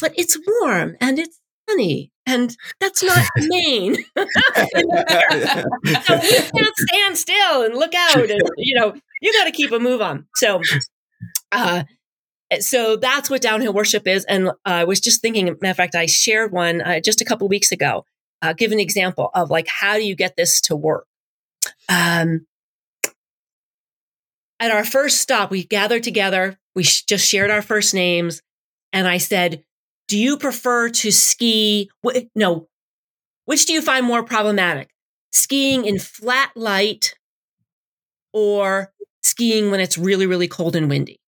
But 0.00 0.12
it's 0.16 0.38
warm 0.46 0.96
and 1.00 1.18
it's 1.18 1.40
sunny, 1.68 2.12
and 2.26 2.56
that's 2.80 3.02
not 3.02 3.26
Maine. 3.36 3.96
so 4.16 4.24
we 5.84 6.32
can't 6.32 6.76
stand 6.76 7.18
still 7.18 7.62
and 7.64 7.74
look 7.74 7.94
out, 7.94 8.30
and 8.30 8.40
you 8.56 8.78
know 8.78 8.94
you 9.20 9.32
got 9.32 9.44
to 9.44 9.50
keep 9.52 9.72
a 9.72 9.78
move 9.78 10.00
on. 10.00 10.26
So, 10.36 10.60
uh, 11.52 11.84
so 12.60 12.96
that's 12.96 13.28
what 13.30 13.42
downhill 13.42 13.72
worship 13.72 14.06
is. 14.06 14.24
And 14.24 14.48
uh, 14.48 14.52
I 14.64 14.84
was 14.84 15.00
just 15.00 15.20
thinking, 15.20 15.46
matter 15.60 15.70
of 15.70 15.76
fact, 15.76 15.94
I 15.94 16.06
shared 16.06 16.52
one 16.52 16.80
uh, 16.80 17.00
just 17.00 17.20
a 17.20 17.24
couple 17.24 17.48
weeks 17.48 17.72
ago. 17.72 18.04
Uh, 18.42 18.54
give 18.54 18.72
an 18.72 18.80
example 18.80 19.30
of 19.34 19.50
like 19.50 19.66
how 19.68 19.96
do 19.96 20.02
you 20.02 20.14
get 20.16 20.34
this 20.36 20.60
to 20.62 20.76
work? 20.76 21.06
Um, 21.88 22.46
at 24.60 24.70
our 24.70 24.84
first 24.84 25.20
stop, 25.20 25.50
we 25.50 25.64
gathered 25.64 26.04
together. 26.04 26.58
We 26.74 26.84
sh- 26.84 27.02
just 27.02 27.26
shared 27.26 27.50
our 27.50 27.62
first 27.62 27.94
names, 27.94 28.42
and 28.92 29.08
I 29.08 29.18
said, 29.18 29.64
"Do 30.06 30.16
you 30.16 30.36
prefer 30.36 30.90
to 30.90 31.10
ski? 31.10 31.90
No, 32.36 32.68
which 33.50 33.66
do 33.66 33.72
you 33.72 33.82
find 33.82 34.06
more 34.06 34.22
problematic? 34.22 34.90
Skiing 35.32 35.84
in 35.84 35.98
flat 35.98 36.52
light 36.54 37.16
or 38.32 38.92
skiing 39.22 39.72
when 39.72 39.80
it's 39.80 39.98
really, 39.98 40.24
really 40.24 40.46
cold 40.46 40.76
and 40.76 40.88
windy? 40.88 41.20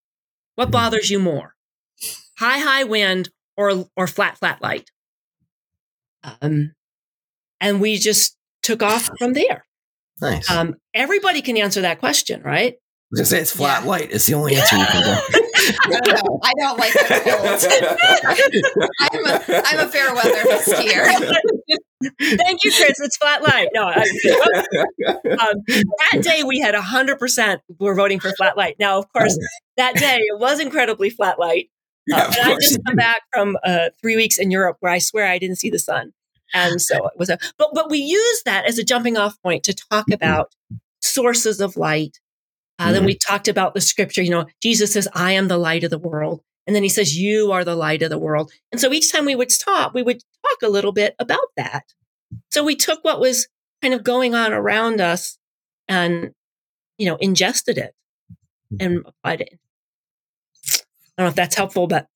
What 0.54 0.66
mm-hmm. 0.66 0.72
bothers 0.72 1.10
you 1.10 1.18
more? 1.18 1.56
High, 2.38 2.58
high 2.58 2.84
wind 2.84 3.30
or, 3.56 3.86
or 3.96 4.06
flat, 4.06 4.38
flat 4.38 4.62
light? 4.62 4.90
Um, 6.22 6.74
and 7.60 7.80
we 7.80 7.98
just 7.98 8.36
took 8.62 8.84
off 8.84 9.10
from 9.18 9.32
there. 9.32 9.64
Nice. 10.20 10.48
Um, 10.48 10.76
everybody 10.94 11.42
can 11.42 11.56
answer 11.56 11.80
that 11.80 11.98
question, 11.98 12.42
right? 12.42 12.76
Was 13.12 13.20
gonna 13.20 13.26
say 13.26 13.40
it's 13.40 13.54
flat 13.54 13.82
yeah. 13.82 13.88
light. 13.88 14.08
It's 14.10 14.26
the 14.26 14.34
only 14.34 14.56
answer 14.56 14.76
you 14.76 14.86
can 14.86 15.02
get. 15.02 15.42
I 15.84 16.00
don't 16.00 16.40
I 16.42 16.52
don't 16.58 16.78
like 16.78 16.92
it 16.94 17.06
cold. 17.24 18.74
I'm, 19.00 19.26
a, 19.26 19.62
I'm 19.66 19.86
a 19.86 19.90
fair 19.90 20.14
weather 20.14 20.42
skier. 20.60 21.04
Thank 22.20 22.64
you, 22.64 22.72
Chris. 22.72 23.00
It's 23.00 23.16
flat 23.18 23.42
light. 23.42 23.68
No, 23.74 23.84
I, 23.84 24.00
um, 24.00 25.62
that 25.68 26.22
day 26.22 26.42
we 26.42 26.58
had 26.58 26.74
hundred 26.74 27.18
percent 27.18 27.60
were 27.78 27.94
voting 27.94 28.18
for 28.18 28.32
flat 28.32 28.56
light. 28.56 28.76
Now, 28.78 28.98
of 28.98 29.12
course, 29.12 29.38
that 29.76 29.94
day 29.94 30.16
it 30.16 30.40
was 30.40 30.58
incredibly 30.58 31.10
flat 31.10 31.38
light. 31.38 31.68
Uh, 32.12 32.16
yeah, 32.16 32.42
and 32.44 32.52
I 32.52 32.54
just 32.56 32.80
come 32.84 32.96
back 32.96 33.22
from 33.32 33.56
uh, 33.62 33.90
three 34.00 34.16
weeks 34.16 34.38
in 34.38 34.50
Europe 34.50 34.78
where 34.80 34.90
I 34.90 34.98
swear 34.98 35.26
I 35.26 35.38
didn't 35.38 35.56
see 35.56 35.70
the 35.70 35.78
sun, 35.78 36.12
and 36.54 36.80
so 36.80 36.96
it 37.06 37.12
was 37.18 37.28
a. 37.28 37.38
But 37.58 37.68
but 37.74 37.90
we 37.90 37.98
use 37.98 38.42
that 38.46 38.64
as 38.64 38.78
a 38.78 38.84
jumping 38.84 39.18
off 39.18 39.40
point 39.42 39.64
to 39.64 39.74
talk 39.74 40.06
mm-hmm. 40.06 40.14
about 40.14 40.54
sources 41.00 41.60
of 41.60 41.76
light 41.76 42.18
uh, 42.82 42.86
mm-hmm. 42.86 42.94
Then 42.94 43.04
we 43.04 43.14
talked 43.14 43.46
about 43.46 43.74
the 43.74 43.80
scripture. 43.80 44.22
You 44.22 44.30
know, 44.30 44.46
Jesus 44.60 44.92
says, 44.92 45.06
I 45.14 45.32
am 45.32 45.46
the 45.46 45.58
light 45.58 45.84
of 45.84 45.90
the 45.90 45.98
world. 45.98 46.42
And 46.66 46.74
then 46.74 46.82
he 46.82 46.88
says, 46.88 47.16
You 47.16 47.52
are 47.52 47.64
the 47.64 47.76
light 47.76 48.02
of 48.02 48.10
the 48.10 48.18
world. 48.18 48.52
And 48.72 48.80
so 48.80 48.92
each 48.92 49.12
time 49.12 49.24
we 49.24 49.36
would 49.36 49.52
stop, 49.52 49.94
we 49.94 50.02
would 50.02 50.20
talk 50.46 50.62
a 50.62 50.68
little 50.68 50.92
bit 50.92 51.14
about 51.18 51.48
that. 51.56 51.84
So 52.50 52.64
we 52.64 52.74
took 52.74 53.04
what 53.04 53.20
was 53.20 53.46
kind 53.80 53.94
of 53.94 54.02
going 54.02 54.34
on 54.34 54.52
around 54.52 55.00
us 55.00 55.38
and, 55.86 56.32
you 56.98 57.06
know, 57.06 57.16
ingested 57.16 57.78
it 57.78 57.94
and 58.80 59.04
applied 59.06 59.42
it. 59.42 59.58
I 61.16 61.22
don't 61.22 61.26
know 61.26 61.28
if 61.28 61.34
that's 61.34 61.56
helpful, 61.56 61.86
but 61.86 62.08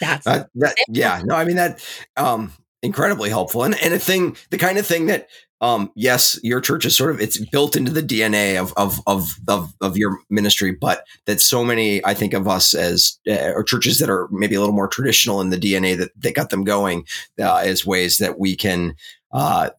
that's 0.00 0.26
uh, 0.26 0.44
that, 0.54 0.76
yeah. 0.88 1.20
No, 1.24 1.34
I 1.34 1.44
mean 1.44 1.56
that 1.56 1.84
um 2.16 2.52
incredibly 2.82 3.28
helpful 3.28 3.64
and 3.64 3.74
and 3.82 3.92
a 3.92 3.98
thing 3.98 4.36
the 4.50 4.58
kind 4.58 4.78
of 4.78 4.86
thing 4.86 5.06
that 5.06 5.28
um, 5.60 5.90
yes, 5.96 6.38
your 6.42 6.60
church 6.60 6.84
is 6.86 6.96
sort 6.96 7.10
of 7.10 7.20
it's 7.20 7.44
built 7.50 7.74
into 7.74 7.90
the 7.90 8.02
DNA 8.02 8.60
of 8.60 8.72
of 8.76 9.00
of 9.06 9.38
of, 9.48 9.74
of 9.80 9.96
your 9.96 10.18
ministry, 10.30 10.72
but 10.72 11.04
that 11.26 11.40
so 11.40 11.64
many 11.64 12.04
I 12.04 12.14
think 12.14 12.32
of 12.32 12.46
us 12.46 12.74
as 12.74 13.18
uh, 13.28 13.52
or 13.54 13.64
churches 13.64 13.98
that 13.98 14.10
are 14.10 14.28
maybe 14.30 14.54
a 14.54 14.60
little 14.60 14.74
more 14.74 14.88
traditional 14.88 15.40
in 15.40 15.50
the 15.50 15.56
DNA 15.56 15.96
that 15.98 16.12
that 16.20 16.34
got 16.34 16.50
them 16.50 16.64
going 16.64 17.06
uh, 17.40 17.56
as 17.56 17.84
ways 17.84 18.18
that 18.18 18.38
we 18.38 18.54
can 18.54 18.94
uh, 19.32 19.70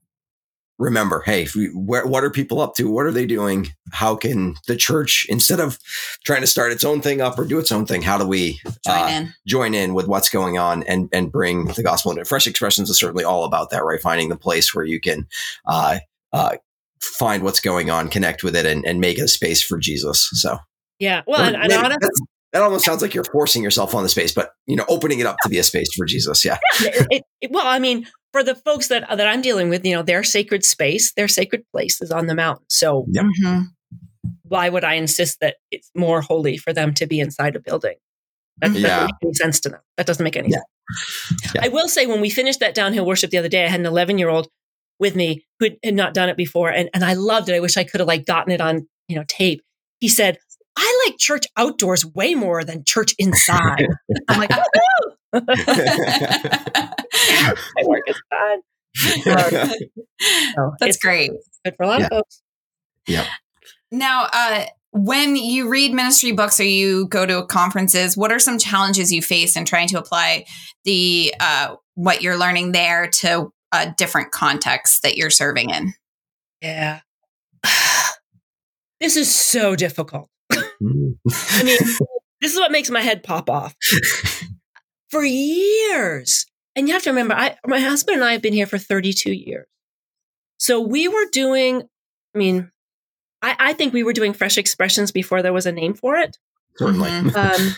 remember, 0.80 1.22
hey, 1.26 1.48
we, 1.54 1.68
where, 1.68 2.08
what 2.08 2.24
are 2.24 2.30
people 2.30 2.62
up 2.62 2.74
to? 2.76 2.90
What 2.90 3.06
are 3.06 3.12
they 3.12 3.26
doing? 3.26 3.68
How 3.92 4.16
can 4.16 4.56
the 4.66 4.76
church, 4.76 5.26
instead 5.30 5.60
of 5.60 5.78
trying 6.24 6.42
to 6.42 6.48
start 6.48 6.72
its 6.72 6.86
own 6.86 7.02
thing 7.02 7.22
up 7.22 7.38
or 7.38 7.46
do 7.46 7.60
its 7.60 7.72
own 7.72 7.86
thing, 7.86 8.02
how 8.02 8.18
do 8.18 8.26
we 8.26 8.60
join, 8.86 8.98
uh, 8.98 9.08
in. 9.08 9.34
join 9.46 9.74
in 9.74 9.94
with 9.94 10.08
what's 10.08 10.30
going 10.30 10.58
on 10.58 10.84
and, 10.84 11.10
and 11.12 11.32
bring 11.32 11.66
the 11.66 11.84
gospel 11.84 12.12
into 12.12 12.26
Fresh 12.26 12.48
Expressions 12.48 12.90
is 12.90 12.98
certainly 12.98 13.26
all 13.26 13.44
about 13.44 13.70
that, 13.70 13.84
right? 13.84 14.02
Finding 14.02 14.30
the 14.30 14.38
place 14.38 14.74
where 14.74 14.86
you 14.86 15.02
can 15.02 15.28
uh, 15.68 16.00
uh, 16.32 16.56
find 17.02 17.44
what's 17.44 17.60
going 17.60 17.90
on, 17.90 18.08
connect 18.10 18.44
with 18.44 18.56
it, 18.56 18.66
and, 18.66 18.86
and 18.86 19.02
make 19.02 19.20
it 19.20 19.24
a 19.24 19.28
space 19.28 19.62
for 19.62 19.78
Jesus. 19.78 20.30
So, 20.34 20.58
yeah. 20.98 21.24
Well, 21.28 21.42
and, 21.42 21.56
and 21.56 21.74
honestly, 21.74 22.10
that 22.54 22.62
almost 22.62 22.86
sounds 22.86 23.02
like 23.02 23.14
you're 23.14 23.26
forcing 23.26 23.64
yourself 23.64 23.94
on 23.94 24.04
the 24.04 24.10
space, 24.10 24.34
but 24.34 24.54
you 24.66 24.76
know, 24.76 24.86
opening 24.88 25.20
it 25.20 25.26
up 25.26 25.36
to 25.44 25.50
be 25.50 25.60
a 25.60 25.64
space 25.64 25.94
for 25.96 26.06
Jesus. 26.06 26.44
Yeah. 26.44 26.58
yeah 26.82 27.06
it, 27.12 27.24
it, 27.42 27.52
well, 27.52 27.68
I 27.68 27.80
mean, 27.80 28.08
for 28.32 28.44
the 28.44 28.56
folks 28.56 28.88
that 28.88 29.08
that 29.10 29.28
I'm 29.28 29.42
dealing 29.42 29.70
with, 29.70 29.86
you 29.86 29.96
know, 29.96 30.04
their 30.04 30.24
sacred 30.24 30.64
space, 30.64 31.14
their 31.14 31.28
sacred 31.28 31.64
place 31.72 32.02
is 32.02 32.12
on 32.12 32.28
the 32.28 32.36
mountain. 32.36 32.66
So 32.70 33.06
yep. 33.10 33.26
mm-hmm. 33.26 33.62
why 34.44 34.70
would 34.70 34.84
I 34.84 34.96
insist 34.96 35.40
that 35.42 35.58
it's 35.72 35.90
more 35.96 36.22
holy 36.22 36.58
for 36.58 36.74
them 36.74 36.94
to 36.96 37.08
be 37.08 37.20
inside 37.20 37.56
a 37.56 37.60
building? 37.60 37.96
That 38.62 38.68
doesn't 38.70 38.82
yeah. 38.82 39.06
make 39.06 39.16
any 39.24 39.34
sense 39.34 39.60
to 39.62 39.70
them. 39.70 39.80
That 39.98 40.06
doesn't 40.06 40.24
make 40.24 40.36
any 40.36 40.50
yeah. 40.50 40.58
sense. 40.58 41.56
Yeah. 41.56 41.62
I 41.64 41.68
will 41.70 41.88
say 41.88 42.06
when 42.08 42.22
we 42.22 42.30
finished 42.30 42.60
that 42.60 42.76
downhill 42.76 43.06
worship 43.06 43.32
the 43.32 43.38
other 43.38 43.48
day, 43.48 43.64
I 43.64 43.70
had 43.70 43.80
an 43.80 43.86
11 43.86 44.18
year 44.18 44.30
old 44.30 44.48
with 45.00 45.16
me 45.16 45.46
who 45.60 45.70
had 45.84 45.94
not 45.94 46.14
done 46.14 46.30
it 46.30 46.38
before. 46.38 46.70
And, 46.70 46.90
and 46.94 47.06
I 47.06 47.14
loved 47.14 47.50
it. 47.50 47.56
I 47.56 47.60
wish 47.60 47.78
I 47.78 47.84
could 47.84 48.02
have 48.02 48.08
like 48.08 48.26
gotten 48.26 48.52
it 48.52 48.60
on, 48.60 48.88
you 49.08 49.16
know, 49.16 49.24
tape. 49.28 49.62
He 50.00 50.10
said, 50.10 50.38
I 50.78 51.06
like 51.08 51.18
church 51.18 51.46
outdoors 51.58 52.06
way 52.06 52.36
more 52.36 52.64
than 52.64 52.84
church 52.84 53.14
inside. 53.18 53.88
I'm 54.28 54.40
like, 54.40 54.52
my 55.34 55.44
work 57.84 58.04
is 58.08 58.22
done. 58.32 58.62
So 60.56 60.72
That's 60.82 60.98
great. 60.98 61.32
Good 61.64 61.76
for 61.78 61.84
a 61.84 61.88
lot 61.88 62.00
yeah. 62.00 62.06
of 62.08 62.10
folks. 62.10 62.42
Yeah. 63.08 63.26
Now, 63.92 64.28
uh, 64.34 64.66
when 64.92 65.36
you 65.36 65.70
read 65.70 65.94
ministry 65.94 66.32
books 66.32 66.60
or 66.60 66.64
you 66.64 67.08
go 67.08 67.26
to 67.26 67.46
conferences, 67.46 68.18
what 68.18 68.32
are 68.32 68.40
some 68.40 68.58
challenges 68.58 69.12
you 69.12 69.22
face 69.22 69.56
in 69.56 69.64
trying 69.64 69.88
to 69.90 69.98
apply 69.98 70.46
the 70.84 71.34
uh, 71.40 71.76
what 71.96 72.22
you're 72.22 72.38
learning 72.38 72.72
there 72.72 73.08
to 73.08 73.54
a 73.72 73.94
different 73.98 74.32
context 74.32 75.04
that 75.04 75.16
you're 75.16 75.30
serving 75.30 75.70
in? 75.70 75.94
Yeah. 76.62 77.02
this 79.00 79.16
is 79.16 79.34
so 79.34 79.76
difficult. 79.76 80.30
Mm. 80.52 81.18
I 81.32 81.64
mean, 81.64 81.78
this 82.42 82.54
is 82.54 82.60
what 82.60 82.72
makes 82.72 82.90
my 82.90 83.02
head 83.02 83.24
pop 83.24 83.50
off. 83.50 83.76
For 85.12 85.24
years, 85.24 86.46
and 86.76 86.88
you 86.88 86.94
have 86.94 87.04
to 87.04 87.10
remember, 87.10 87.34
I, 87.34 87.58
my 87.66 87.80
husband 87.80 88.18
and 88.18 88.24
I 88.26 88.34
have 88.34 88.42
been 88.42 88.54
here 88.54 88.68
for 88.68 88.78
32 88.78 89.32
years. 89.34 89.66
So 90.58 90.82
we 90.82 91.08
were 91.08 91.26
doing, 91.32 91.84
I 92.36 92.38
mean, 92.38 92.72
I, 93.42 93.56
I 93.60 93.74
think 93.74 93.94
we 93.94 94.04
were 94.04 94.14
doing 94.14 94.34
fresh 94.34 94.58
expressions 94.58 95.12
before 95.12 95.42
there 95.42 95.54
was 95.54 95.66
a 95.66 95.72
name 95.72 95.94
for 95.94 96.16
it. 96.18 96.38
Certainly. 96.78 97.10
Mhm. 97.10 97.36
Um, 97.36 97.76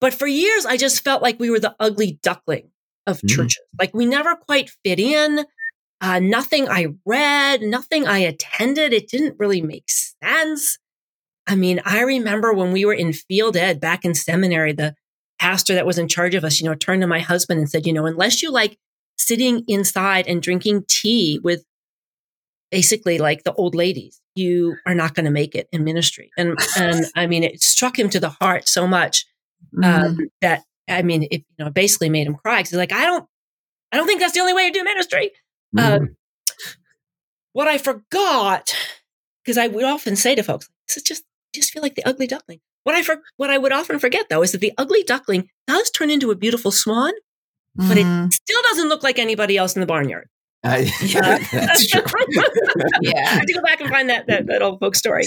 but 0.00 0.12
for 0.14 0.26
years, 0.26 0.66
I 0.66 0.76
just 0.76 1.04
felt 1.04 1.22
like 1.22 1.38
we 1.38 1.50
were 1.50 1.60
the 1.60 1.76
ugly 1.78 2.18
duckling 2.22 2.70
of 3.06 3.20
Mhm. 3.20 3.28
churches. 3.28 3.64
Like 3.78 3.94
we 3.94 4.06
never 4.06 4.34
quite 4.34 4.70
fit 4.84 4.98
in. 4.98 5.44
Uh, 6.00 6.18
nothing 6.18 6.68
I 6.68 6.88
read, 7.06 7.62
nothing 7.62 8.08
I 8.08 8.18
attended. 8.18 8.92
It 8.92 9.08
didn't 9.08 9.38
really 9.38 9.62
make 9.62 9.84
sense. 9.88 10.78
I 11.46 11.54
mean, 11.54 11.80
I 11.84 12.00
remember 12.00 12.52
when 12.52 12.72
we 12.72 12.84
were 12.84 12.94
in 12.94 13.12
field 13.12 13.56
ed 13.56 13.80
back 13.80 14.04
in 14.04 14.14
seminary, 14.14 14.72
the 14.72 14.96
pastor 15.42 15.74
that 15.74 15.84
was 15.86 15.98
in 15.98 16.06
charge 16.06 16.36
of 16.36 16.44
us, 16.44 16.60
you 16.60 16.68
know, 16.68 16.76
turned 16.76 17.02
to 17.02 17.08
my 17.08 17.18
husband 17.18 17.58
and 17.58 17.68
said, 17.68 17.84
you 17.84 17.92
know, 17.92 18.06
unless 18.06 18.42
you 18.42 18.52
like 18.52 18.78
sitting 19.18 19.64
inside 19.66 20.28
and 20.28 20.40
drinking 20.40 20.84
tea 20.86 21.40
with 21.42 21.64
basically 22.70 23.18
like 23.18 23.42
the 23.42 23.52
old 23.54 23.74
ladies, 23.74 24.20
you 24.36 24.76
are 24.86 24.94
not 24.94 25.14
going 25.14 25.24
to 25.24 25.32
make 25.32 25.56
it 25.56 25.68
in 25.72 25.82
ministry. 25.82 26.30
And, 26.38 26.56
and 26.78 27.06
I 27.16 27.26
mean, 27.26 27.42
it 27.42 27.60
struck 27.60 27.98
him 27.98 28.08
to 28.10 28.20
the 28.20 28.28
heart 28.28 28.68
so 28.68 28.86
much 28.86 29.26
um, 29.82 30.30
that 30.40 30.62
I 30.88 31.02
mean, 31.02 31.24
it 31.24 31.44
you 31.58 31.64
know 31.64 31.70
basically 31.70 32.08
made 32.08 32.26
him 32.28 32.36
cry. 32.36 32.60
'Cause 32.62 32.70
he's 32.70 32.78
like, 32.78 32.92
I 32.92 33.04
don't, 33.04 33.26
I 33.90 33.96
don't 33.96 34.06
think 34.06 34.20
that's 34.20 34.34
the 34.34 34.40
only 34.40 34.54
way 34.54 34.70
to 34.70 34.78
do 34.78 34.84
ministry. 34.84 35.32
Mm-hmm. 35.76 36.02
Um, 36.02 36.16
what 37.52 37.66
I 37.66 37.78
forgot, 37.78 38.76
because 39.42 39.58
I 39.58 39.66
would 39.66 39.84
often 39.84 40.14
say 40.14 40.36
to 40.36 40.42
folks, 40.42 40.68
this 40.86 40.98
is 40.98 41.02
just, 41.02 41.24
just 41.52 41.72
feel 41.72 41.82
like 41.82 41.96
the 41.96 42.06
ugly 42.06 42.26
duckling. 42.28 42.60
What 42.84 42.94
I 42.94 43.02
for, 43.02 43.16
what 43.36 43.50
I 43.50 43.58
would 43.58 43.72
often 43.72 43.98
forget 43.98 44.26
though 44.28 44.42
is 44.42 44.52
that 44.52 44.60
the 44.60 44.72
ugly 44.78 45.02
duckling 45.04 45.48
does 45.66 45.90
turn 45.90 46.10
into 46.10 46.30
a 46.30 46.36
beautiful 46.36 46.70
swan, 46.70 47.12
but 47.76 47.96
Mhm. 47.96 48.26
it 48.26 48.32
still 48.34 48.62
doesn't 48.70 48.88
look 48.88 49.02
like 49.02 49.18
anybody 49.18 49.56
else 49.56 49.74
in 49.76 49.80
the 49.80 49.86
barnyard. 49.86 50.28
I- 50.64 50.90
yeah, 51.04 51.38
that's 51.52 51.86
true. 51.88 52.02
I 53.14 53.18
have 53.18 53.46
to 53.46 53.52
go 53.54 53.62
back 53.62 53.80
and 53.80 53.90
find 53.90 54.08
that, 54.10 54.26
that 54.28 54.46
that 54.46 54.62
old 54.62 54.80
folk 54.80 54.94
story. 54.96 55.24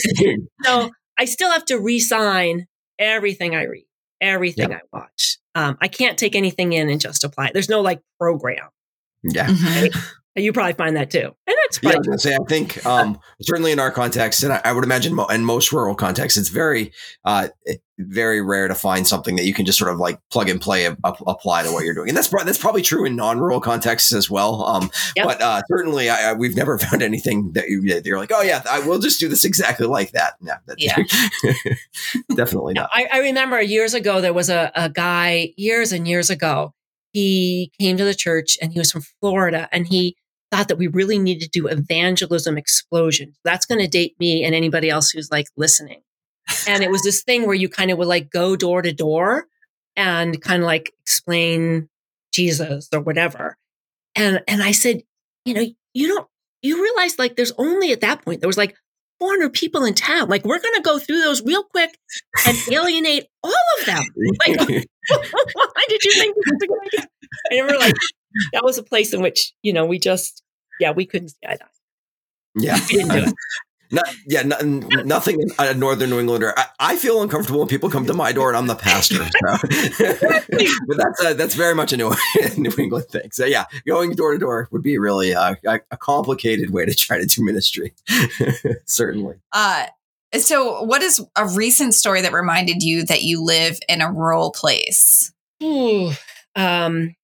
So 0.64 0.90
I 1.18 1.26
still 1.26 1.52
have 1.52 1.66
to 1.66 1.80
re-sign 1.80 2.68
everything 3.00 3.56
I 3.56 3.64
read, 3.64 3.86
everything 4.22 4.74
I 4.74 4.80
watch. 4.94 5.38
Um, 5.56 5.78
I 5.82 5.88
can't 5.88 6.18
take 6.18 6.36
anything 6.36 6.74
in 6.74 6.90
and 6.90 7.00
just 7.00 7.24
apply 7.24 7.48
it. 7.48 7.54
There's 7.54 7.70
no 7.70 7.82
like 7.82 8.02
program. 8.20 8.68
yeah. 9.24 9.48
Mhm. 9.48 9.98
You 10.38 10.52
probably 10.52 10.74
find 10.74 10.98
that 10.98 11.10
too, 11.12 11.32
and 11.48 11.56
that's 11.64 11.80
Yeah, 11.82 11.92
I 11.92 12.10
was 12.10 12.24
say. 12.24 12.34
I 12.36 12.44
think 12.50 12.86
um, 12.86 13.18
certainly 13.42 13.72
in 13.72 13.80
our 13.80 13.90
context, 13.92 14.44
and 14.44 14.52
I, 14.52 14.62
I 14.66 14.74
would 14.74 14.84
imagine 14.84 15.14
mo- 15.16 15.28
in 15.28 15.46
most 15.46 15.72
rural 15.72 15.96
contexts, 15.96 16.38
it's 16.38 16.50
very, 16.50 16.92
uh, 17.24 17.48
very 18.00 18.42
rare 18.42 18.68
to 18.68 18.76
find 18.76 19.08
something 19.08 19.38
that 19.38 19.46
you 19.46 19.54
can 19.54 19.66
just 19.66 19.80
sort 19.80 19.94
of 19.94 19.98
like 19.98 20.20
plug 20.32 20.50
and 20.50 20.60
play, 20.60 20.88
a, 20.88 20.98
a- 21.06 21.14
apply 21.28 21.64
to 21.64 21.72
what 21.72 21.86
you're 21.86 21.94
doing, 21.94 22.10
and 22.10 22.18
that's 22.18 22.28
pro- 22.28 22.44
that's 22.44 22.58
probably 22.58 22.82
true 22.82 23.06
in 23.06 23.16
non-rural 23.16 23.62
contexts 23.62 24.14
as 24.14 24.30
well. 24.30 24.66
Um, 24.66 24.92
Yep. 25.16 25.26
But 25.26 25.42
uh, 25.42 25.62
certainly, 25.70 26.10
I, 26.10 26.32
I, 26.32 26.34
we've 26.34 26.56
never 26.58 26.78
found 26.80 27.02
anything 27.02 27.54
that, 27.54 27.70
you, 27.70 27.82
you're 28.04 28.18
like, 28.20 28.32
oh 28.34 28.42
yeah, 28.42 28.62
I 28.70 28.80
will 28.86 29.00
just 29.00 29.20
do 29.20 29.30
this 29.30 29.46
exactly 29.46 29.88
like 29.88 30.12
that. 30.12 30.34
Yeah, 30.42 30.58
that's, 30.68 30.84
Yeah. 30.84 30.98
definitely 32.36 32.74
not. 32.74 32.90
I, 32.94 33.08
I 33.12 33.20
remember 33.20 33.62
years 33.62 33.94
ago 33.94 34.22
there 34.22 34.34
was 34.34 34.50
a, 34.50 34.72
a 34.76 34.90
guy 34.90 35.54
years 35.56 35.92
and 35.92 36.08
years 36.08 36.30
ago. 36.30 36.74
He 37.14 37.72
came 37.80 37.96
to 37.96 38.04
the 38.04 38.14
church 38.14 38.58
and 38.62 38.74
he 38.74 38.80
was 38.80 38.92
from 38.92 39.04
Florida 39.22 39.70
and 39.72 39.88
he 39.88 40.18
thought 40.56 40.70
that 40.70 40.78
we 40.78 40.88
really 40.88 41.20
needed 41.20 41.52
to 41.52 41.60
do 41.60 41.68
evangelism 41.68 42.58
explosion. 42.58 43.34
That's 43.44 43.66
going 43.66 43.82
to 43.82 43.88
date 43.88 44.16
me 44.20 44.44
and 44.44 44.56
anybody 44.56 44.90
else 44.90 45.10
who's 45.10 45.30
like 45.32 45.48
listening. 45.58 46.02
And 46.68 46.84
it 46.84 46.92
was 46.92 47.04
this 47.04 47.24
thing 47.24 47.46
where 47.46 47.56
you 47.56 47.68
kind 47.68 47.92
of 47.92 47.98
would 47.98 48.08
like 48.08 48.30
go 48.30 48.56
door 48.56 48.82
to 48.82 48.94
door 48.94 49.48
and 49.96 50.40
kind 50.42 50.62
of 50.62 50.68
like 50.68 50.92
explain 51.02 51.90
Jesus 52.34 52.88
or 52.94 53.02
whatever. 53.02 53.58
And 54.16 54.42
and 54.48 54.64
I 54.64 54.72
said, 54.72 55.02
you 55.44 55.54
know, 55.54 55.66
you 55.94 56.08
don't 56.08 56.28
you 56.62 56.82
realize 56.82 57.20
like 57.20 57.36
there's 57.36 57.54
only 57.58 57.92
at 57.92 58.02
that 58.02 58.24
point 58.24 58.42
there 58.42 58.48
was 58.48 58.58
like 58.58 58.76
400 59.20 59.54
people 59.54 59.86
in 59.86 59.94
town. 59.94 60.30
Like 60.30 60.46
we're 60.46 60.60
going 60.60 60.76
to 60.76 60.82
go 60.82 61.00
through 61.00 61.22
those 61.22 61.44
real 61.44 61.64
quick 61.64 61.98
and 62.48 62.58
alienate 62.72 63.26
all 63.44 63.54
of 63.80 63.86
them. 63.86 64.04
Like, 64.48 64.60
why 65.54 65.84
did 65.88 66.04
you 66.04 66.12
think 66.14 66.36
this 66.36 66.52
was 66.52 66.62
a 66.64 66.68
good 66.68 66.80
idea? 66.88 67.08
I 67.52 67.56
remember 67.56 67.80
like 67.80 67.94
that 68.54 68.64
was 68.64 68.80
a 68.80 68.84
place 68.84 69.14
in 69.14 69.22
which 69.22 69.54
you 69.62 69.72
know 69.72 69.86
we 69.86 70.00
just 70.00 70.42
yeah 70.80 70.92
we 70.92 71.06
couldn't 71.06 71.30
see 71.30 71.38
eye 71.48 71.56
to 71.56 71.64
eye. 71.64 71.68
yeah, 72.56 72.80
We 72.90 72.98
didn't 72.98 73.12
do 73.12 73.30
it. 73.30 73.34
Not, 73.92 74.06
yeah, 74.28 74.42
no, 74.42 74.58
nothing 75.06 75.40
in 75.40 75.48
uh, 75.60 75.74
northern 75.74 76.10
New 76.10 76.20
England. 76.20 76.44
I, 76.58 76.66
I 76.80 76.98
feel 76.98 77.22
uncomfortable 77.22 77.60
when 77.60 77.68
people 77.68 77.90
come 77.90 78.06
to 78.08 78.14
my 78.14 78.32
door 78.32 78.50
and 78.50 78.58
I'm 78.58 78.68
the 78.68 78.76
pastor. 78.76 79.24
So. 79.46 79.58
but 80.88 80.98
that's 80.98 81.24
uh, 81.24 81.34
that's 81.36 81.56
very 81.56 81.76
much 81.76 81.94
a 81.94 81.98
New, 81.98 82.14
New 82.58 82.72
England 82.80 83.06
thing. 83.06 83.30
So 83.32 83.46
yeah, 83.46 83.66
going 83.86 84.12
door 84.14 84.34
to 84.34 84.40
door 84.40 84.68
would 84.72 84.82
be 84.82 84.98
really 84.98 85.36
uh, 85.36 85.56
a, 85.66 85.80
a 85.92 85.98
complicated 85.98 86.72
way 86.72 86.86
to 86.86 86.96
try 86.96 87.20
to 87.20 87.26
do 87.26 87.44
ministry. 87.44 87.94
Certainly. 88.86 89.36
Uh, 89.52 89.86
so, 90.34 90.82
what 90.84 91.02
is 91.02 91.24
a 91.36 91.48
recent 91.48 91.94
story 91.94 92.22
that 92.22 92.34
reminded 92.34 92.84
you 92.84 93.06
that 93.06 93.24
you 93.24 93.44
live 93.44 93.80
in 93.88 94.02
a 94.02 94.12
rural 94.12 94.52
place? 94.52 95.32
Ooh, 95.64 96.12
um, 96.56 97.16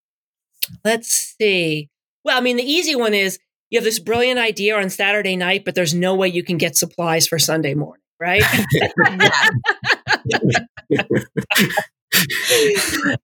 let's 0.86 1.36
see. 1.38 1.90
Well, 2.24 2.38
I 2.38 2.42
mean, 2.42 2.58
the 2.58 2.64
easy 2.64 2.96
one 2.96 3.14
is 3.14 3.40
you 3.70 3.78
have 3.80 3.84
this 3.86 4.00
brilliant 4.00 4.40
idea 4.40 4.78
on 4.78 4.90
Saturday 4.90 5.36
night, 5.36 5.64
but 5.66 5.76
there's 5.76 5.94
no 5.94 6.16
way 6.16 6.28
you 6.28 6.44
can 6.44 6.58
get 6.58 6.76
supplies 6.76 7.28
for 7.28 7.40
Sunday 7.40 7.74
morning, 7.74 8.02
right? 8.20 8.44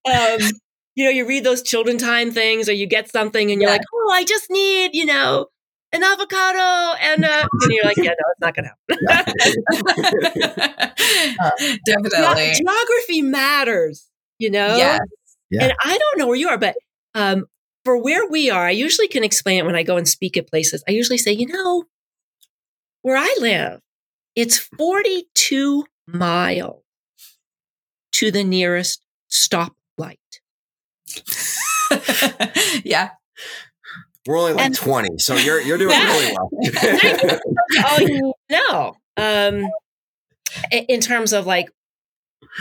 um, 0.08 0.38
you 0.94 1.04
know, 1.04 1.10
you 1.10 1.26
read 1.26 1.44
those 1.44 1.62
children 1.62 1.98
time 1.98 2.30
things, 2.32 2.68
or 2.68 2.72
you 2.72 2.86
get 2.86 3.10
something, 3.10 3.50
and 3.50 3.60
you're 3.60 3.68
Yeah. 3.70 3.76
like, 3.76 3.82
"Oh, 3.94 4.10
I 4.12 4.24
just 4.24 4.50
need, 4.50 4.94
you 4.94 5.04
know, 5.06 5.46
an 5.92 6.02
avocado," 6.02 6.96
and 7.00 7.24
uh, 7.24 7.46
and 7.62 7.72
you're 7.72 7.84
like, 7.84 7.96
"Yeah, 7.98 8.10
no, 8.10 8.24
it's 8.30 8.40
not 8.40 8.54
going 8.54 8.64
to 8.64 8.72
happen." 8.96 9.34
Definitely. 11.86 12.52
Ge- 12.54 12.58
Geography 12.58 13.22
matters, 13.22 14.06
you 14.38 14.50
know. 14.50 14.76
Yes. 14.76 14.98
Yeah. 15.50 15.64
And 15.64 15.72
I 15.84 15.96
don't 15.98 16.18
know 16.18 16.26
where 16.26 16.36
you 16.36 16.48
are, 16.48 16.58
but 16.58 16.74
um, 17.14 17.46
for 17.88 17.96
where 17.96 18.26
we 18.28 18.50
are, 18.50 18.66
I 18.66 18.72
usually 18.72 19.08
can 19.08 19.24
explain 19.24 19.60
it 19.60 19.64
when 19.64 19.74
I 19.74 19.82
go 19.82 19.96
and 19.96 20.06
speak 20.06 20.36
at 20.36 20.46
places. 20.46 20.84
I 20.86 20.90
usually 20.90 21.16
say, 21.16 21.32
you 21.32 21.46
know, 21.46 21.84
where 23.00 23.16
I 23.16 23.34
live, 23.40 23.80
it's 24.36 24.58
42 24.58 25.86
miles 26.06 26.82
to 28.12 28.30
the 28.30 28.44
nearest 28.44 29.00
stoplight. 29.30 30.18
yeah. 32.84 33.12
We're 34.26 34.36
only 34.36 34.52
like 34.52 34.66
And- 34.66 34.74
20, 34.74 35.16
so 35.16 35.34
you're 35.36 35.62
you're 35.62 35.78
doing 35.78 35.98
really 35.98 36.32
well. 36.36 36.50
oh, 37.86 38.00
you 38.00 38.34
know, 38.50 38.96
um, 39.16 39.66
in 40.90 41.00
terms 41.00 41.32
of 41.32 41.46
like, 41.46 41.70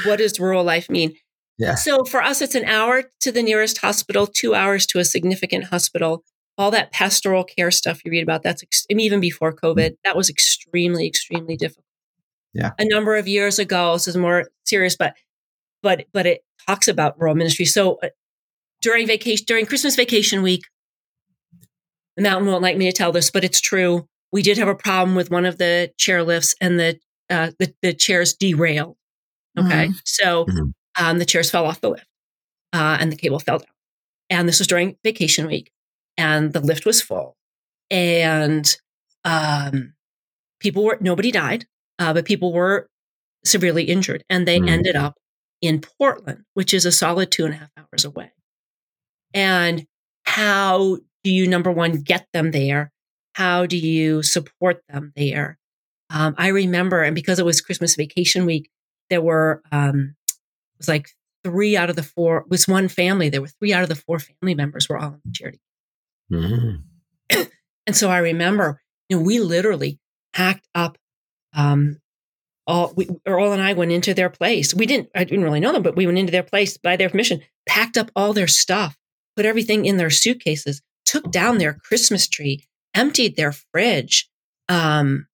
what 0.05 0.19
does 0.19 0.39
rural 0.39 0.63
life 0.63 0.89
mean? 0.89 1.17
Yeah. 1.57 1.75
So 1.75 2.03
for 2.05 2.21
us, 2.21 2.41
it's 2.41 2.55
an 2.55 2.65
hour 2.65 3.03
to 3.21 3.31
the 3.31 3.41
nearest 3.41 3.79
hospital, 3.79 4.27
two 4.27 4.53
hours 4.53 4.85
to 4.87 4.99
a 4.99 5.05
significant 5.05 5.65
hospital. 5.65 6.23
All 6.57 6.71
that 6.71 6.91
pastoral 6.91 7.43
care 7.43 7.71
stuff 7.71 8.03
you 8.03 8.11
read 8.11 8.23
about, 8.23 8.43
that's 8.43 8.63
ex- 8.63 8.85
even 8.89 9.19
before 9.19 9.53
COVID, 9.53 9.95
that 10.03 10.15
was 10.15 10.29
extremely, 10.29 11.07
extremely 11.07 11.55
difficult. 11.55 11.85
Yeah. 12.53 12.71
A 12.79 12.85
number 12.85 13.15
of 13.15 13.27
years 13.27 13.59
ago, 13.59 13.93
this 13.93 14.07
is 14.07 14.17
more 14.17 14.49
serious, 14.65 14.95
but 14.95 15.13
but 15.83 16.05
but 16.13 16.25
it 16.25 16.41
talks 16.67 16.87
about 16.87 17.19
rural 17.19 17.35
ministry. 17.35 17.65
So 17.65 17.99
uh, 18.01 18.09
during 18.81 19.05
vacation, 19.07 19.45
during 19.47 19.65
Christmas 19.67 19.95
vacation 19.95 20.41
week, 20.41 20.61
the 22.15 22.23
mountain 22.23 22.47
won't 22.49 22.63
like 22.63 22.77
me 22.77 22.85
to 22.85 22.91
tell 22.91 23.11
this, 23.11 23.29
but 23.31 23.43
it's 23.43 23.61
true. 23.61 24.07
We 24.31 24.41
did 24.41 24.57
have 24.57 24.67
a 24.67 24.75
problem 24.75 25.15
with 25.15 25.29
one 25.31 25.45
of 25.45 25.57
the 25.57 25.91
chairlifts, 25.99 26.55
and 26.59 26.79
the 26.79 26.99
uh, 27.29 27.51
the, 27.59 27.73
the 27.81 27.93
chairs 27.93 28.33
derailed. 28.33 28.97
Okay, 29.59 29.89
so 30.05 30.45
Mhm. 30.45 30.73
Um, 30.99 31.19
the 31.19 31.25
chairs 31.25 31.49
fell 31.51 31.65
off 31.65 31.81
the 31.81 31.89
lift, 31.91 32.07
uh, 32.73 32.97
and 32.99 33.11
the 33.11 33.17
cable 33.17 33.39
fell 33.39 33.59
down. 33.59 33.67
And 34.29 34.47
this 34.49 34.59
was 34.59 34.67
during 34.67 34.97
vacation 35.03 35.47
week, 35.47 35.71
and 36.17 36.53
the 36.53 36.61
lift 36.61 36.85
was 36.85 37.01
full. 37.01 37.35
and 37.91 38.77
um, 39.25 39.93
people 40.59 40.83
were 40.85 40.97
nobody 41.01 41.31
died, 41.31 41.65
uh, 41.99 42.13
but 42.13 42.25
people 42.25 42.53
were 42.53 42.87
severely 43.45 43.83
injured, 43.85 44.23
and 44.29 44.47
they 44.47 44.59
Mm. 44.59 44.69
ended 44.69 44.95
up 44.95 45.17
in 45.61 45.81
Portland, 45.81 46.45
which 46.55 46.73
is 46.73 46.85
a 46.85 46.91
solid 46.91 47.31
two 47.31 47.45
and 47.45 47.53
a 47.55 47.57
half 47.57 47.69
hours 47.77 48.05
away. 48.05 48.31
And 49.33 49.85
how 50.23 50.97
do 51.23 51.31
you 51.31 51.47
number 51.47 51.71
one 51.71 52.01
get 52.01 52.27
them 52.33 52.51
there? 52.51 52.91
How 53.35 53.65
do 53.65 53.77
you 53.77 54.23
support 54.23 54.81
them 54.89 55.11
there? 55.15 55.57
Um, 56.09 56.35
I 56.37 56.49
remember, 56.49 57.03
and 57.03 57.15
because 57.15 57.39
it 57.39 57.45
was 57.45 57.61
Christmas 57.61 57.95
vacation 57.95 58.45
week, 58.45 58.69
there 59.09 59.21
were 59.21 59.61
um, 59.71 60.15
was 60.77 60.87
like 60.87 61.09
three 61.43 61.77
out 61.77 61.89
of 61.89 61.95
the 61.95 62.03
four 62.03 62.39
it 62.39 62.49
was 62.49 62.67
one 62.67 62.87
family. 62.87 63.29
There 63.29 63.41
were 63.41 63.47
three 63.47 63.73
out 63.73 63.83
of 63.83 63.89
the 63.89 63.95
four 63.95 64.19
family 64.19 64.55
members 64.55 64.89
were 64.89 64.97
all 64.97 65.13
in 65.13 65.21
the 65.25 65.31
charity. 65.31 65.59
Mhm. 66.31 66.83
And 67.87 67.95
so 67.95 68.09
I 68.09 68.17
remember, 68.17 68.81
you 69.07 69.15
know, 69.15 69.23
we 69.23 69.39
literally 69.39 69.99
packed 70.33 70.67
up 70.75 70.97
um 71.53 71.99
all 72.67 72.93
we 72.97 73.07
Earle 73.25 73.53
and 73.53 73.61
I 73.61 73.71
went 73.73 73.93
into 73.93 74.13
their 74.13 74.29
place. 74.29 74.73
We 74.73 74.85
didn't 74.85 75.09
I 75.15 75.23
didn't 75.23 75.45
really 75.45 75.61
know 75.61 75.71
them, 75.71 75.83
but 75.83 75.95
we 75.95 76.05
went 76.05 76.17
into 76.17 76.31
their 76.33 76.43
place 76.43 76.77
by 76.77 76.97
their 76.97 77.09
permission, 77.09 77.41
packed 77.65 77.97
up 77.97 78.11
all 78.15 78.33
their 78.33 78.47
stuff, 78.47 78.97
put 79.37 79.45
everything 79.45 79.85
in 79.85 79.95
their 79.95 80.09
suitcases, 80.09 80.81
took 81.05 81.31
down 81.31 81.57
their 81.57 81.75
Christmas 81.75 82.27
tree, 82.27 82.65
emptied 82.93 83.37
their 83.37 83.53
fridge, 83.53 84.29
um, 84.67 85.27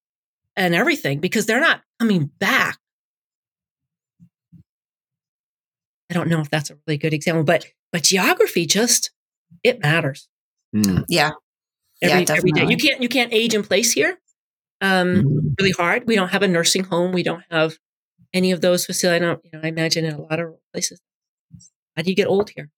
and 0.56 0.76
everything 0.76 1.20
because 1.20 1.48
they're 1.48 1.60
not 1.60 1.82
coming 2.00 2.30
back. 2.40 2.78
I 6.14 6.16
don't 6.20 6.30
know 6.30 6.42
if 6.42 6.50
that's 6.52 6.70
a 6.70 6.78
really 6.86 6.98
good 6.98 7.14
example, 7.14 7.44
but 7.44 7.66
but 7.92 8.04
geography 8.04 8.66
just 8.68 9.10
it 9.64 9.82
matters 9.82 10.28
Mm. 10.76 11.06
Yeah. 11.08 11.32
every, 12.02 12.24
Yeah, 12.26 12.36
every 12.36 12.52
day. 12.52 12.66
You 12.68 12.78
can't 12.78 13.02
you 13.02 13.10
can't 13.10 13.34
age 13.34 13.56
in 13.56 13.64
place 13.64 13.92
here. 13.94 14.20
Um, 14.82 15.24
Mhm. 15.24 15.56
really 15.60 15.72
hard. 15.72 16.06
We 16.08 16.16
don't 16.16 16.30
have 16.30 16.44
a 16.44 16.48
nursing 16.48 16.84
home. 16.84 17.12
We 17.14 17.24
don't 17.24 17.44
have 17.50 17.78
any 18.34 18.52
of 18.52 18.62
those 18.62 18.86
facilities. 18.86 19.22
I 19.24 19.26
don't. 19.26 19.42
You 19.46 19.52
know, 19.54 19.62
I 19.64 19.68
imagine 19.70 20.06
in 20.06 20.14
a 20.14 20.22
lot 20.22 20.40
of 20.40 20.56
places. 20.72 21.00
How 21.96 22.04
do 22.04 22.10
you 22.12 22.16
get 22.16 22.28
old 22.28 22.50
here? 22.52 22.70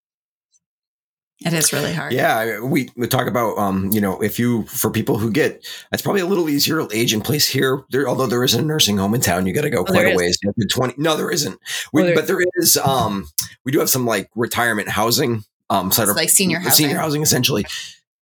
It 1.44 1.52
is 1.52 1.74
really 1.74 1.94
hard. 1.94 2.14
Yeah, 2.14 2.62
we, 2.62 2.90
we 2.96 3.08
talk 3.08 3.28
about 3.28 3.58
um, 3.58 3.90
you 3.92 4.00
know, 4.00 4.22
if 4.22 4.40
you 4.40 4.64
for 4.64 4.90
people 4.90 5.18
who 5.18 5.30
get 5.30 5.68
it's 5.92 6.02
probably 6.02 6.22
a 6.22 6.26
little 6.26 6.50
easier 6.50 6.88
age 6.94 7.14
in 7.14 7.20
place 7.22 7.46
here. 7.48 7.84
There, 7.90 8.08
although 8.08 8.28
there 8.28 8.44
isn't 8.44 8.60
a 8.64 8.66
nursing 8.66 8.98
home 8.98 9.14
in 9.14 9.22
town, 9.22 9.46
you 9.46 9.54
got 9.54 9.62
to 9.62 9.70
go 9.70 9.80
Oh, 9.82 9.84
quite 9.86 10.14
a 10.14 10.16
ways. 10.16 10.38
You 10.42 10.50
have 10.50 10.56
to 10.56 10.68
Twenty? 10.68 10.94
No, 10.98 11.18
there 11.18 11.30
isn't. 11.30 11.60
We, 11.92 12.02
Oh, 12.02 12.06
there 12.06 12.16
but 12.16 12.28
there 12.28 12.40
is. 12.56 12.78
Um, 12.78 13.28
we 13.66 13.74
do 13.74 13.80
have 13.80 13.90
some 13.90 14.06
like 14.06 14.30
retirement 14.36 14.88
housing. 14.88 15.44
Um, 15.70 15.92
sort 15.92 16.10
of 16.10 16.16
like 16.16 16.30
senior 16.30 16.60
housing. 16.60 16.86
senior 16.86 16.98
housing 16.98 17.22
essentially. 17.22 17.66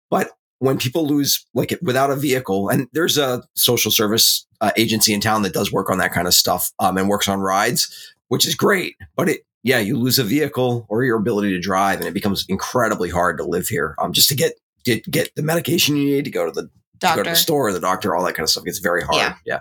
But 0.09 0.31
when 0.59 0.77
people 0.77 1.05
lose 1.05 1.45
like 1.53 1.77
without 1.81 2.09
a 2.09 2.15
vehicle, 2.15 2.69
and 2.69 2.87
there's 2.93 3.17
a 3.17 3.43
social 3.53 3.91
service 3.91 4.47
uh, 4.61 4.71
agency 4.75 5.13
in 5.13 5.21
town 5.21 5.43
that 5.43 5.53
does 5.53 5.71
work 5.71 5.89
on 5.89 5.97
that 5.99 6.13
kind 6.13 6.25
of 6.25 6.33
stuff 6.33 6.71
um, 6.79 6.97
and 6.97 7.09
works 7.09 7.27
on 7.27 7.41
rides, 7.41 8.13
which 8.29 8.47
is 8.47 8.55
great. 8.55 8.95
But 9.15 9.29
it, 9.29 9.45
yeah, 9.63 9.79
you 9.79 9.97
lose 9.97 10.19
a 10.19 10.23
vehicle 10.23 10.85
or 10.89 11.03
your 11.03 11.17
ability 11.17 11.51
to 11.51 11.59
drive, 11.59 11.99
and 11.99 12.07
it 12.07 12.13
becomes 12.13 12.45
incredibly 12.49 13.09
hard 13.09 13.37
to 13.37 13.43
live 13.43 13.67
here. 13.67 13.95
Um, 13.99 14.13
just 14.13 14.29
to 14.29 14.35
get 14.35 14.53
get 14.83 15.09
get 15.09 15.33
the 15.35 15.41
medication 15.43 15.95
you 15.95 16.05
need 16.05 16.25
to 16.25 16.31
go 16.31 16.45
to 16.45 16.51
the 16.51 16.63
to 16.63 16.69
go 16.69 17.09
to 17.09 17.15
Doctor. 17.15 17.23
the 17.23 17.35
store, 17.35 17.73
the 17.73 17.79
doctor, 17.79 18.15
all 18.15 18.23
that 18.25 18.35
kind 18.35 18.43
of 18.43 18.49
stuff. 18.49 18.63
It's 18.65 18.79
very 18.79 19.03
hard. 19.03 19.17
Yeah. 19.17 19.35
Yeah, 19.45 19.59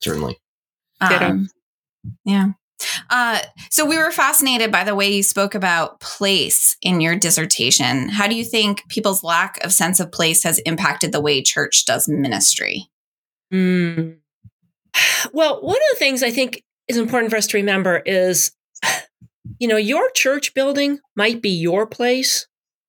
certainly. 0.00 0.38
Ditto. 1.06 1.24
Um, 1.26 1.48
yeah. 2.24 2.48
Uh, 3.10 3.40
so 3.70 3.84
we 3.84 3.98
were 3.98 4.12
fascinated 4.12 4.70
by 4.70 4.84
the 4.84 4.94
way 4.94 5.12
you 5.12 5.22
spoke 5.22 5.54
about 5.54 6.00
place 6.00 6.76
in 6.82 7.00
your 7.00 7.16
dissertation. 7.16 8.08
How 8.08 8.28
do 8.28 8.36
you 8.36 8.44
think 8.44 8.86
people's 8.88 9.24
lack 9.24 9.62
of 9.64 9.72
sense 9.72 9.98
of 9.98 10.12
place 10.12 10.44
has 10.44 10.58
impacted 10.60 11.12
the 11.12 11.20
way 11.20 11.42
church 11.42 11.84
does 11.84 12.08
ministry? 12.08 12.88
Hmm. 13.50 14.10
Well, 15.32 15.60
one 15.62 15.76
of 15.76 15.82
the 15.92 15.98
things 15.98 16.22
I 16.22 16.30
think 16.30 16.64
is 16.88 16.96
important 16.96 17.30
for 17.30 17.36
us 17.36 17.46
to 17.48 17.56
remember 17.56 17.98
is, 17.98 18.52
you 19.58 19.68
know, 19.68 19.76
your 19.76 20.10
church 20.10 20.54
building 20.54 20.98
might 21.16 21.40
be 21.42 21.50
your 21.50 21.86
place, 21.86 22.46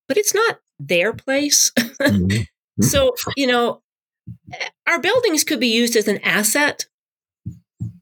but 0.08 0.18
it's 0.18 0.34
not 0.34 0.60
their 0.80 1.14
place. 1.14 1.72
Mhm. 2.02 2.48
So, 2.82 3.10
mm-hmm. 3.10 3.32
you 3.36 3.48
know, 3.48 3.82
our 4.88 5.02
buildings 5.02 5.44
could 5.44 5.60
be 5.60 5.68
used 5.68 5.98
as 5.98 6.08
an 6.08 6.20
asset, 6.24 6.86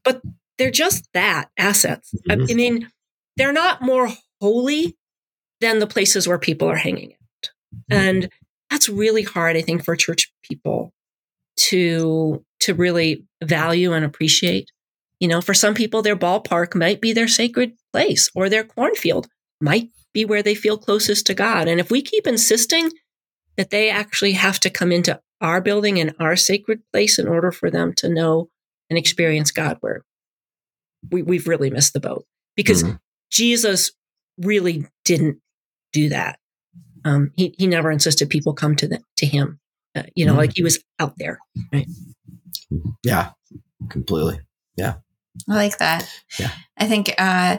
but 0.04 0.22
they're 0.56 0.70
just 0.70 1.08
that 1.14 1.50
assets. 1.58 2.14
I- 2.30 2.34
I 2.34 2.54
mean, 2.54 2.88
they're 3.36 3.52
not 3.52 3.82
more 3.82 4.08
holy 4.40 4.96
than 5.60 5.80
the 5.80 5.86
places 5.88 6.28
where 6.28 6.38
people 6.38 6.68
are 6.68 6.76
hanging 6.76 7.14
out. 7.14 7.50
Mm-hmm. 7.74 7.92
And 7.92 8.28
that's 8.70 8.88
really 8.88 9.22
hard, 9.24 9.56
I 9.56 9.62
think, 9.62 9.84
for 9.84 9.96
church 9.96 10.32
people 10.42 10.92
to 11.56 12.44
to 12.60 12.74
really 12.74 13.24
value 13.42 13.92
and 13.92 14.04
appreciate. 14.04 14.70
You 15.20 15.28
know, 15.28 15.40
for 15.40 15.54
some 15.54 15.74
people, 15.74 16.02
their 16.02 16.16
ballpark 16.16 16.74
might 16.74 17.00
be 17.00 17.12
their 17.12 17.28
sacred 17.28 17.72
place, 17.92 18.30
or 18.34 18.48
their 18.48 18.64
cornfield 18.64 19.26
might 19.60 19.90
be 20.14 20.24
where 20.24 20.42
they 20.42 20.54
feel 20.54 20.78
closest 20.78 21.26
to 21.26 21.34
God. 21.34 21.66
And 21.68 21.80
if 21.80 21.90
we 21.90 22.02
keep 22.02 22.26
insisting 22.26 22.90
that 23.56 23.70
they 23.70 23.90
actually 23.90 24.32
have 24.32 24.60
to 24.60 24.70
come 24.70 24.92
into 24.92 25.20
our 25.40 25.60
building 25.60 25.98
and 26.00 26.14
our 26.20 26.36
sacred 26.36 26.80
place 26.92 27.18
in 27.18 27.26
order 27.28 27.50
for 27.52 27.70
them 27.70 27.92
to 27.94 28.08
know 28.08 28.48
and 28.88 28.98
experience 28.98 29.50
God, 29.50 29.76
where 29.80 30.04
we, 31.10 31.22
we've 31.22 31.48
really 31.48 31.70
missed 31.70 31.92
the 31.92 32.00
boat 32.00 32.24
because 32.56 32.82
Mhm. 32.84 32.98
Jesus 33.30 33.92
really 34.38 34.86
didn't 35.04 35.40
do 35.92 36.08
that. 36.10 36.38
Um, 37.04 37.32
he 37.36 37.54
he 37.58 37.66
never 37.66 37.90
insisted 37.90 38.30
people 38.30 38.52
come 38.54 38.76
to 38.76 38.86
the, 38.88 39.00
to 39.16 39.26
him. 39.26 39.58
Uh, 39.94 40.04
you 40.14 40.24
know, 40.26 40.34
Mhm. 40.34 40.38
like 40.38 40.52
he 40.54 40.62
was 40.62 40.78
out 40.98 41.14
there. 41.18 41.38
Yeah, 43.02 43.32
completely. 43.88 44.40
I 45.48 45.54
like 45.54 45.78
that. 45.78 46.08
Yeah. 46.38 46.50
I 46.76 46.86
think 46.86 47.14
uh, 47.18 47.58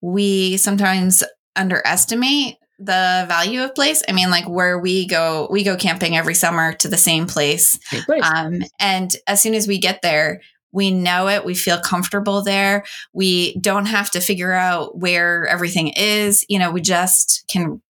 we 0.00 0.56
sometimes 0.56 1.22
underestimate 1.56 2.56
the 2.78 3.26
value 3.28 3.62
of 3.62 3.74
place. 3.74 4.02
I 4.08 4.12
mean, 4.12 4.30
like 4.30 4.48
where 4.48 4.78
we 4.78 5.06
go, 5.06 5.46
we 5.50 5.62
go 5.62 5.76
camping 5.76 6.16
every 6.16 6.34
summer 6.34 6.72
to 6.74 6.88
the 6.88 6.96
same 6.96 7.26
place. 7.26 7.78
Place. 8.06 8.24
Um, 8.24 8.62
and 8.80 9.14
as 9.26 9.40
soon 9.40 9.54
as 9.54 9.68
we 9.68 9.78
get 9.78 10.00
there, 10.02 10.40
we 10.72 10.90
know 10.90 11.28
it. 11.28 11.44
We 11.44 11.54
feel 11.54 11.78
comfortable 11.78 12.42
there. 12.42 12.84
We 13.12 13.56
don't 13.58 13.86
have 13.86 14.10
to 14.12 14.20
figure 14.20 14.52
out 14.52 14.98
where 14.98 15.46
everything 15.46 15.88
is. 15.88 16.46
You 16.48 16.58
know, 16.58 16.70
we 16.70 16.80
just 16.80 17.44
can 17.48 17.82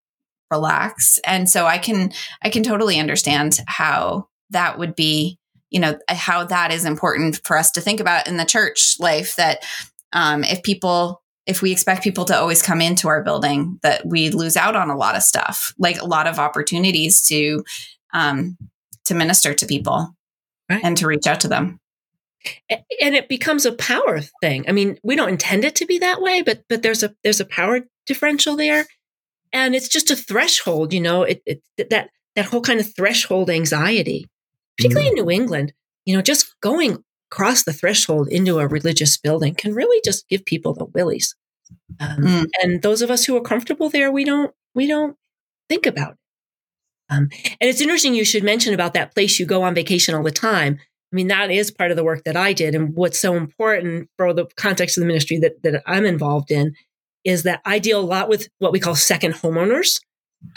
relax. 0.50 1.18
And 1.24 1.48
so 1.48 1.64
I 1.64 1.78
can, 1.78 2.12
I 2.42 2.50
can 2.50 2.62
totally 2.62 2.98
understand 2.98 3.60
how 3.66 4.28
that 4.50 4.78
would 4.78 4.94
be, 4.94 5.38
you 5.72 5.80
know, 5.80 5.98
how 6.08 6.44
that 6.44 6.70
is 6.72 6.84
important 6.84 7.40
for 7.44 7.56
us 7.56 7.70
to 7.72 7.80
think 7.80 8.00
about 8.00 8.28
in 8.28 8.36
the 8.36 8.44
church 8.44 8.96
life 9.00 9.36
that, 9.36 9.64
um, 10.12 10.44
if 10.44 10.62
people, 10.62 11.22
if 11.46 11.62
we 11.62 11.72
expect 11.72 12.04
people 12.04 12.24
to 12.26 12.36
always 12.38 12.62
come 12.62 12.80
into 12.80 13.08
our 13.08 13.22
building, 13.24 13.80
that 13.82 14.06
we 14.06 14.30
lose 14.30 14.56
out 14.56 14.76
on 14.76 14.90
a 14.90 14.96
lot 14.96 15.16
of 15.16 15.22
stuff, 15.22 15.74
like 15.78 16.00
a 16.00 16.06
lot 16.06 16.26
of 16.26 16.38
opportunities 16.38 17.26
to, 17.26 17.64
um, 18.14 18.56
to 19.06 19.14
minister 19.14 19.54
to 19.54 19.66
people 19.66 20.14
Right. 20.70 20.84
and 20.84 20.96
to 20.98 21.06
reach 21.06 21.26
out 21.26 21.40
to 21.40 21.48
them. 21.48 21.80
And 22.70 23.14
it 23.14 23.28
becomes 23.28 23.66
a 23.66 23.72
power 23.72 24.20
thing. 24.40 24.64
I 24.68 24.72
mean, 24.72 24.98
we 25.02 25.16
don't 25.16 25.28
intend 25.28 25.64
it 25.64 25.74
to 25.76 25.86
be 25.86 25.98
that 25.98 26.20
way, 26.20 26.42
but 26.42 26.62
but 26.68 26.82
there's 26.82 27.02
a 27.02 27.14
there's 27.22 27.40
a 27.40 27.44
power 27.44 27.80
differential 28.06 28.56
there, 28.56 28.86
and 29.52 29.74
it's 29.74 29.88
just 29.88 30.10
a 30.10 30.16
threshold. 30.16 30.92
You 30.92 31.00
know, 31.00 31.22
it, 31.22 31.42
it 31.46 31.62
that 31.78 32.10
that 32.34 32.44
whole 32.46 32.60
kind 32.60 32.80
of 32.80 32.94
threshold 32.96 33.48
anxiety, 33.50 34.28
particularly 34.76 35.08
in 35.08 35.14
New 35.14 35.30
England. 35.30 35.72
You 36.04 36.16
know, 36.16 36.22
just 36.22 36.54
going 36.60 37.02
across 37.30 37.64
the 37.64 37.72
threshold 37.72 38.28
into 38.28 38.58
a 38.58 38.66
religious 38.66 39.16
building 39.16 39.54
can 39.54 39.74
really 39.74 40.00
just 40.04 40.28
give 40.28 40.44
people 40.44 40.74
the 40.74 40.84
willies. 40.84 41.34
Um, 42.00 42.18
Mm. 42.18 42.46
And 42.62 42.82
those 42.82 43.02
of 43.02 43.10
us 43.10 43.24
who 43.24 43.36
are 43.36 43.42
comfortable 43.42 43.88
there, 43.88 44.12
we 44.12 44.24
don't 44.24 44.52
we 44.74 44.86
don't 44.86 45.16
think 45.68 45.86
about 45.86 46.12
it. 46.12 46.18
Um, 47.10 47.28
and 47.60 47.68
it's 47.68 47.80
interesting 47.80 48.14
you 48.14 48.24
should 48.24 48.44
mention 48.44 48.74
about 48.74 48.94
that 48.94 49.14
place 49.14 49.38
you 49.38 49.46
go 49.46 49.62
on 49.62 49.74
vacation 49.74 50.14
all 50.14 50.22
the 50.22 50.30
time. 50.30 50.78
I 51.12 51.16
mean, 51.16 51.28
that 51.28 51.50
is 51.50 51.70
part 51.70 51.90
of 51.90 51.96
the 51.98 52.04
work 52.04 52.24
that 52.24 52.36
I 52.36 52.54
did. 52.54 52.74
And 52.74 52.94
what's 52.94 53.18
so 53.18 53.34
important 53.34 54.08
for 54.16 54.32
the 54.32 54.46
context 54.56 54.96
of 54.96 55.02
the 55.02 55.06
ministry 55.06 55.38
that, 55.40 55.62
that 55.62 55.82
I'm 55.86 56.06
involved 56.06 56.50
in 56.50 56.74
is 57.24 57.42
that 57.42 57.60
I 57.66 57.78
deal 57.78 58.00
a 58.00 58.02
lot 58.02 58.30
with 58.30 58.48
what 58.58 58.72
we 58.72 58.80
call 58.80 58.96
second 58.96 59.34
homeowners, 59.34 60.00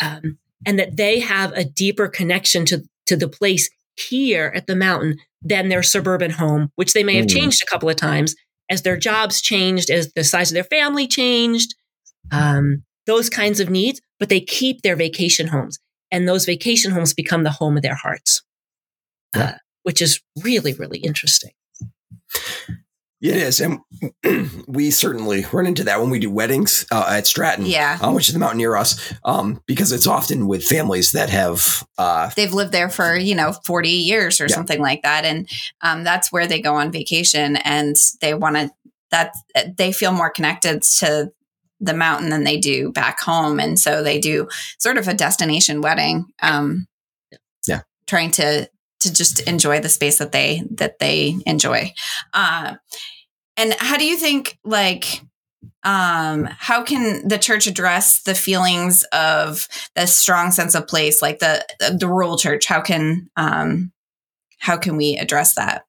um, 0.02 0.38
and 0.66 0.80
that 0.80 0.96
they 0.96 1.20
have 1.20 1.52
a 1.54 1.66
deeper 1.66 2.08
connection 2.08 2.66
to, 2.66 2.84
to 3.08 3.18
the 3.18 3.28
place 3.28 3.70
here 3.98 4.52
at 4.56 4.68
the 4.68 4.76
mountain 4.76 5.18
than 5.42 5.70
their 5.70 5.84
suburban 5.84 6.32
home, 6.32 6.72
which 6.76 6.94
they 6.94 7.04
may 7.04 7.16
have 7.16 7.26
Mm. 7.26 7.34
changed 7.34 7.62
a 7.62 7.66
couple 7.66 7.90
of 7.90 7.96
times 7.96 8.36
as 8.70 8.82
their 8.82 8.98
jobs 8.98 9.42
changed, 9.42 9.90
as 9.90 10.12
the 10.14 10.24
size 10.24 10.50
of 10.52 10.56
their 10.56 10.64
family 10.64 11.08
changed, 11.08 11.76
um, 12.32 12.84
those 13.06 13.30
kinds 13.30 13.60
of 13.60 13.70
needs, 13.70 14.02
but 14.20 14.30
they 14.30 14.40
keep 14.42 14.82
their 14.82 14.96
vacation 14.96 15.48
homes. 15.48 15.78
And 16.12 16.28
those 16.28 16.46
vacation 16.46 16.92
homes 16.92 17.14
become 17.14 17.44
the 17.44 17.52
home 17.52 17.78
of 17.78 17.84
their 17.84 17.96
hearts, 17.96 18.42
Yeah. 19.36 19.44
uh, 19.44 19.58
which 19.84 20.02
is 20.02 20.22
really, 20.42 20.74
really 20.74 21.00
interesting. 21.00 21.52
It 23.26 23.38
is, 23.38 23.60
and 23.62 23.80
we 24.68 24.92
certainly 24.92 25.46
run 25.52 25.66
into 25.66 25.84
that 25.86 26.00
when 26.00 26.10
we 26.10 26.20
do 26.20 26.30
weddings 26.30 26.86
uh, 26.92 27.06
at 27.10 27.26
Stratton, 27.28 27.66
Yeah. 27.66 27.98
uh, 28.02 28.12
which 28.12 28.28
is 28.28 28.34
the 28.34 28.40
mountain 28.40 28.58
near 28.60 28.76
us, 28.76 29.14
um, 29.24 29.62
because 29.66 29.92
it's 29.92 30.06
often 30.08 30.48
with 30.48 30.64
families 30.64 31.12
that 31.14 31.30
have 31.30 31.84
uh, 31.98 32.30
They've 32.36 32.54
lived 32.54 32.72
there 32.72 32.90
for, 32.90 33.18
you 33.18 33.34
know, 33.36 33.54
40 33.66 33.90
years 33.90 34.40
or 34.40 34.46
Yeah. 34.48 34.56
something 34.56 34.80
like 34.82 35.02
that. 35.04 35.26
And 35.26 35.50
um, 35.82 36.04
that's 36.04 36.32
where 36.32 36.46
they 36.48 36.62
go 36.62 36.76
on 36.76 36.92
vacation 36.92 37.56
and 37.58 37.96
they 38.22 38.34
want 38.34 38.58
to, 38.58 38.72
that 39.12 39.34
they 39.78 39.92
feel 39.92 40.12
more 40.12 40.30
connected 40.30 40.82
to 41.00 41.32
the 41.80 41.94
mountain 41.94 42.30
than 42.30 42.44
they 42.44 42.58
do 42.58 42.92
back 42.92 43.20
home. 43.20 43.60
And 43.60 43.80
so 43.80 44.04
they 44.04 44.20
do 44.20 44.48
sort 44.80 44.98
of 44.98 45.08
a 45.08 45.14
destination 45.14 45.82
wedding. 45.82 46.26
Um, 46.42 46.88
Yeah. 47.68 47.82
Trying 48.08 48.32
to, 48.32 48.70
to 49.02 49.14
just 49.14 49.42
enjoy 49.42 49.80
the 49.82 49.90
space 49.90 50.18
that 50.20 50.32
they, 50.32 50.64
that 50.72 51.00
they 51.00 51.36
enjoy. 51.46 51.94
Uh, 52.34 52.76
and 53.58 53.74
how 53.80 53.98
do 53.98 54.06
you 54.06 54.18
think 54.18 54.58
like, 54.64 55.22
um 55.84 56.48
how 56.58 56.84
can 56.84 57.28
the 57.28 57.38
church 57.38 57.68
address 57.68 58.22
the 58.24 58.36
feelings 58.36 59.04
of 59.12 59.68
the 59.96 60.06
strong 60.06 60.52
sense 60.52 60.76
of 60.76 60.88
place 60.88 61.22
like 61.22 61.40
the 61.40 61.64
the 62.00 62.08
rural 62.08 62.38
church 62.38 62.66
how 62.66 62.82
can 62.82 63.30
um 63.36 63.92
how 64.60 64.78
can 64.78 64.98
we 64.98 65.16
address 65.18 65.56
that 65.56 65.86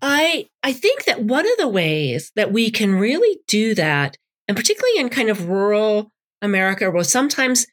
I 0.00 0.48
I 0.62 0.72
think 0.72 1.04
that 1.04 1.22
one 1.22 1.46
of 1.46 1.56
the 1.58 1.68
ways 1.68 2.32
that 2.36 2.52
we 2.52 2.70
can 2.70 2.94
really 2.94 3.40
do 3.46 3.74
that, 3.74 4.16
and 4.46 4.56
particularly 4.56 4.98
in 4.98 5.08
kind 5.08 5.28
of 5.28 5.48
rural 5.48 6.12
America, 6.40 6.90
where 6.90 7.04
sometimes, 7.04 7.66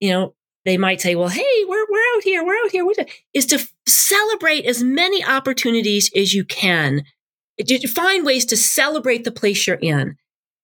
you 0.00 0.10
know, 0.10 0.34
they 0.64 0.78
might 0.78 1.00
say, 1.00 1.14
"Well, 1.14 1.28
hey, 1.28 1.64
we're 1.66 1.86
we're 1.90 2.16
out 2.16 2.22
here, 2.22 2.44
we're 2.44 2.56
out 2.64 2.70
here," 2.70 2.84
we're 2.86 2.94
do-" 2.94 3.04
is 3.34 3.46
to 3.46 3.66
celebrate 3.86 4.64
as 4.64 4.82
many 4.82 5.24
opportunities 5.24 6.10
as 6.16 6.32
you 6.34 6.44
can. 6.44 7.02
Find 7.94 8.24
ways 8.26 8.44
to 8.46 8.56
celebrate 8.56 9.24
the 9.24 9.32
place 9.32 9.66
you're 9.66 9.76
in, 9.76 10.16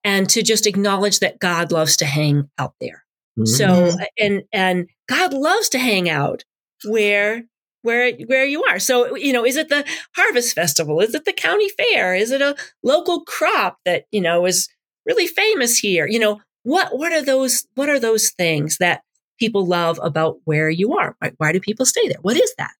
and 0.05 0.29
to 0.31 0.43
just 0.43 0.67
acknowledge 0.67 1.21
that 1.21 1.39
God 1.39 1.73
loves 1.73 1.97
to 1.99 2.05
hang 2.07 2.51
out 2.59 2.75
there. 2.81 3.05
So 3.45 3.67
Mhm. 3.67 4.07
and 4.19 4.43
and 4.53 4.89
God 5.09 5.33
loves 5.33 5.69
to 5.71 5.79
hang 5.79 6.09
out 6.11 6.45
where 6.85 7.45
where 7.83 8.13
where 8.27 8.45
you 8.45 8.63
are. 8.65 8.79
So 8.79 9.17
you 9.17 9.33
know, 9.33 9.45
is 9.45 9.57
it 9.57 9.69
the 9.71 9.85
harvest 10.17 10.55
festival? 10.55 11.01
Is 11.01 11.15
it 11.15 11.25
the 11.25 11.33
county 11.33 11.69
fair? 11.71 12.15
Is 12.15 12.31
it 12.31 12.43
a 12.43 12.55
local 12.83 13.25
crop 13.25 13.79
that 13.87 14.05
you 14.13 14.21
know 14.21 14.45
is 14.47 14.69
really 15.07 15.27
famous 15.27 15.79
here? 15.79 16.07
You 16.07 16.19
know, 16.19 16.41
what 16.65 16.97
what 16.99 17.13
are 17.13 17.23
those 17.23 17.67
what 17.75 17.89
are 17.89 17.99
those 17.99 18.31
things 18.31 18.77
that 18.79 19.03
people 19.39 19.67
love 19.67 19.99
about 20.03 20.37
where 20.45 20.69
you 20.69 20.95
are? 20.99 21.17
Why, 21.21 21.33
why 21.39 21.53
do 21.53 21.59
people 21.61 21.87
stay 21.87 22.07
there? 22.07 22.21
What 22.21 22.37
is 22.37 22.55
that? 22.59 22.73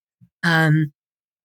Um, 0.45 0.93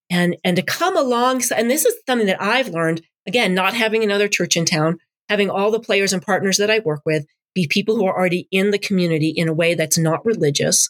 and 0.10 0.36
and 0.44 0.56
to 0.56 0.62
come 0.62 0.98
along, 0.98 1.44
and 1.56 1.70
this 1.70 1.86
is 1.86 1.96
something 2.08 2.28
that 2.28 2.42
I've 2.42 2.70
learned 2.70 3.02
again, 3.28 3.54
not 3.54 3.74
having 3.74 4.04
another 4.04 4.28
church 4.28 4.56
in 4.56 4.66
town, 4.66 4.98
having 5.30 5.50
all 5.50 5.70
the 5.72 5.80
players 5.80 6.14
and 6.14 6.22
partners 6.22 6.58
that 6.58 6.72
I 6.72 6.80
work 6.80 7.02
with 7.06 7.26
be 7.54 7.68
people 7.68 7.96
who 7.96 8.06
are 8.06 8.18
already 8.18 8.48
in 8.52 8.72
the 8.72 8.80
community 8.80 9.30
in 9.30 9.48
a 9.50 9.54
way 9.54 9.74
that's 9.74 9.98
not 9.98 10.26
religious, 10.26 10.90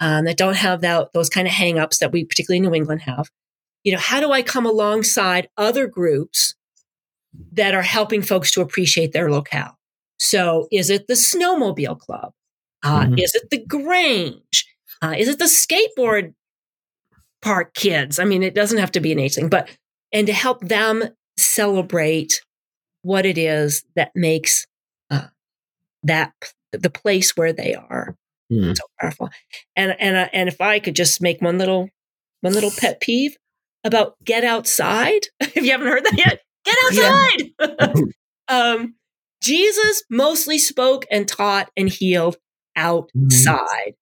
um, 0.00 0.24
that 0.24 0.36
don't 0.36 0.56
have 0.56 0.80
that, 0.80 1.12
those 1.12 1.28
kind 1.28 1.46
of 1.46 1.52
hangups 1.52 1.98
that 1.98 2.10
we, 2.10 2.24
particularly 2.24 2.58
in 2.58 2.64
New 2.64 2.74
England, 2.74 3.02
have. 3.02 3.28
You 3.84 3.92
know, 3.92 3.98
how 3.98 4.18
do 4.18 4.32
I 4.32 4.42
come 4.42 4.66
alongside 4.66 5.48
other 5.56 5.86
groups 5.86 6.54
that 7.52 7.74
are 7.74 7.82
helping 7.82 8.22
folks 8.22 8.50
to 8.52 8.62
appreciate 8.62 9.12
their 9.12 9.30
locale? 9.30 9.78
So, 10.18 10.66
is 10.72 10.90
it 10.90 11.06
the 11.06 11.14
snowmobile 11.14 12.00
club? 12.00 12.32
Uh, 12.82 13.04
Mhm. 13.06 13.22
Is 13.22 13.34
it 13.34 13.50
the 13.50 13.64
Grange? 13.64 14.66
Uh, 15.02 15.14
is 15.16 15.28
it 15.28 15.38
the 15.38 15.44
skateboard 15.44 16.34
park 17.42 17.74
kids? 17.74 18.18
I 18.18 18.24
mean, 18.24 18.42
it 18.42 18.54
doesn't 18.54 18.78
have 18.78 18.92
to 18.92 19.00
be 19.00 19.12
an 19.12 19.18
age 19.18 19.34
thing, 19.34 19.48
but 19.48 19.68
and 20.12 20.26
to 20.26 20.32
help 20.32 20.60
them 20.60 21.04
celebrate 21.38 22.42
what 23.02 23.26
it 23.26 23.38
is 23.38 23.84
that 23.94 24.10
makes 24.14 24.66
uh, 25.10 25.26
that 26.02 26.32
the 26.72 26.90
place 26.90 27.36
where 27.36 27.52
they 27.52 27.74
are 27.74 28.16
Hmm. 28.50 28.72
so 28.74 28.84
powerful. 29.00 29.30
And 29.74 29.96
and 29.98 30.16
uh, 30.16 30.28
and 30.32 30.48
if 30.48 30.60
I 30.60 30.78
could 30.78 30.94
just 30.94 31.20
make 31.20 31.42
one 31.42 31.58
little 31.58 31.88
one 32.42 32.52
little 32.52 32.70
pet 32.70 33.00
peeve 33.00 33.36
about 33.84 34.14
get 34.24 34.44
outside, 34.44 35.22
if 35.40 35.56
you 35.56 35.72
haven't 35.72 35.88
heard 35.88 36.04
that 36.04 36.16
yet, 36.16 36.40
get 36.64 36.78
outside. 37.80 38.04
um, 38.48 38.94
Jesus 39.42 40.04
mostly 40.10 40.58
spoke 40.58 41.06
and 41.10 41.26
taught 41.26 41.70
and 41.76 41.88
healed 41.88 42.36
outside, 42.76 43.94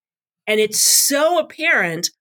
and 0.45 0.59
it's 0.59 0.79
so 0.79 1.39
apparent 1.39 2.11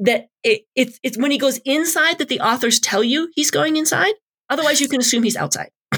that 0.00 0.28
it, 0.44 0.62
it's 0.74 0.98
it's 1.02 1.18
when 1.18 1.30
he 1.30 1.38
goes 1.38 1.58
inside 1.64 2.18
that 2.18 2.28
the 2.28 2.40
authors 2.40 2.78
tell 2.80 3.02
you 3.02 3.30
he's 3.34 3.50
going 3.50 3.76
inside. 3.76 4.14
Otherwise, 4.50 4.80
you 4.80 4.88
can 4.88 5.00
assume 5.00 5.22
he's 5.22 5.36
outside. 5.36 5.70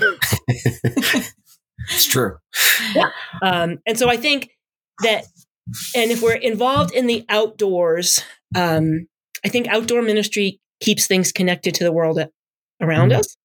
it's 0.48 2.06
true. 2.08 2.36
Um, 3.42 3.78
and 3.86 3.98
so 3.98 4.08
I 4.08 4.16
think 4.16 4.50
that, 5.02 5.24
and 5.94 6.10
if 6.10 6.20
we're 6.22 6.34
involved 6.34 6.92
in 6.94 7.06
the 7.06 7.24
outdoors, 7.28 8.22
um, 8.54 9.06
I 9.44 9.48
think 9.48 9.68
outdoor 9.68 10.02
ministry 10.02 10.60
keeps 10.80 11.06
things 11.06 11.30
connected 11.32 11.74
to 11.74 11.84
the 11.84 11.92
world 11.92 12.18
around 12.80 13.12
Mhm. 13.12 13.18
us. 13.18 13.36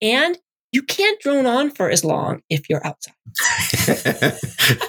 And 0.00 0.38
you 0.72 0.82
can't 0.82 1.20
drone 1.20 1.46
on 1.46 1.70
for 1.70 1.90
as 1.90 2.04
long 2.04 2.42
if 2.50 2.68
you're 2.68 2.84
outside. 2.86 3.14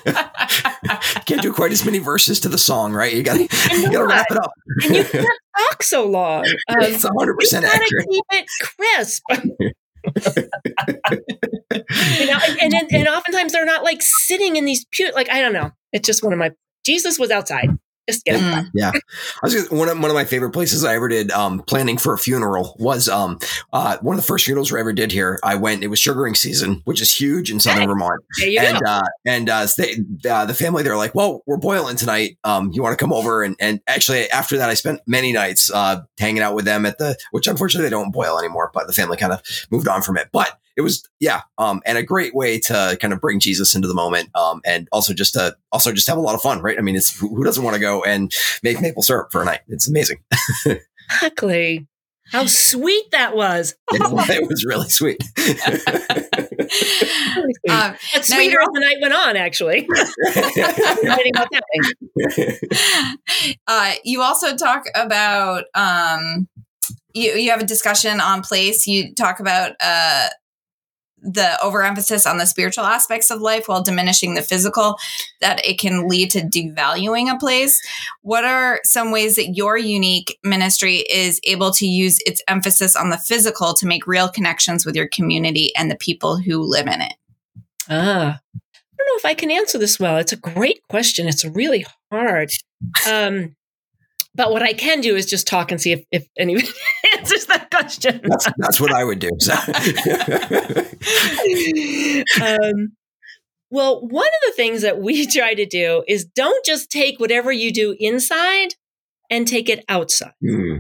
Can't 1.25 1.41
do 1.41 1.53
quite 1.53 1.71
as 1.71 1.85
many 1.85 1.99
verses 1.99 2.39
to 2.41 2.49
the 2.49 2.57
song, 2.57 2.93
right? 2.93 3.13
You 3.13 3.23
got 3.23 3.35
to 3.35 3.43
you 3.75 3.91
got 3.91 3.99
to 3.99 4.05
wrap 4.07 4.25
it 4.29 4.37
up. 4.37 4.51
And 4.83 4.95
you 4.95 5.03
can't 5.03 5.25
talk 5.57 5.83
so 5.83 6.05
long. 6.05 6.45
Um, 6.45 6.77
it's 6.81 7.03
hundred 7.03 7.33
you 7.33 7.37
percent 7.39 7.65
gotta 7.65 7.75
accurate. 7.75 8.07
keep 8.09 8.25
it 8.31 8.45
crisp. 8.61 9.23
you 12.19 12.27
know, 12.27 12.39
and, 12.47 12.59
and 12.61 12.73
and 12.73 12.91
and 12.91 13.07
oftentimes 13.07 13.51
they're 13.53 13.65
not 13.65 13.83
like 13.83 14.01
sitting 14.01 14.55
in 14.55 14.65
these 14.65 14.85
pew. 14.91 15.11
Like 15.13 15.29
I 15.29 15.41
don't 15.41 15.53
know. 15.53 15.71
It's 15.93 16.05
just 16.05 16.23
one 16.23 16.33
of 16.33 16.39
my. 16.39 16.51
Jesus 16.85 17.19
was 17.19 17.31
outside. 17.31 17.69
Just 18.09 18.25
get 18.25 18.35
it. 18.35 18.41
Mm. 18.41 18.69
Yeah, 18.73 18.91
I 18.93 18.99
was 19.43 19.55
gonna, 19.55 19.79
one 19.79 19.89
of 19.89 19.99
one 19.99 20.09
of 20.09 20.15
my 20.15 20.25
favorite 20.25 20.51
places 20.51 20.83
I 20.83 20.95
ever 20.95 21.07
did 21.07 21.31
um, 21.31 21.59
planning 21.59 21.97
for 21.97 22.13
a 22.13 22.17
funeral 22.17 22.75
was 22.79 23.09
um, 23.09 23.39
uh, 23.73 23.97
one 24.01 24.15
of 24.15 24.21
the 24.21 24.27
first 24.27 24.45
funerals 24.45 24.73
I 24.73 24.79
ever 24.79 24.93
did 24.93 25.11
here. 25.11 25.39
I 25.43 25.55
went; 25.55 25.83
it 25.83 25.87
was 25.87 25.99
sugaring 25.99 26.35
season, 26.35 26.81
which 26.85 27.01
is 27.01 27.13
huge 27.13 27.51
in 27.51 27.59
southern 27.59 27.81
Hey, 27.81 27.87
Vermont. 27.87 28.21
And 28.43 28.85
uh, 28.85 29.01
and 29.25 29.49
uh, 29.49 29.67
they, 29.77 29.95
uh, 30.29 30.45
the 30.45 30.53
family 30.53 30.83
they're 30.83 30.97
like, 30.97 31.15
well, 31.15 31.43
we're 31.45 31.57
boiling 31.57 31.97
tonight. 31.97 32.37
Um, 32.43 32.71
you 32.71 32.81
want 32.81 32.97
to 32.97 33.03
come 33.03 33.13
over? 33.13 33.43
And 33.43 33.55
and 33.59 33.81
actually, 33.87 34.29
after 34.29 34.57
that, 34.57 34.69
I 34.69 34.73
spent 34.73 35.01
many 35.05 35.33
nights 35.33 35.71
uh, 35.71 36.01
hanging 36.19 36.41
out 36.41 36.55
with 36.55 36.65
them 36.65 36.85
at 36.85 36.97
the, 36.97 37.17
which 37.31 37.47
unfortunately 37.47 37.85
they 37.85 37.95
don't 37.95 38.11
boil 38.11 38.39
anymore, 38.39 38.71
but 38.73 38.87
the 38.87 38.93
family 38.93 39.17
kind 39.17 39.33
of 39.33 39.41
moved 39.71 39.87
on 39.87 40.01
from 40.01 40.17
it. 40.17 40.29
But 40.31 40.57
it 40.77 40.81
was 40.81 41.03
yeah, 41.19 41.41
um, 41.57 41.81
and 41.85 41.97
a 41.97 42.03
great 42.03 42.35
way 42.35 42.59
to 42.59 42.97
kind 43.01 43.11
of 43.11 43.19
bring 43.19 43.39
Jesus 43.39 43.75
into 43.75 43.87
the 43.87 43.95
moment, 43.95 44.29
um, 44.35 44.61
and 44.63 44.87
also 44.91 45.13
just 45.13 45.33
to 45.33 45.57
also 45.71 45.91
just 45.91 46.07
have 46.07 46.17
a 46.17 46.21
lot 46.21 46.35
of 46.35 46.41
fun, 46.41 46.61
right? 46.61 46.77
I 46.77 46.81
mean, 46.81 46.95
it's 46.95 47.19
who 47.19 47.35
who 47.35 47.43
doesn't 47.43 47.63
want 47.63 47.73
to 47.73 47.79
go 47.81 48.03
and 48.03 48.31
make 48.63 48.79
maple 48.79 49.01
syrup 49.01 49.31
for 49.31 49.41
a 49.41 49.45
night? 49.45 49.61
It's 49.67 49.87
amazing. 49.87 50.19
Exactly. 51.09 51.87
How 52.33 52.45
sweet 52.47 53.11
that 53.11 53.33
was. 53.33 53.75
it, 53.93 54.01
it 54.01 54.49
was 54.49 54.65
really 54.65 54.89
sweet. 54.89 55.23
Really 57.37 57.53
sweet. 57.53 57.71
Um, 57.71 57.95
But 58.13 58.25
sweeter 58.25 58.51
you're 58.51 58.61
as 58.61 58.67
the 58.73 58.79
night 58.81 58.97
went 59.01 59.13
on, 59.13 59.37
actually. 59.37 59.87
Writing 61.05 61.31
about 61.33 61.47
that 61.51 61.63
thing. 62.35 63.57
uh, 63.67 63.93
you 64.03 64.21
also 64.21 64.57
talk 64.57 64.85
about 64.93 65.63
um, 65.75 66.49
you 67.13 67.33
you 67.33 67.51
have 67.51 67.61
a 67.61 67.65
discussion 67.65 68.19
on 68.19 68.41
place. 68.41 68.85
You 68.87 69.13
talk 69.13 69.39
about 69.39 69.73
uh, 69.79 70.27
the 71.21 71.57
overemphasis 71.63 72.25
on 72.25 72.37
the 72.37 72.45
spiritual 72.45 72.85
aspects 72.85 73.31
of 73.31 73.41
life 73.41 73.67
while 73.67 73.83
diminishing 73.83 74.35
the 74.35 74.41
physical. 74.41 74.97
That 75.41 75.65
it 75.65 75.79
can 75.79 76.07
lead 76.07 76.31
to 76.31 76.41
devaluing 76.41 77.33
a 77.33 77.37
place. 77.37 77.81
What 78.21 78.45
are 78.45 78.79
some 78.83 79.11
ways 79.11 79.35
that 79.35 79.55
your 79.55 79.77
unique 79.77 80.37
ministry 80.43 80.97
is 81.09 81.39
able 81.43 81.71
to 81.71 81.87
use 81.87 82.19
its 82.25 82.41
emphasis 82.47 82.95
on 82.95 83.09
the 83.09 83.17
physical 83.17 83.73
to 83.73 83.87
make 83.87 84.07
real 84.07 84.29
connections 84.29 84.85
with 84.85 84.95
your 84.95 85.07
community 85.07 85.75
and 85.75 85.91
the 85.91 85.97
people 85.97 86.37
who 86.37 86.59
live 86.59 86.87
in 86.87 87.01
it? 87.01 87.13
Ah, 87.89 88.39
I 88.55 88.59
don't 88.97 89.07
know 89.07 89.17
if 89.17 89.25
I 89.25 89.33
can 89.33 89.51
answer 89.51 89.77
this 89.77 89.99
well. 89.99 90.17
It's 90.17 90.33
a 90.33 90.37
great 90.37 90.81
question. 90.89 91.27
It's 91.27 91.45
really 91.45 91.85
hard. 92.11 92.51
Um, 93.11 93.55
but 94.37 94.51
what 94.51 94.61
I 94.61 94.73
can 94.73 95.01
do 95.01 95.15
is 95.15 95.25
just 95.25 95.47
talk 95.47 95.71
and 95.71 95.81
see 95.81 95.93
if, 95.93 96.03
if 96.11 96.27
anybody 96.37 96.67
answers 97.17 97.47
that 97.47 97.71
question. 97.71 98.21
that's 98.23 98.47
that's 98.57 98.79
what 98.79 98.93
I 98.93 99.03
would 99.03 99.19
do. 99.19 99.29
So. 99.39 99.53
um, 102.45 102.89
well, 103.69 104.07
one 104.07 104.27
of 104.27 104.41
the 104.45 104.53
things 104.55 104.83
that 104.83 104.99
we 104.99 105.25
try 105.27 105.55
to 105.55 105.65
do 105.65 106.03
is 106.07 106.23
don't 106.23 106.63
just 106.63 106.91
take 106.91 107.19
whatever 107.19 107.51
you 107.51 107.73
do 107.73 107.95
inside 107.99 108.75
and 109.29 109.45
take 109.47 109.67
it 109.69 109.83
outside 109.89 110.31
Hmm. 110.41 110.77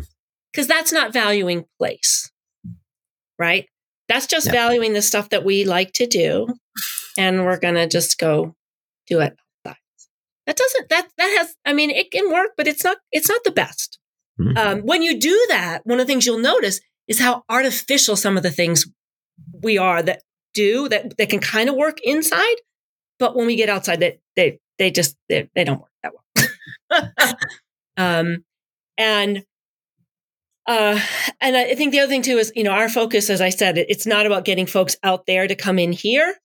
because 0.53 0.67
that's 0.67 0.93
not 0.93 1.11
valuing 1.11 1.65
place, 1.79 2.31
right? 3.37 3.65
That's 4.07 4.27
just 4.27 4.49
valuing 4.49 4.93
the 4.93 5.01
stuff 5.01 5.29
that 5.29 5.43
we 5.43 5.65
like 5.65 5.91
to 5.93 6.07
do, 6.07 6.47
and 7.17 7.43
we're 7.43 7.59
gonna 7.59 7.87
just 7.87 8.17
go 8.17 8.55
do 9.07 9.19
it. 9.19 9.33
That 10.47 10.55
doesn't 10.55 10.89
that 10.89 11.07
that 11.17 11.35
has. 11.37 11.55
I 11.65 11.73
mean, 11.73 11.91
it 11.91 12.09
can 12.09 12.31
work, 12.31 12.51
but 12.57 12.67
it's 12.67 12.83
not. 12.83 12.97
It's 13.11 13.29
not 13.29 13.43
the 13.43 13.51
best. 13.51 13.99
Mhm. 14.39 14.57
Um, 14.57 14.79
when 14.81 15.03
you 15.03 15.19
do 15.19 15.45
that, 15.49 15.85
one 15.85 15.99
of 15.99 16.07
the 16.07 16.11
things 16.11 16.25
you'll 16.25 16.39
notice 16.39 16.79
is 17.07 17.19
how 17.19 17.43
artificial 17.49 18.15
some 18.15 18.37
of 18.37 18.43
the 18.43 18.51
things 18.51 18.85
we 19.61 19.77
are 19.77 20.01
that 20.01 20.23
do 20.53 20.87
that 20.89 21.17
that 21.17 21.29
can 21.29 21.39
kind 21.39 21.69
of 21.69 21.75
work 21.75 21.99
inside, 22.03 22.55
but 23.19 23.35
when 23.35 23.45
we 23.45 23.55
get 23.55 23.69
outside, 23.69 23.99
that 23.99 24.19
they, 24.35 24.51
they 24.51 24.59
they 24.77 24.91
just 24.91 25.15
they, 25.29 25.49
they 25.53 25.63
don't 25.63 25.81
work 25.81 25.91
that 26.03 26.13
well. 26.89 27.35
um, 27.97 28.43
and 28.97 29.43
uh, 30.67 30.99
and 31.39 31.55
I 31.55 31.75
think 31.75 31.91
the 31.91 31.99
other 31.99 32.09
thing 32.09 32.21
too 32.21 32.37
is, 32.37 32.51
you 32.55 32.63
know, 32.63 32.71
our 32.71 32.89
focus, 32.89 33.29
as 33.29 33.41
I 33.41 33.49
said, 33.49 33.77
it's 33.77 34.05
not 34.05 34.25
about 34.25 34.45
getting 34.45 34.65
folks 34.65 34.97
out 35.03 35.25
there 35.25 35.47
to 35.47 35.55
come 35.55 35.79
in 35.79 35.91
here. 35.93 36.35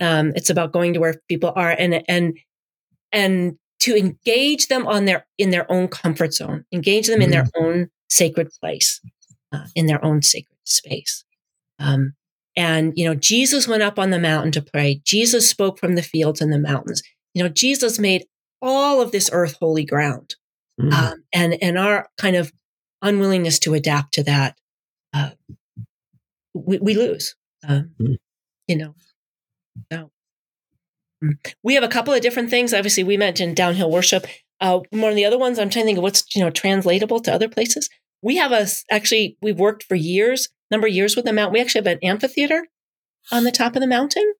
Um, 0.00 0.32
it's 0.36 0.50
about 0.50 0.72
going 0.72 0.94
to 0.94 1.00
where 1.00 1.20
people 1.28 1.52
are 1.54 1.70
and 1.70 2.02
and 2.08 2.38
and 3.12 3.58
to 3.80 3.96
engage 3.96 4.68
them 4.68 4.86
on 4.86 5.04
their 5.04 5.26
in 5.38 5.50
their 5.50 5.70
own 5.70 5.88
comfort 5.88 6.32
zone, 6.32 6.64
engage 6.72 7.06
them 7.06 7.14
mm-hmm. 7.16 7.22
in 7.22 7.30
their 7.30 7.44
mm-hmm. 7.44 7.64
own 7.64 7.90
sacred 8.08 8.48
place, 8.60 9.00
uh, 9.52 9.66
in 9.74 9.86
their 9.86 10.04
own 10.04 10.22
sacred 10.22 10.58
space. 10.64 11.24
Um, 11.78 12.14
and 12.56 12.92
you 12.96 13.04
know, 13.04 13.14
Jesus 13.14 13.66
went 13.66 13.82
up 13.82 13.98
on 13.98 14.10
the 14.10 14.20
mountain 14.20 14.52
to 14.52 14.62
pray. 14.62 15.00
Jesus 15.04 15.48
spoke 15.48 15.78
from 15.78 15.94
the 15.94 16.02
fields 16.02 16.40
and 16.40 16.52
the 16.52 16.58
mountains. 16.58 17.02
You 17.34 17.42
know, 17.42 17.48
Jesus 17.48 17.98
made 17.98 18.26
all 18.60 19.00
of 19.00 19.10
this 19.10 19.30
earth 19.32 19.56
holy 19.58 19.84
ground. 19.84 20.36
Mm-hmm. 20.80 20.92
Um, 20.92 21.24
and 21.32 21.56
and 21.60 21.78
our 21.78 22.08
kind 22.18 22.36
of 22.36 22.52
unwillingness 23.02 23.58
to 23.60 23.74
adapt 23.74 24.14
to 24.14 24.22
that, 24.22 24.56
uh, 25.12 25.30
we, 26.54 26.78
we, 26.78 26.94
lose. 26.94 27.34
Um, 27.66 27.90
mm-hmm. 28.00 28.12
You 28.68 28.76
know, 28.76 28.94
so. 29.92 30.10
We 31.62 31.74
have 31.74 31.84
a 31.84 31.88
couple 31.88 32.12
of 32.14 32.20
different 32.20 32.50
things. 32.50 32.74
Obviously, 32.74 33.04
we 33.04 33.16
mentioned 33.16 33.56
downhill 33.56 33.90
worship. 33.90 34.26
Uh, 34.60 34.80
one 34.90 35.10
of 35.10 35.16
the 35.16 35.24
other 35.24 35.38
ones, 35.38 35.58
I'm 35.58 35.70
trying 35.70 35.84
to 35.84 35.86
think 35.86 35.98
of 35.98 36.02
what's 36.02 36.24
you 36.34 36.42
know 36.42 36.50
translatable 36.50 37.20
to 37.20 37.32
other 37.32 37.48
places. 37.48 37.88
We 38.22 38.36
have 38.36 38.52
a 38.52 38.66
actually 38.90 39.36
we've 39.42 39.58
worked 39.58 39.84
for 39.84 39.94
years, 39.94 40.48
number 40.70 40.86
of 40.86 40.92
years 40.92 41.16
with 41.16 41.24
the 41.24 41.32
mountain. 41.32 41.54
We 41.54 41.60
actually 41.60 41.80
have 41.80 41.98
an 41.98 42.04
amphitheater 42.04 42.66
on 43.30 43.44
the 43.44 43.52
top 43.52 43.76
of 43.76 43.80
the 43.80 43.86
mountain, 43.86 44.34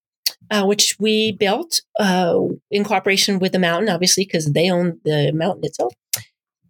uh, 0.51 0.65
which 0.65 0.97
we 0.99 1.33
built 1.33 1.81
uh, 1.99 2.39
in 2.71 2.85
cooperation 2.85 3.39
with 3.39 3.53
the 3.53 3.59
mountain, 3.59 3.89
obviously 3.89 4.25
because 4.25 4.53
they 4.53 4.71
own 4.71 5.01
the 5.05 5.33
mountain 5.33 5.65
itself. 5.65 5.95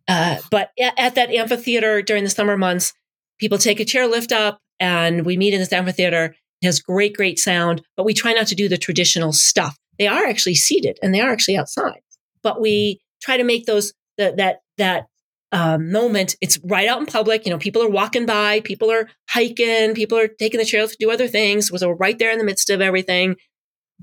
Uh, 0.08 0.38
but 0.50 0.70
at, 0.80 0.98
at, 0.98 1.14
that 1.14 1.30
amphitheater 1.30 2.02
during 2.02 2.24
the 2.24 2.30
summer 2.30 2.56
months, 2.56 2.92
people 3.38 3.56
take 3.56 3.80
a 3.80 3.84
chair 3.84 4.06
lift 4.06 4.32
up 4.32 4.58
and 4.80 5.24
we 5.24 5.36
meet 5.36 5.54
in 5.54 5.60
this 5.60 5.72
amphitheater. 5.72 6.34
It 6.60 6.66
has 6.66 6.80
great, 6.80 7.16
great 7.16 7.38
sound, 7.38 7.82
but 7.96 8.04
we 8.04 8.12
try 8.12 8.32
not 8.32 8.48
to 8.48 8.54
do 8.54 8.68
the 8.68 8.76
traditional 8.76 9.32
stuff. 9.32 9.78
They 9.98 10.06
are 10.06 10.24
actually 10.24 10.54
seated 10.54 10.98
and 11.02 11.14
they 11.14 11.20
are 11.20 11.30
actually 11.30 11.56
outside, 11.56 12.00
but 12.42 12.60
we 12.60 13.00
try 13.22 13.36
to 13.36 13.44
make 13.44 13.66
those 13.66 13.92
the, 14.18 14.34
that 14.36 14.60
that 14.78 15.06
um, 15.52 15.92
moment. 15.92 16.36
It's 16.40 16.58
right 16.64 16.88
out 16.88 17.00
in 17.00 17.06
public. 17.06 17.44
You 17.44 17.52
know, 17.52 17.58
people 17.58 17.82
are 17.82 17.90
walking 17.90 18.26
by, 18.26 18.60
people 18.60 18.90
are 18.90 19.08
hiking, 19.28 19.94
people 19.94 20.18
are 20.18 20.28
taking 20.28 20.58
the 20.58 20.64
trails 20.64 20.92
to 20.92 20.96
do 20.98 21.10
other 21.10 21.28
things. 21.28 21.68
So 21.68 21.88
we're 21.88 21.94
right 21.94 22.18
there 22.18 22.32
in 22.32 22.38
the 22.38 22.44
midst 22.44 22.70
of 22.70 22.80
everything. 22.80 23.36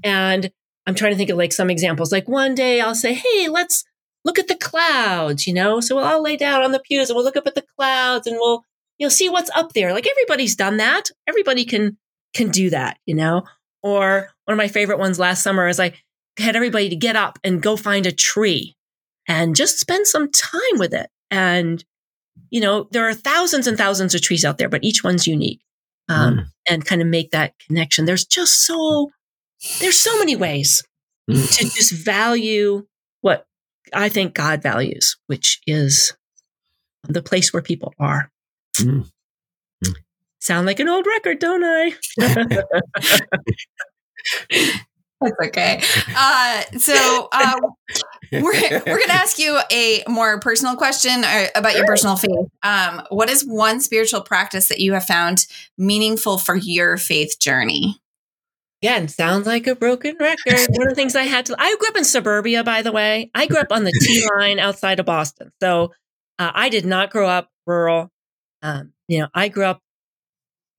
And 0.04 0.52
I'm 0.86 0.96
trying 0.96 1.12
to 1.12 1.18
think 1.18 1.30
of 1.30 1.38
like 1.38 1.54
some 1.54 1.70
examples. 1.70 2.12
Like 2.12 2.28
one 2.28 2.56
day 2.56 2.82
I'll 2.82 2.96
say, 2.96 3.14
"Hey, 3.14 3.48
let's 3.50 3.84
look 4.24 4.40
at 4.40 4.48
the 4.48 4.56
clouds," 4.56 5.48
you 5.48 5.54
know. 5.54 5.82
So 5.82 5.96
we'll 5.96 6.06
all 6.06 6.22
lay 6.22 6.38
down 6.38 6.64
on 6.64 6.72
the 6.72 6.80
pews 6.80 7.10
and 7.10 7.16
we'll 7.16 7.26
look 7.26 7.38
up 7.38 7.48
at 7.48 7.56
the 7.56 7.66
clouds 7.78 8.28
and 8.28 8.38
we'll 8.40 8.64
you 8.98 9.06
know 9.06 9.10
see 9.10 9.30
what's 9.30 9.52
up 9.56 9.74
there. 9.74 9.94
Like 9.94 10.08
everybody's 10.08 10.56
done 10.56 10.78
that. 10.78 11.06
Everybody 11.28 11.66
can 11.66 11.98
can 12.34 12.50
do 12.50 12.70
that, 12.70 12.98
you 13.06 13.16
know. 13.16 13.44
Or 13.82 14.32
one 14.46 14.54
of 14.54 14.58
my 14.58 14.68
favorite 14.68 15.00
ones 15.00 15.20
last 15.20 15.44
summer 15.44 15.68
is 15.68 15.80
I 15.80 15.94
had 16.38 16.56
everybody 16.56 16.90
to 16.90 16.96
get 16.96 17.16
up 17.16 17.40
and 17.44 17.62
go 17.62 17.76
find 17.78 18.06
a 18.06 18.12
tree 18.12 18.76
and 19.28 19.56
just 19.56 19.80
spend 19.80 20.08
some 20.08 20.32
time 20.32 20.78
with 20.78 20.94
it. 20.94 21.10
And, 21.32 21.84
you 22.50 22.62
know, 22.62 22.88
there 22.92 23.08
are 23.08 23.14
thousands 23.14 23.68
and 23.68 23.78
thousands 23.78 24.16
of 24.16 24.22
trees 24.22 24.44
out 24.44 24.58
there, 24.58 24.70
but 24.70 24.84
each 24.84 25.04
one's 25.04 25.28
unique. 25.28 25.62
Um, 26.08 26.38
mm. 26.38 26.46
And 26.68 26.86
kind 26.86 27.02
of 27.02 27.08
make 27.08 27.32
that 27.32 27.54
connection. 27.68 28.06
There's 28.06 28.26
just 28.26 28.66
so, 28.66 29.12
there's 29.80 30.00
so 30.00 30.18
many 30.18 30.36
ways 30.36 30.84
mm. 31.30 31.58
to 31.58 31.64
just 31.66 31.92
value 31.92 32.88
what 33.22 33.46
I 33.94 34.10
think 34.10 34.34
God 34.34 34.64
values, 34.64 35.18
which 35.28 35.62
is 35.68 36.16
the 37.08 37.22
place 37.22 37.54
where 37.54 37.62
people 37.62 37.94
are. 38.00 38.32
Mm. 38.78 39.10
Sound 40.40 40.66
like 40.66 40.80
an 40.80 40.88
old 40.88 41.06
record, 41.06 41.40
don't 41.40 41.64
I? 41.64 41.94
That's 45.22 45.36
okay. 45.48 45.82
Uh, 46.16 46.62
so 46.78 47.28
uh, 47.34 47.56
we're 48.32 48.42
we're 48.42 48.80
going 48.86 49.08
to 49.08 49.14
ask 49.14 49.38
you 49.38 49.60
a 49.70 50.02
more 50.08 50.40
personal 50.40 50.78
question 50.78 51.26
uh, 51.26 51.48
about 51.56 51.76
your 51.76 51.86
personal 51.86 52.16
faith. 52.16 52.48
Um, 52.64 53.02
what 53.10 53.30
is 53.30 53.46
one 53.46 53.82
spiritual 53.82 54.22
practice 54.22 54.70
that 54.70 54.80
you 54.80 54.94
have 54.94 55.04
found 55.04 55.46
meaningful 55.78 56.38
for 56.38 56.56
your 56.56 56.96
faith 56.96 57.38
journey? 57.40 58.00
Again, 58.82 59.10
sounds 59.10 59.46
like 59.46 59.68
a 59.68 59.76
broken 59.76 60.16
record. 60.18 60.70
One 60.70 60.88
of 60.88 60.90
the 60.90 60.96
things 60.96 61.14
I 61.14 61.24
had 61.24 61.48
to, 61.48 61.56
I 61.60 61.76
grew 61.78 61.90
up 61.90 61.98
in 61.98 62.06
suburbia, 62.06 62.64
by 62.64 62.82
the 62.82 62.94
way. 62.94 63.30
I 63.36 63.46
grew 63.46 63.60
up 63.60 63.74
on 63.74 63.84
the 63.84 63.92
T 63.92 64.26
line 64.38 64.58
outside 64.58 65.02
of 65.02 65.06
Boston. 65.06 65.52
So 65.62 65.92
uh, 66.38 66.52
I 66.54 66.70
did 66.70 66.86
not 66.86 67.12
grow 67.12 67.28
up 67.28 67.50
rural. 67.68 68.10
Um, 68.62 68.94
you 69.10 69.20
know, 69.20 69.28
I 69.34 69.50
grew 69.50 69.66
up, 69.66 69.82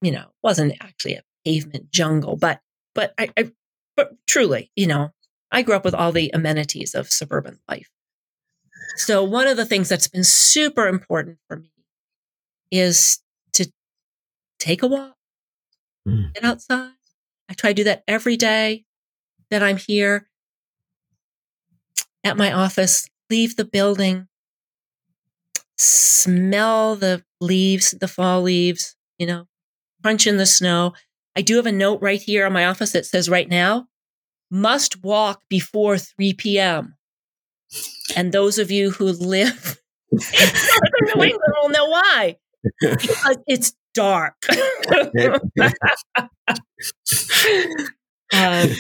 you 0.00 0.10
know, 0.10 0.26
wasn't 0.42 0.74
actually 0.80 1.14
a 1.14 1.22
pavement 1.44 1.90
jungle, 1.90 2.36
but, 2.36 2.60
but 2.94 3.14
I, 3.18 3.30
I 3.36 3.50
but 3.96 4.12
truly, 4.26 4.70
you 4.76 4.86
know, 4.86 5.10
I 5.52 5.62
grew 5.62 5.74
up 5.74 5.84
with 5.84 5.94
all 5.94 6.12
the 6.12 6.30
amenities 6.32 6.94
of 6.94 7.08
suburban 7.08 7.58
life. 7.68 7.90
So 8.96 9.22
one 9.24 9.46
of 9.46 9.56
the 9.56 9.66
things 9.66 9.88
that's 9.88 10.08
been 10.08 10.24
super 10.24 10.86
important 10.86 11.38
for 11.48 11.56
me 11.56 11.70
is 12.70 13.20
to 13.54 13.70
take 14.58 14.82
a 14.82 14.86
walk, 14.86 15.16
mm. 16.06 16.32
get 16.34 16.44
outside. 16.44 16.92
I 17.48 17.54
try 17.54 17.70
to 17.70 17.74
do 17.74 17.84
that 17.84 18.04
every 18.06 18.36
day 18.36 18.84
that 19.50 19.62
I'm 19.62 19.76
here 19.76 20.28
at 22.22 22.36
my 22.36 22.52
office, 22.52 23.08
leave 23.28 23.56
the 23.56 23.64
building, 23.64 24.28
smell 25.76 26.96
the 26.96 27.24
leaves, 27.40 27.90
the 27.90 28.08
fall 28.08 28.42
leaves, 28.42 28.96
you 29.18 29.26
know, 29.26 29.46
crunch 30.02 30.26
in 30.26 30.36
the 30.36 30.46
snow. 30.46 30.94
I 31.36 31.42
do 31.42 31.56
have 31.56 31.66
a 31.66 31.72
note 31.72 32.00
right 32.02 32.20
here 32.20 32.46
on 32.46 32.52
my 32.52 32.66
office 32.66 32.92
that 32.92 33.06
says 33.06 33.28
right 33.28 33.48
now, 33.48 33.86
must 34.50 35.02
walk 35.02 35.42
before 35.48 35.96
3 35.96 36.34
p.m. 36.34 36.96
And 38.16 38.32
those 38.32 38.58
of 38.58 38.70
you 38.70 38.90
who 38.90 39.06
live 39.06 39.80
in 40.12 40.18
New 41.14 41.22
England 41.22 41.54
will 41.62 41.68
know 41.68 41.86
why. 41.86 42.36
Because 42.80 43.38
it's 43.46 43.74
dark. 43.94 44.34
um, 48.32 48.70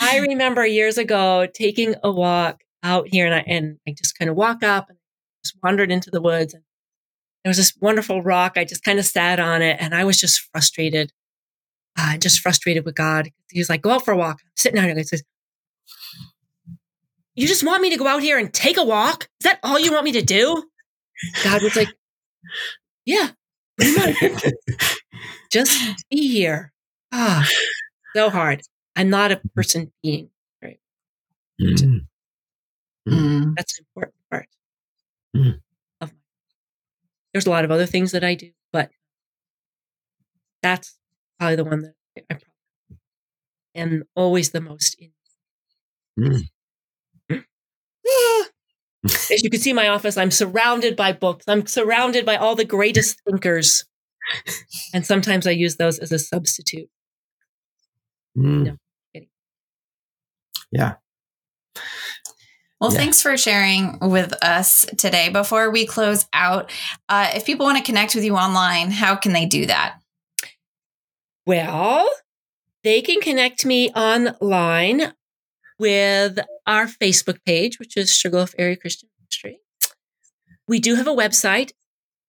I 0.00 0.18
remember 0.18 0.66
years 0.66 0.98
ago 0.98 1.46
taking 1.52 1.94
a 2.02 2.10
walk 2.10 2.62
out 2.82 3.08
here 3.08 3.26
and 3.26 3.34
I, 3.34 3.44
and 3.46 3.78
I 3.86 3.94
just 3.96 4.18
kind 4.18 4.30
of 4.30 4.36
walk 4.36 4.62
up 4.62 4.88
and 4.88 4.98
just 5.44 5.56
wandered 5.62 5.90
into 5.92 6.10
the 6.10 6.20
woods. 6.20 6.54
And 6.54 6.62
there 7.44 7.50
was 7.50 7.56
this 7.56 7.72
wonderful 7.80 8.22
rock. 8.22 8.52
I 8.56 8.64
just 8.64 8.84
kind 8.84 8.98
of 8.98 9.04
sat 9.04 9.40
on 9.40 9.62
it 9.62 9.76
and 9.80 9.94
I 9.94 10.04
was 10.04 10.20
just 10.20 10.40
frustrated 10.52 11.12
uh, 11.98 12.16
just 12.16 12.40
frustrated 12.40 12.84
with 12.84 12.94
God. 12.94 13.30
He 13.50 13.58
was 13.60 13.68
like, 13.68 13.82
go 13.82 13.90
out 13.90 14.04
for 14.04 14.12
a 14.12 14.16
walk. 14.16 14.38
I'm 14.42 14.50
sitting 14.56 14.78
out 14.78 14.86
here. 14.86 14.96
He 14.96 15.02
says, 15.04 15.22
you 17.34 17.46
just 17.46 17.64
want 17.64 17.82
me 17.82 17.90
to 17.90 17.96
go 17.96 18.06
out 18.06 18.22
here 18.22 18.38
and 18.38 18.52
take 18.52 18.76
a 18.76 18.84
walk? 18.84 19.28
Is 19.40 19.44
that 19.44 19.60
all 19.62 19.78
you 19.78 19.92
want 19.92 20.04
me 20.04 20.12
to 20.12 20.22
do? 20.22 20.64
God 21.44 21.62
was 21.62 21.76
like, 21.76 21.88
yeah, 23.04 23.30
just 25.52 25.78
be 26.10 26.28
here. 26.28 26.72
Ah, 27.12 27.46
so 28.14 28.30
hard. 28.30 28.62
I'm 28.96 29.10
not 29.10 29.32
a 29.32 29.40
person 29.54 29.92
being. 30.02 30.30
Right. 30.62 30.80
Mm. 31.60 32.06
Mm. 33.08 33.54
That's 33.56 33.78
an 33.78 33.84
important 33.88 34.14
part. 34.30 34.46
Mm. 35.36 35.60
There's 37.32 37.46
a 37.46 37.50
lot 37.50 37.64
of 37.64 37.70
other 37.70 37.86
things 37.86 38.12
that 38.12 38.24
I 38.24 38.34
do, 38.34 38.50
but 38.72 38.90
that's 40.62 40.98
probably 41.38 41.56
the 41.56 41.64
one 41.64 41.80
that 41.82 41.94
I 42.30 42.36
am 43.74 44.04
always 44.14 44.50
the 44.50 44.60
most 44.60 44.96
in. 44.98 45.12
Mm. 46.18 46.48
As 49.04 49.42
you 49.42 49.48
can 49.48 49.60
see 49.60 49.72
my 49.72 49.88
office, 49.88 50.16
I'm 50.18 50.30
surrounded 50.30 50.96
by 50.96 51.12
books. 51.12 51.46
I'm 51.48 51.66
surrounded 51.66 52.26
by 52.26 52.36
all 52.36 52.54
the 52.54 52.64
greatest 52.64 53.18
thinkers. 53.26 53.84
And 54.92 55.06
sometimes 55.06 55.46
I 55.46 55.52
use 55.52 55.76
those 55.76 55.98
as 55.98 56.12
a 56.12 56.18
substitute. 56.18 56.90
Mm. 58.36 58.64
No, 58.64 58.76
yeah. 60.72 60.94
Well, 62.80 62.92
yeah. 62.92 62.98
thanks 62.98 63.20
for 63.20 63.36
sharing 63.36 63.98
with 64.00 64.32
us 64.42 64.86
today. 64.96 65.28
Before 65.28 65.70
we 65.70 65.86
close 65.86 66.26
out, 66.32 66.70
uh, 67.08 67.30
if 67.34 67.44
people 67.44 67.66
want 67.66 67.78
to 67.78 67.84
connect 67.84 68.14
with 68.14 68.24
you 68.24 68.36
online, 68.36 68.90
how 68.90 69.16
can 69.16 69.32
they 69.32 69.46
do 69.46 69.66
that? 69.66 70.00
Well, 71.46 72.08
they 72.82 73.02
can 73.02 73.20
connect 73.20 73.66
me 73.66 73.90
online 73.90 75.12
with 75.78 76.38
our 76.66 76.86
Facebook 76.86 77.44
page, 77.44 77.78
which 77.78 77.96
is 77.96 78.14
Sugarloaf 78.14 78.54
Area 78.56 78.76
Christian 78.76 79.08
Ministry. 79.18 79.60
We 80.66 80.78
do 80.78 80.94
have 80.94 81.06
a 81.06 81.14
website, 81.14 81.72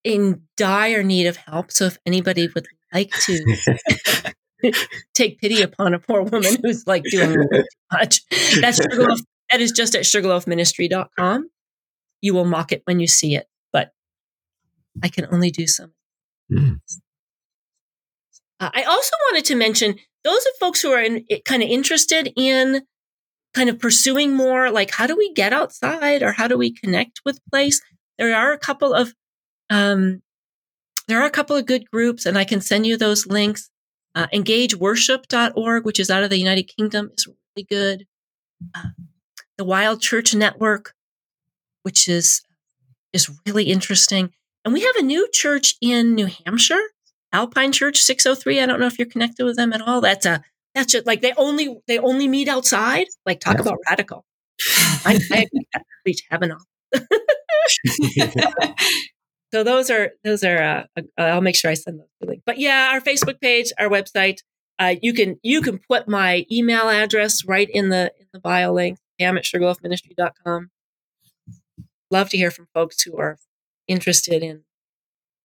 in 0.04 0.44
dire 0.58 1.04
need 1.04 1.28
of 1.28 1.38
help. 1.38 1.72
So 1.72 1.86
if 1.86 1.98
anybody 2.06 2.50
would 2.54 2.68
like 2.94 3.12
to 3.12 3.56
take 5.14 5.40
pity 5.40 5.62
upon 5.62 5.94
a 5.94 6.00
poor 6.00 6.24
woman 6.24 6.56
who's 6.62 6.86
like 6.88 7.04
doing 7.04 7.34
too 7.54 7.64
much, 7.92 8.22
that's 8.60 8.82
Sugarloaf. 8.82 9.20
That 9.52 9.62
is 9.62 9.72
just 9.72 9.96
at 9.96 10.04
sugarloafministry.com. 10.04 11.50
You 12.22 12.34
will 12.34 12.46
mock 12.46 12.72
it 12.72 12.82
when 12.86 13.00
you 13.00 13.08
see 13.08 13.36
it, 13.36 13.48
but 13.74 13.92
I 15.04 15.10
can 15.10 15.28
only 15.32 15.52
do 15.52 15.68
some. 15.68 15.94
Mm. 16.52 16.80
Uh, 18.60 18.70
I 18.74 18.84
also 18.84 19.12
wanted 19.30 19.46
to 19.46 19.56
mention 19.56 19.96
those 20.24 20.46
of 20.46 20.52
folks 20.60 20.82
who 20.82 20.92
are 20.92 21.02
in, 21.02 21.26
kind 21.46 21.64
of 21.64 21.70
interested 21.70 22.32
in 22.36 22.84
kind 23.54 23.70
of 23.70 23.80
pursuing 23.80 24.34
more 24.34 24.70
like 24.70 24.92
how 24.92 25.08
do 25.08 25.16
we 25.16 25.34
get 25.34 25.54
outside 25.54 26.24
or 26.24 26.32
how 26.32 26.48
do 26.48 26.58
we 26.58 26.72
connect 26.72 27.22
with 27.26 27.40
place 27.52 27.82
there 28.18 28.36
are 28.36 28.54
a 28.54 28.58
couple 28.58 28.94
of 28.94 29.14
um, 29.70 30.22
there 31.08 31.20
are 31.22 31.26
a 31.26 31.32
couple 31.32 31.56
of 31.56 31.66
good 31.66 31.84
groups 31.92 32.26
and 32.26 32.38
i 32.38 32.46
can 32.46 32.62
send 32.62 32.86
you 32.86 32.98
those 32.98 33.28
links 33.28 33.70
uh, 34.16 34.28
engageworship.org 34.34 35.86
which 35.86 36.00
is 36.00 36.10
out 36.10 36.24
of 36.24 36.30
the 36.30 36.38
united 36.38 36.64
kingdom 36.64 37.10
is 37.18 37.28
really 37.28 37.66
good 37.70 38.06
uh, 38.76 38.90
the 39.62 39.66
wild 39.66 40.02
church 40.02 40.34
network 40.34 40.94
which 41.84 42.08
is 42.08 42.42
is 43.14 43.30
really 43.46 43.66
interesting 43.66 44.32
and 44.66 44.74
we 44.74 44.82
have 44.82 44.96
a 44.98 45.04
new 45.04 45.28
church 45.32 45.76
in 45.82 46.16
new 46.16 46.28
hampshire 46.46 46.82
alpine 47.32 47.72
church 47.72 48.02
603 48.02 48.60
i 48.60 48.66
don't 48.66 48.80
know 48.80 48.88
if 48.88 48.98
you're 48.98 49.08
connected 49.08 49.46
with 49.46 49.56
them 49.56 49.72
at 49.72 49.82
all 49.82 50.02
that's 50.02 50.26
a 50.26 50.44
that's 50.74 50.92
just 50.92 51.06
like 51.06 51.22
they 51.22 51.34
only 51.38 51.80
they 51.88 52.00
only 52.00 52.28
meet 52.28 52.48
outside. 52.48 53.08
Like 53.26 53.40
talk 53.40 53.56
yeah. 53.56 53.62
about 53.62 53.80
radical. 53.90 54.26
I, 55.06 55.20
I 55.32 55.46
reach 56.06 56.24
heaven 56.30 56.52
off. 56.52 56.64
so 59.54 59.64
those 59.64 59.90
are 59.90 60.12
those 60.24 60.44
are. 60.44 60.62
Uh, 60.62 60.84
uh, 60.98 61.22
I'll 61.22 61.42
make 61.42 61.56
sure 61.56 61.72
I 61.72 61.76
send 61.76 62.00
those 62.00 62.08
to 62.22 62.28
link. 62.28 62.44
But 62.46 62.60
yeah, 62.60 62.92
our 62.94 63.02
Facebook 63.02 63.40
page, 63.42 63.72
our 63.80 63.90
website. 63.90 64.40
Uh, 64.80 64.96
you 65.02 65.14
can 65.14 65.38
you 65.44 65.62
can 65.62 65.80
put 65.90 66.08
my 66.08 66.46
email 66.52 66.90
address 66.90 67.46
right 67.46 67.70
in 67.70 67.90
the 67.90 68.12
in 68.20 68.28
the 68.34 68.40
bio 68.40 68.74
link. 68.74 68.98
Pam 69.22 69.38
at 69.38 69.44
sugarloafministry.com. 69.44 70.72
Love 72.10 72.30
to 72.30 72.38
hear 72.38 72.50
from 72.50 72.68
folks 72.74 73.04
who 73.04 73.18
are 73.18 73.38
interested 73.88 74.42
in 74.42 74.64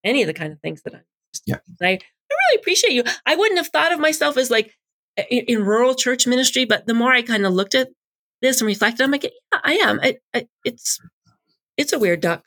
any 0.02 0.22
of 0.22 0.26
the 0.26 0.34
kind 0.34 0.52
of 0.52 0.60
things 0.60 0.82
that 0.82 0.94
I'm. 0.94 1.04
Yeah. 1.44 1.58
I, 1.82 1.86
I 1.86 1.90
really 1.90 2.60
appreciate 2.60 2.94
you. 2.94 3.04
I 3.26 3.36
wouldn't 3.36 3.58
have 3.58 3.68
thought 3.68 3.92
of 3.92 4.00
myself 4.00 4.38
as 4.38 4.50
like 4.50 4.72
in, 5.30 5.44
in 5.44 5.64
rural 5.64 5.94
church 5.94 6.26
ministry. 6.26 6.64
But 6.64 6.86
the 6.86 6.94
more 6.94 7.12
I 7.12 7.20
kind 7.20 7.44
of 7.44 7.52
looked 7.52 7.74
at 7.74 7.88
this 8.40 8.60
and 8.60 8.66
reflected, 8.66 9.04
I'm 9.04 9.10
like, 9.10 9.24
yeah, 9.24 9.60
I 9.62 9.74
am. 9.74 10.00
I, 10.02 10.16
I, 10.34 10.48
it's 10.64 10.98
it's 11.76 11.92
a 11.92 11.98
weird 11.98 12.22
duck. 12.22 12.45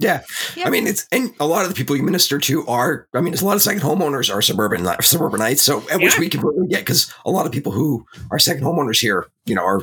Yeah. 0.00 0.22
yeah. 0.56 0.66
I 0.66 0.70
mean, 0.70 0.86
it's, 0.86 1.06
and 1.12 1.32
a 1.38 1.46
lot 1.46 1.62
of 1.62 1.68
the 1.68 1.74
people 1.74 1.96
you 1.96 2.02
minister 2.02 2.38
to 2.38 2.66
are, 2.66 3.06
I 3.14 3.20
mean, 3.20 3.32
there's 3.32 3.42
a 3.42 3.46
lot 3.46 3.56
of 3.56 3.62
second 3.62 3.82
homeowners 3.82 4.34
are 4.34 4.42
suburban, 4.42 4.86
suburbanites. 5.00 5.62
So, 5.62 5.82
yeah. 5.88 5.96
which 5.96 6.18
we 6.18 6.28
can 6.28 6.40
really 6.40 6.68
get 6.68 6.80
because 6.80 7.12
a 7.24 7.30
lot 7.30 7.46
of 7.46 7.52
people 7.52 7.72
who 7.72 8.06
are 8.30 8.38
second 8.38 8.64
homeowners 8.64 9.00
here, 9.00 9.26
you 9.44 9.54
know, 9.54 9.64
are 9.64 9.82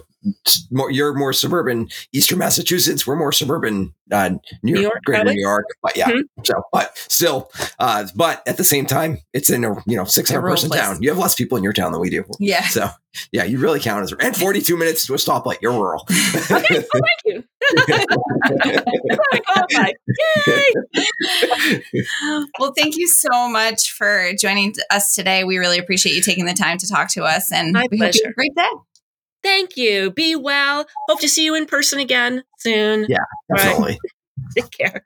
more, 0.72 0.92
you're 0.92 1.14
more 1.14 1.34
suburban 1.34 1.88
Eastern 2.12 2.40
Massachusetts. 2.40 3.06
We're 3.06 3.16
more 3.16 3.32
suburban 3.32 3.94
uh, 4.12 4.30
New, 4.30 4.40
New 4.64 4.82
York, 4.82 4.84
York 4.84 5.04
Greater 5.04 5.34
New 5.34 5.42
York. 5.42 5.66
But 5.82 5.96
yeah, 5.98 6.10
mm-hmm. 6.10 6.44
so 6.44 6.64
but 6.72 6.98
still, 6.98 7.52
uh, 7.80 8.08
but 8.16 8.44
at 8.48 8.58
the 8.58 8.64
same 8.64 8.86
time, 8.86 9.20
it's 9.34 9.50
in 9.50 9.64
a 9.64 9.76
you 9.86 9.96
know 9.96 10.06
600 10.06 10.42
person 10.42 10.70
place. 10.70 10.82
town. 10.82 11.02
You 11.02 11.10
have 11.10 11.18
less 11.18 11.36
people 11.36 11.58
in 11.58 11.64
your 11.64 11.74
town 11.74 11.92
than 11.92 12.02
we 12.02 12.10
do. 12.10 12.24
Yeah. 12.40 12.68
So 12.68 12.90
yeah, 13.32 13.44
you 13.44 13.58
really 13.60 13.80
count 13.80 14.04
as 14.04 14.14
and 14.20 14.36
42 14.36 14.78
minutes 14.78 15.06
to 15.08 15.14
a 15.14 15.18
stoplight. 15.18 15.58
You're 15.62 15.74
rural. 15.74 16.06
okay, 16.52 16.52
well, 16.52 16.84
thank 16.92 17.22
you. 17.26 17.44
well, 22.60 22.74
thank 22.78 22.98
you 22.98 23.08
so 23.08 23.50
much 23.50 23.92
for 23.92 24.32
joining 24.40 24.74
us 24.90 25.16
today. 25.16 25.44
We 25.44 25.58
really 25.58 25.78
appreciate 25.78 26.16
you 26.16 26.22
taking 26.22 26.46
the 26.46 26.54
time 26.54 26.78
to 26.80 26.88
talk 26.88 27.10
to 27.14 27.24
us, 27.24 27.52
and 27.52 27.74
My 27.74 27.86
we 27.92 27.98
pleasure. 27.98 28.08
hope 28.08 28.16
you 28.16 28.22
have 28.26 28.32
a 28.32 28.36
great 28.36 28.56
day. 28.56 28.70
Thank 29.44 29.78
you. 29.78 30.12
Be 30.12 30.36
well. 30.36 30.86
Hope 31.08 31.20
to 31.22 31.30
see 31.30 31.46
you 31.46 31.56
in 31.56 31.66
person 31.66 32.00
again 32.00 32.44
soon. 32.58 33.06
Yeah, 33.08 33.18
definitely. 33.56 33.92
Right. 33.92 34.00
Take 34.56 34.72
care. 34.72 35.06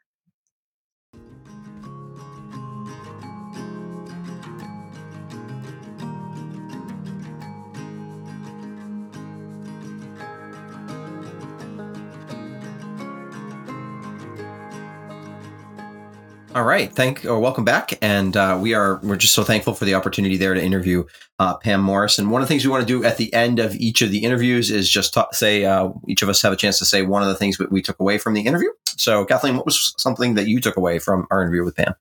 All 16.53 16.63
right, 16.63 16.91
thank 16.91 17.23
or 17.23 17.39
welcome 17.39 17.63
back, 17.63 17.97
and 18.01 18.35
uh, 18.35 18.59
we 18.61 18.73
are 18.73 18.99
we're 19.03 19.15
just 19.15 19.33
so 19.33 19.43
thankful 19.43 19.73
for 19.73 19.85
the 19.85 19.93
opportunity 19.93 20.35
there 20.35 20.53
to 20.53 20.61
interview 20.61 21.05
uh, 21.39 21.55
Pam 21.55 21.79
Morse. 21.79 22.19
And 22.19 22.29
one 22.29 22.41
of 22.41 22.47
the 22.47 22.51
things 22.53 22.65
we 22.65 22.71
want 22.71 22.85
to 22.85 22.87
do 22.87 23.05
at 23.05 23.15
the 23.15 23.33
end 23.33 23.59
of 23.59 23.73
each 23.75 24.01
of 24.01 24.11
the 24.11 24.25
interviews 24.25 24.69
is 24.69 24.89
just 24.89 25.13
talk, 25.13 25.33
say 25.33 25.63
uh, 25.63 25.91
each 26.09 26.21
of 26.21 26.27
us 26.27 26.41
have 26.41 26.51
a 26.51 26.57
chance 26.57 26.77
to 26.79 26.85
say 26.85 27.03
one 27.03 27.21
of 27.23 27.29
the 27.29 27.35
things 27.35 27.57
that 27.57 27.71
we 27.71 27.81
took 27.81 27.97
away 28.01 28.17
from 28.17 28.33
the 28.33 28.41
interview. 28.41 28.67
So, 28.97 29.23
Kathleen, 29.23 29.55
what 29.55 29.65
was 29.65 29.93
something 29.97 30.33
that 30.33 30.47
you 30.47 30.59
took 30.59 30.75
away 30.75 30.99
from 30.99 31.25
our 31.31 31.41
interview 31.41 31.63
with 31.63 31.77
Pam? 31.77 31.93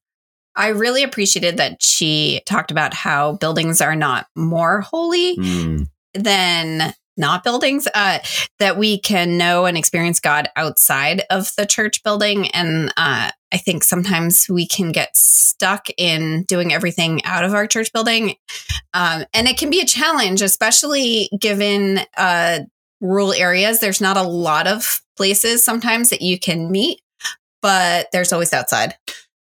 I 0.57 0.69
really 0.69 1.05
appreciated 1.05 1.57
that 1.59 1.81
she 1.81 2.43
talked 2.45 2.73
about 2.73 2.93
how 2.93 3.35
buildings 3.35 3.81
are 3.81 3.95
not 3.95 4.27
more 4.35 4.81
holy 4.81 5.37
mm. 5.37 5.89
than 6.15 6.93
not 7.17 7.45
buildings, 7.45 7.87
uh, 7.95 8.19
that 8.59 8.79
we 8.79 8.99
can 8.99 9.37
know 9.37 9.67
and 9.67 9.77
experience 9.77 10.21
God 10.21 10.49
outside 10.57 11.23
of 11.31 11.53
the 11.57 11.67
church 11.67 12.03
building. 12.03 12.49
And 12.51 12.93
uh, 12.97 13.31
I 13.53 13.57
think 13.57 13.85
sometimes 13.85 14.47
we 14.49 14.67
can 14.67 14.93
get 14.93 15.17
stuck 15.17 15.89
in 15.97 16.45
doing 16.45 16.73
everything 16.73 17.25
out 17.25 17.45
of 17.45 17.55
our 17.55 17.67
church 17.67 17.93
building. 17.93 18.37
Um, 18.95 19.25
and 19.35 19.49
it 19.49 19.59
can 19.59 19.71
be 19.71 19.81
a 19.81 19.87
challenge, 19.87 20.43
especially 20.43 21.29
given 21.39 22.01
uh, 22.17 22.61
rural 23.01 23.33
areas. 23.33 23.81
There's 23.81 24.01
not 24.01 24.17
a 24.17 24.23
lot 24.23 24.67
of 24.67 25.01
places 25.17 25.65
sometimes 25.65 26.11
that 26.11 26.23
you 26.23 26.39
can 26.39 26.71
meet, 26.71 27.01
but 27.61 28.09
there's 28.13 28.33
always 28.33 28.53
outside. 28.53 28.95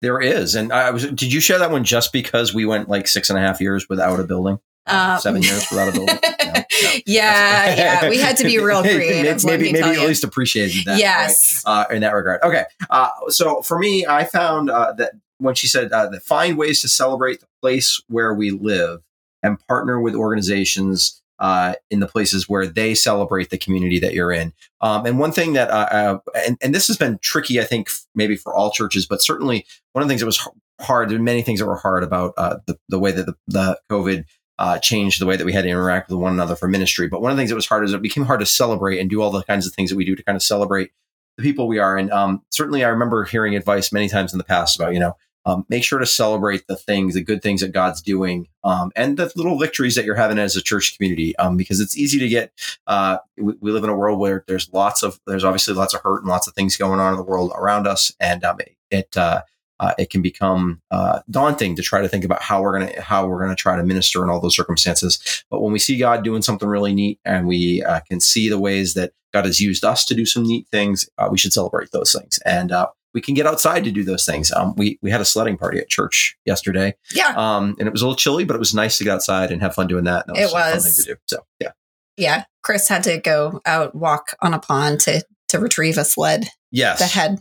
There 0.02 0.20
is. 0.20 0.54
And 0.54 0.72
I 0.72 0.90
was, 0.90 1.04
did 1.04 1.32
you 1.32 1.40
share 1.40 1.58
that 1.58 1.70
one 1.70 1.84
just 1.84 2.12
because 2.12 2.54
we 2.54 2.64
went 2.64 2.88
like 2.88 3.06
six 3.06 3.28
and 3.28 3.38
a 3.38 3.42
half 3.42 3.61
years 3.61 3.88
without 3.88 4.18
a 4.18 4.24
building? 4.24 4.58
Um, 4.87 5.20
seven 5.20 5.43
years 5.43 5.66
without 5.70 5.89
a 5.89 5.93
building. 5.93 6.18
No, 6.22 6.53
no. 6.53 6.62
yeah, 7.07 7.74
yeah. 7.74 8.09
We 8.09 8.18
had 8.18 8.37
to 8.39 8.45
be 8.45 8.59
real 8.59 8.83
creative. 8.83 9.45
maybe, 9.45 9.72
maybe, 9.72 9.81
maybe 9.81 10.01
at 10.01 10.09
least 10.09 10.24
appreciated 10.24 10.85
that. 10.87 10.99
Yes, 10.99 11.62
right? 11.66 11.87
uh, 11.91 11.95
in 11.95 12.01
that 12.01 12.14
regard. 12.14 12.43
Okay. 12.43 12.64
Uh, 12.89 13.11
so 13.28 13.62
for 13.62 13.78
me, 13.78 14.07
I 14.07 14.24
found 14.24 14.70
uh, 14.70 14.93
that 14.95 15.12
when 15.39 15.55
she 15.55 15.66
said 15.66 15.93
uh, 15.93 16.09
that 16.09 16.22
find 16.22 16.57
ways 16.57 16.81
to 16.83 16.89
celebrate 16.89 17.41
the 17.41 17.47
place 17.61 18.01
where 18.09 18.35
we 18.35 18.51
live 18.51 19.03
and 19.43 19.59
partner 19.68 20.01
with 20.01 20.14
organizations 20.14 21.20
uh, 21.41 21.74
in 21.91 22.01
the 22.01 22.07
places 22.07 22.49
where 22.49 22.66
they 22.66 22.95
celebrate 22.95 23.51
the 23.51 23.59
community 23.59 23.99
that 23.99 24.12
you're 24.12 24.31
in. 24.31 24.53
Um, 24.83 25.07
and 25.07 25.18
one 25.18 25.33
thing 25.33 25.55
that, 25.55 25.70
uh, 25.70 25.89
uh, 25.91 26.18
and, 26.47 26.59
and 26.61 26.74
this 26.74 26.87
has 26.87 26.99
been 26.99 27.18
tricky, 27.22 27.59
I 27.59 27.64
think, 27.64 27.89
maybe 28.14 28.37
for 28.37 28.55
all 28.55 28.70
churches, 28.70 29.07
but 29.07 29.22
certainly 29.22 29.64
one 29.93 30.03
of 30.03 30.09
the 30.09 30.12
things 30.12 30.20
that 30.20 30.26
was 30.26 30.47
hard, 30.81 31.09
there 31.09 31.18
were 31.18 31.24
many 31.24 31.41
things 31.43 31.61
that 31.61 31.66
were 31.66 31.76
hard 31.76 32.03
about 32.03 32.35
uh, 32.37 32.59
the, 32.66 32.78
the 32.91 32.99
way 32.99 33.11
that 33.12 33.24
the, 33.24 33.35
the 33.49 33.81
COVID 33.91 34.24
uh, 34.61 34.78
changed 34.78 35.20
the 35.20 35.26
way 35.26 35.36
that 35.36 35.46
we 35.46 35.54
had 35.54 35.62
to 35.62 35.70
interact 35.70 36.11
with 36.11 36.18
one 36.18 36.34
another 36.34 36.54
for 36.54 36.68
ministry. 36.68 37.08
But 37.08 37.22
one 37.22 37.30
of 37.30 37.36
the 37.36 37.40
things 37.40 37.48
that 37.48 37.56
was 37.56 37.66
hard 37.66 37.82
is 37.82 37.94
it 37.94 38.02
became 38.02 38.24
hard 38.24 38.40
to 38.40 38.46
celebrate 38.46 39.00
and 39.00 39.08
do 39.08 39.22
all 39.22 39.30
the 39.30 39.42
kinds 39.42 39.66
of 39.66 39.72
things 39.72 39.88
that 39.88 39.96
we 39.96 40.04
do 40.04 40.14
to 40.14 40.22
kind 40.22 40.36
of 40.36 40.42
celebrate 40.42 40.90
the 41.38 41.42
people 41.42 41.66
we 41.66 41.78
are. 41.78 41.96
And 41.96 42.11
um, 42.12 42.42
certainly, 42.50 42.84
I 42.84 42.88
remember 42.88 43.24
hearing 43.24 43.56
advice 43.56 43.90
many 43.90 44.11
times 44.11 44.34
in 44.34 44.38
the 44.38 44.44
past 44.44 44.76
about, 44.78 44.92
you 44.92 45.00
know, 45.00 45.16
um, 45.46 45.64
make 45.70 45.82
sure 45.82 45.98
to 45.98 46.04
celebrate 46.04 46.66
the 46.66 46.76
things, 46.76 47.14
the 47.14 47.24
good 47.24 47.40
things 47.40 47.62
that 47.62 47.72
God's 47.72 48.02
doing, 48.02 48.48
um, 48.62 48.92
and 48.94 49.16
the 49.16 49.32
little 49.34 49.58
victories 49.58 49.94
that 49.94 50.04
you're 50.04 50.14
having 50.14 50.38
as 50.38 50.54
a 50.54 50.62
church 50.62 50.94
community. 50.94 51.34
Um, 51.36 51.56
because 51.56 51.80
it's 51.80 51.96
easy 51.96 52.18
to 52.18 52.28
get. 52.28 52.52
Uh, 52.86 53.16
we, 53.38 53.54
we, 53.62 53.72
live 53.72 53.82
in 53.82 53.88
a 53.88 53.96
world 53.96 54.18
where 54.18 54.44
there's 54.46 54.70
lots 54.74 55.02
of, 55.02 55.18
there's 55.26 55.44
obviously 55.44 55.72
lots 55.72 55.94
of 55.94 56.02
hurt 56.02 56.20
and 56.20 56.28
lots 56.28 56.46
of 56.46 56.52
things 56.52 56.76
going 56.76 57.00
on 57.00 57.14
in 57.14 57.16
the 57.16 57.24
world 57.24 57.50
around 57.56 57.86
us, 57.86 58.12
and 58.20 58.44
um, 58.44 58.58
it 58.90 59.16
uh, 59.16 59.40
uh, 59.81 59.95
it 59.99 60.11
can 60.11 60.20
become 60.22 60.81
uh, 60.91 61.20
daunting 61.31 61.74
to 61.74 61.83
try 61.83 62.03
to 62.03 62.09
think 62.09 62.24
about 62.24 62.43
how 62.43 62.62
we're 62.62 62.78
gonna 62.78 63.01
how 63.01 63.26
we're 63.26 63.41
gonna 63.41 63.57
try 63.57 63.76
to 63.76 63.83
minister 63.83 64.22
in 64.22 64.31
all 64.31 64.39
those 64.39 64.55
circumstances. 64.55 65.45
But 65.51 65.62
when 65.62 65.72
we 65.72 65.78
see 65.78 65.99
God 65.99 66.22
doing 66.22 66.43
something 66.43 66.68
really 66.68 66.95
neat, 66.95 67.18
and 67.24 67.49
we 67.49 67.83
uh, 67.83 68.01
can 68.01 68.20
see 68.20 68.49
the 68.49 68.59
ways 68.59 68.95
that 68.95 69.12
God 69.33 69.47
has 69.47 69.61
used 69.61 69.85
us 69.85 70.05
to 70.05 70.14
do 70.14 70.26
some 70.26 70.43
neat 70.43 70.68
things, 70.68 71.09
uh, 71.18 71.28
we 71.31 71.39
should 71.39 71.53
celebrate 71.53 71.93
those 71.93 72.12
things. 72.12 72.39
And 72.45 72.70
uh, 72.70 72.89
we 73.14 73.22
can 73.22 73.35
get 73.35 73.47
outside 73.47 73.85
to 73.85 73.91
do 73.91 74.05
those 74.05 74.26
things. 74.26 74.53
Um, 74.53 74.74
we 74.76 74.99
we 75.01 75.11
had 75.11 75.22
a 75.22 75.24
sledding 75.24 75.57
party 75.57 75.78
at 75.78 75.89
church 75.89 76.37
yesterday. 76.45 76.95
Yeah. 77.14 77.35
Um, 77.37 77.74
and 77.78 77.89
it 77.89 77.93
was 77.93 78.03
a 78.03 78.05
little 78.05 78.16
chilly, 78.16 78.45
but 78.45 78.55
it 78.55 78.61
was 78.61 78.74
nice 78.74 78.99
to 78.99 79.05
get 79.05 79.14
outside 79.14 79.51
and 79.51 79.62
have 79.62 79.74
fun 79.74 79.87
doing 79.87 80.05
that. 80.05 80.26
that 80.26 80.35
was 80.35 80.41
it 80.41 80.55
was 80.55 80.72
fun 80.74 80.81
thing 80.81 81.05
to 81.05 81.14
do. 81.14 81.16
So 81.26 81.39
yeah. 81.59 81.72
Yeah. 82.18 82.45
Chris 82.62 82.87
had 82.87 83.03
to 83.05 83.18
go 83.18 83.62
out 83.64 83.95
walk 83.95 84.35
on 84.43 84.53
a 84.53 84.59
pond 84.59 85.01
to 85.01 85.24
to 85.49 85.59
retrieve 85.59 85.97
a 85.97 86.05
sled. 86.05 86.49
Yes. 86.70 86.99
That 86.99 87.11
had 87.11 87.41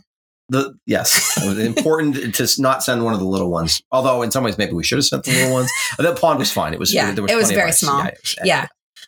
the 0.50 0.74
yes, 0.86 1.38
it 1.42 1.48
was 1.48 1.58
important 1.58 2.34
to 2.34 2.62
not 2.62 2.82
send 2.82 3.04
one 3.04 3.14
of 3.14 3.20
the 3.20 3.26
little 3.26 3.50
ones. 3.50 3.82
Although 3.90 4.22
in 4.22 4.30
some 4.30 4.44
ways 4.44 4.58
maybe 4.58 4.72
we 4.72 4.84
should 4.84 4.98
have 4.98 5.04
sent 5.04 5.24
the 5.24 5.32
little 5.32 5.52
ones. 5.52 5.70
That 5.98 6.18
pond 6.18 6.38
was 6.38 6.52
fine. 6.52 6.72
It 6.72 6.78
was 6.78 6.92
yeah, 6.92 7.10
was 7.10 7.30
it 7.30 7.36
was 7.36 7.50
very 7.50 7.72
small. 7.72 7.98
Yeah, 7.98 8.10
was, 8.10 8.36
yeah. 8.44 8.66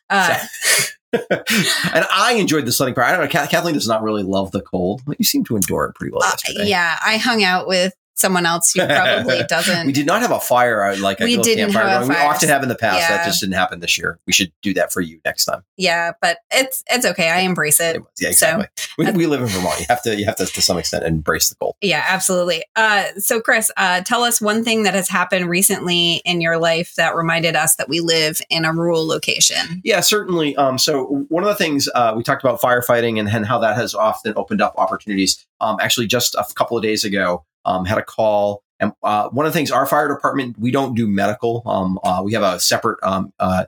Uh, 0.09 0.39
so, 0.39 0.87
and 1.31 2.07
I 2.11 2.37
enjoyed 2.39 2.67
the 2.67 2.73
sledding 2.73 2.95
part. 2.95 3.09
I 3.09 3.13
don't 3.13 3.21
know. 3.21 3.47
Kathleen 3.47 3.75
does 3.75 3.89
not 3.89 4.03
really 4.03 4.23
love 4.23 4.51
the 4.53 4.63
cold, 4.63 5.03
but 5.07 5.19
you 5.19 5.25
seem 5.25 5.45
to 5.45 5.57
endure 5.57 5.85
it 5.87 5.95
pretty 5.95 6.13
well 6.13 6.23
uh. 6.23 6.67
Yeah, 6.67 6.99
I 7.05 7.19
hung 7.19 7.45
out 7.45 7.67
with 7.67 7.93
someone 8.23 8.47
else 8.47 8.73
who 8.73 8.87
probably 8.87 9.43
doesn't. 9.49 9.87
we 9.87 9.93
did 9.93 10.07
not 10.07 10.23
have 10.23 10.31
a 10.31 10.41
fire 10.41 10.83
uh, 10.85 10.97
like 10.99 11.21
a 11.21 11.25
We 11.25 11.37
didn't 11.37 11.73
campfire 11.73 11.87
have 11.89 12.03
a 12.03 12.07
going. 12.07 12.09
We 12.09 12.15
fire. 12.15 12.29
often 12.31 12.49
have 12.49 12.63
in 12.63 12.71
the 12.71 12.75
past. 12.75 13.01
Yeah. 13.01 13.09
That 13.19 13.27
just 13.27 13.41
didn't 13.41 13.55
happen 13.57 13.81
this 13.81 13.99
year. 13.99 14.19
We 14.27 14.33
should 14.33 14.51
do 14.63 14.73
that 14.75 14.91
for 14.93 15.01
you 15.03 15.21
next 15.27 15.45
time. 15.45 15.63
yeah, 15.77 16.13
but 16.23 16.39
it's 16.51 16.83
it's 16.91 17.05
okay. 17.05 17.29
I 17.29 17.41
embrace 17.41 17.81
it. 17.81 18.01
Yeah, 18.19 18.31
So- 18.31 18.47
exactly. 18.61 18.67
we, 18.97 19.11
we 19.13 19.27
live 19.27 19.43
in 19.43 19.49
Vermont. 19.49 19.79
You 19.81 19.87
have 19.91 20.03
to 20.05 20.17
you 20.17 20.25
have 20.25 20.37
to 20.37 20.47
to 20.47 20.63
some 20.63 20.79
extent 20.79 21.05
embrace 21.05 21.49
the 21.51 21.57
cold. 21.57 21.75
Yeah, 21.83 22.05
absolutely. 22.09 22.65
Uh, 22.77 23.05
so, 23.19 23.41
Chris, 23.41 23.71
uh, 23.77 24.01
tell 24.03 24.23
us 24.23 24.41
one 24.41 24.65
thing 24.65 24.85
that 24.85 24.95
has 24.95 25.09
happened 25.09 25.49
recently 25.51 26.23
in 26.25 26.41
your 26.41 26.59
life 26.59 26.95
that 26.97 27.17
reminded 27.17 27.57
us 27.57 27.75
that 27.77 27.89
we 27.89 28.01
live 28.01 28.41
in 28.49 28.65
a 28.65 28.73
rural 28.73 29.07
location. 29.07 29.81
Yeah, 29.85 30.01
certainly. 30.01 30.55
Um, 30.57 30.79
so 30.79 31.25
one 31.29 31.43
of 31.43 31.49
the 31.49 31.55
things 31.57 31.89
uh, 31.95 32.15
we 32.17 32.23
talked 32.23 32.45
about 32.45 32.61
firefighting 32.61 33.19
and, 33.19 33.29
and 33.29 33.47
how 33.47 33.59
that 33.59 33.75
has 33.77 33.95
often 33.95 34.33
opened 34.37 34.61
up 34.61 34.75
opportunities. 34.77 35.45
Um, 35.61 35.79
actually, 35.81 36.07
just 36.07 36.35
a 36.35 36.45
couple 36.55 36.77
of 36.77 36.83
days 36.83 37.05
ago, 37.05 37.45
um, 37.65 37.85
had 37.85 37.99
a 37.99 38.03
call, 38.03 38.63
and 38.81 38.93
uh, 39.03 39.29
one 39.31 39.47
of 39.47 39.53
the 39.53 39.57
things 39.59 39.71
our 39.71 39.87
fire 39.87 40.09
department 40.09 40.59
we 40.59 40.71
don't 40.71 40.95
do 40.95 41.07
medical. 41.07 41.63
Um, 41.67 41.99
uh, 42.03 42.21
we 42.25 42.33
have 42.33 42.43
a 42.43 42.59
separate 42.61 42.99
um, 43.03 43.33
uh, 43.39 43.65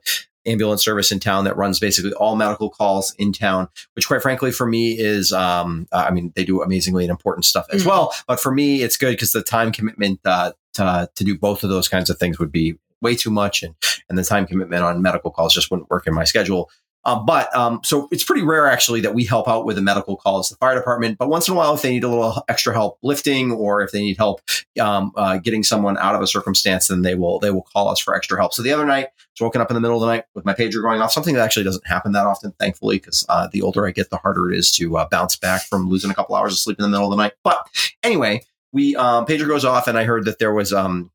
ambulance 0.46 0.84
service 0.84 1.10
in 1.10 1.20
town 1.20 1.44
that 1.44 1.56
runs 1.56 1.80
basically 1.80 2.12
all 2.14 2.36
medical 2.36 2.68
calls 2.68 3.14
in 3.18 3.32
town. 3.32 3.68
Which, 3.94 4.06
quite 4.06 4.20
frankly, 4.22 4.50
for 4.52 4.66
me 4.66 4.92
is, 4.98 5.32
um, 5.32 5.86
uh, 5.92 6.04
I 6.08 6.10
mean, 6.10 6.32
they 6.36 6.44
do 6.44 6.62
amazingly 6.62 7.04
and 7.04 7.10
important 7.10 7.44
stuff 7.46 7.66
as 7.72 7.82
Mhm. 7.82 7.86
well. 7.86 8.14
But 8.26 8.40
for 8.40 8.52
me, 8.52 8.82
it's 8.82 8.96
good 8.96 9.12
because 9.12 9.32
the 9.32 9.42
time 9.42 9.72
commitment 9.72 10.20
uh, 10.24 10.52
to 10.74 11.08
to 11.14 11.24
do 11.24 11.38
both 11.38 11.62
of 11.62 11.70
those 11.70 11.88
kinds 11.88 12.10
of 12.10 12.18
things 12.18 12.38
would 12.38 12.52
be 12.52 12.76
way 13.00 13.14
too 13.14 13.30
much, 13.30 13.62
and 13.62 13.74
and 14.08 14.18
the 14.18 14.24
time 14.24 14.46
commitment 14.46 14.82
on 14.82 15.00
medical 15.00 15.30
calls 15.30 15.54
just 15.54 15.70
wouldn't 15.70 15.88
work 15.90 16.06
in 16.06 16.14
my 16.14 16.24
schedule. 16.24 16.70
Um, 17.04 17.26
but 17.26 17.54
um, 17.54 17.80
so 17.84 18.08
it's 18.10 18.24
pretty 18.24 18.42
rare 18.42 18.66
actually 18.66 19.00
that 19.02 19.14
we 19.14 19.24
help 19.24 19.48
out 19.48 19.64
with 19.64 19.76
the 19.76 19.82
medical 19.82 20.16
calls, 20.16 20.48
the 20.48 20.56
fire 20.56 20.74
department. 20.74 21.18
But 21.18 21.28
once 21.28 21.48
in 21.48 21.54
a 21.54 21.56
while, 21.56 21.74
if 21.74 21.82
they 21.82 21.90
need 21.90 22.04
a 22.04 22.08
little 22.08 22.42
extra 22.48 22.72
help 22.72 22.98
lifting, 23.02 23.52
or 23.52 23.82
if 23.82 23.92
they 23.92 24.00
need 24.00 24.16
help 24.16 24.40
um, 24.80 25.12
uh, 25.16 25.36
getting 25.38 25.62
someone 25.62 25.98
out 25.98 26.14
of 26.14 26.22
a 26.22 26.26
circumstance, 26.26 26.88
then 26.88 27.02
they 27.02 27.14
will 27.14 27.38
they 27.38 27.50
will 27.50 27.62
call 27.62 27.88
us 27.88 28.00
for 28.00 28.14
extra 28.14 28.38
help. 28.38 28.54
So 28.54 28.62
the 28.62 28.72
other 28.72 28.86
night, 28.86 29.06
I 29.06 29.10
was 29.32 29.40
woken 29.40 29.60
up 29.60 29.70
in 29.70 29.74
the 29.74 29.80
middle 29.80 29.96
of 29.96 30.00
the 30.00 30.06
night 30.06 30.24
with 30.34 30.44
my 30.44 30.54
pager 30.54 30.82
going 30.82 31.00
off. 31.00 31.12
Something 31.12 31.34
that 31.34 31.42
actually 31.42 31.64
doesn't 31.64 31.86
happen 31.86 32.12
that 32.12 32.26
often, 32.26 32.52
thankfully, 32.58 32.96
because 32.96 33.24
uh, 33.28 33.48
the 33.52 33.62
older 33.62 33.86
I 33.86 33.90
get, 33.90 34.10
the 34.10 34.16
harder 34.16 34.50
it 34.50 34.58
is 34.58 34.70
to 34.72 34.96
uh, 34.96 35.08
bounce 35.10 35.36
back 35.36 35.62
from 35.62 35.88
losing 35.88 36.10
a 36.10 36.14
couple 36.14 36.34
hours 36.34 36.52
of 36.52 36.58
sleep 36.58 36.78
in 36.78 36.82
the 36.82 36.88
middle 36.88 37.06
of 37.06 37.10
the 37.10 37.22
night. 37.22 37.32
But 37.42 37.58
anyway, 38.02 38.42
we 38.72 38.96
um, 38.96 39.26
pager 39.26 39.46
goes 39.46 39.64
off, 39.64 39.86
and 39.88 39.98
I 39.98 40.04
heard 40.04 40.24
that 40.24 40.38
there 40.38 40.52
was 40.52 40.72
um, 40.72 41.10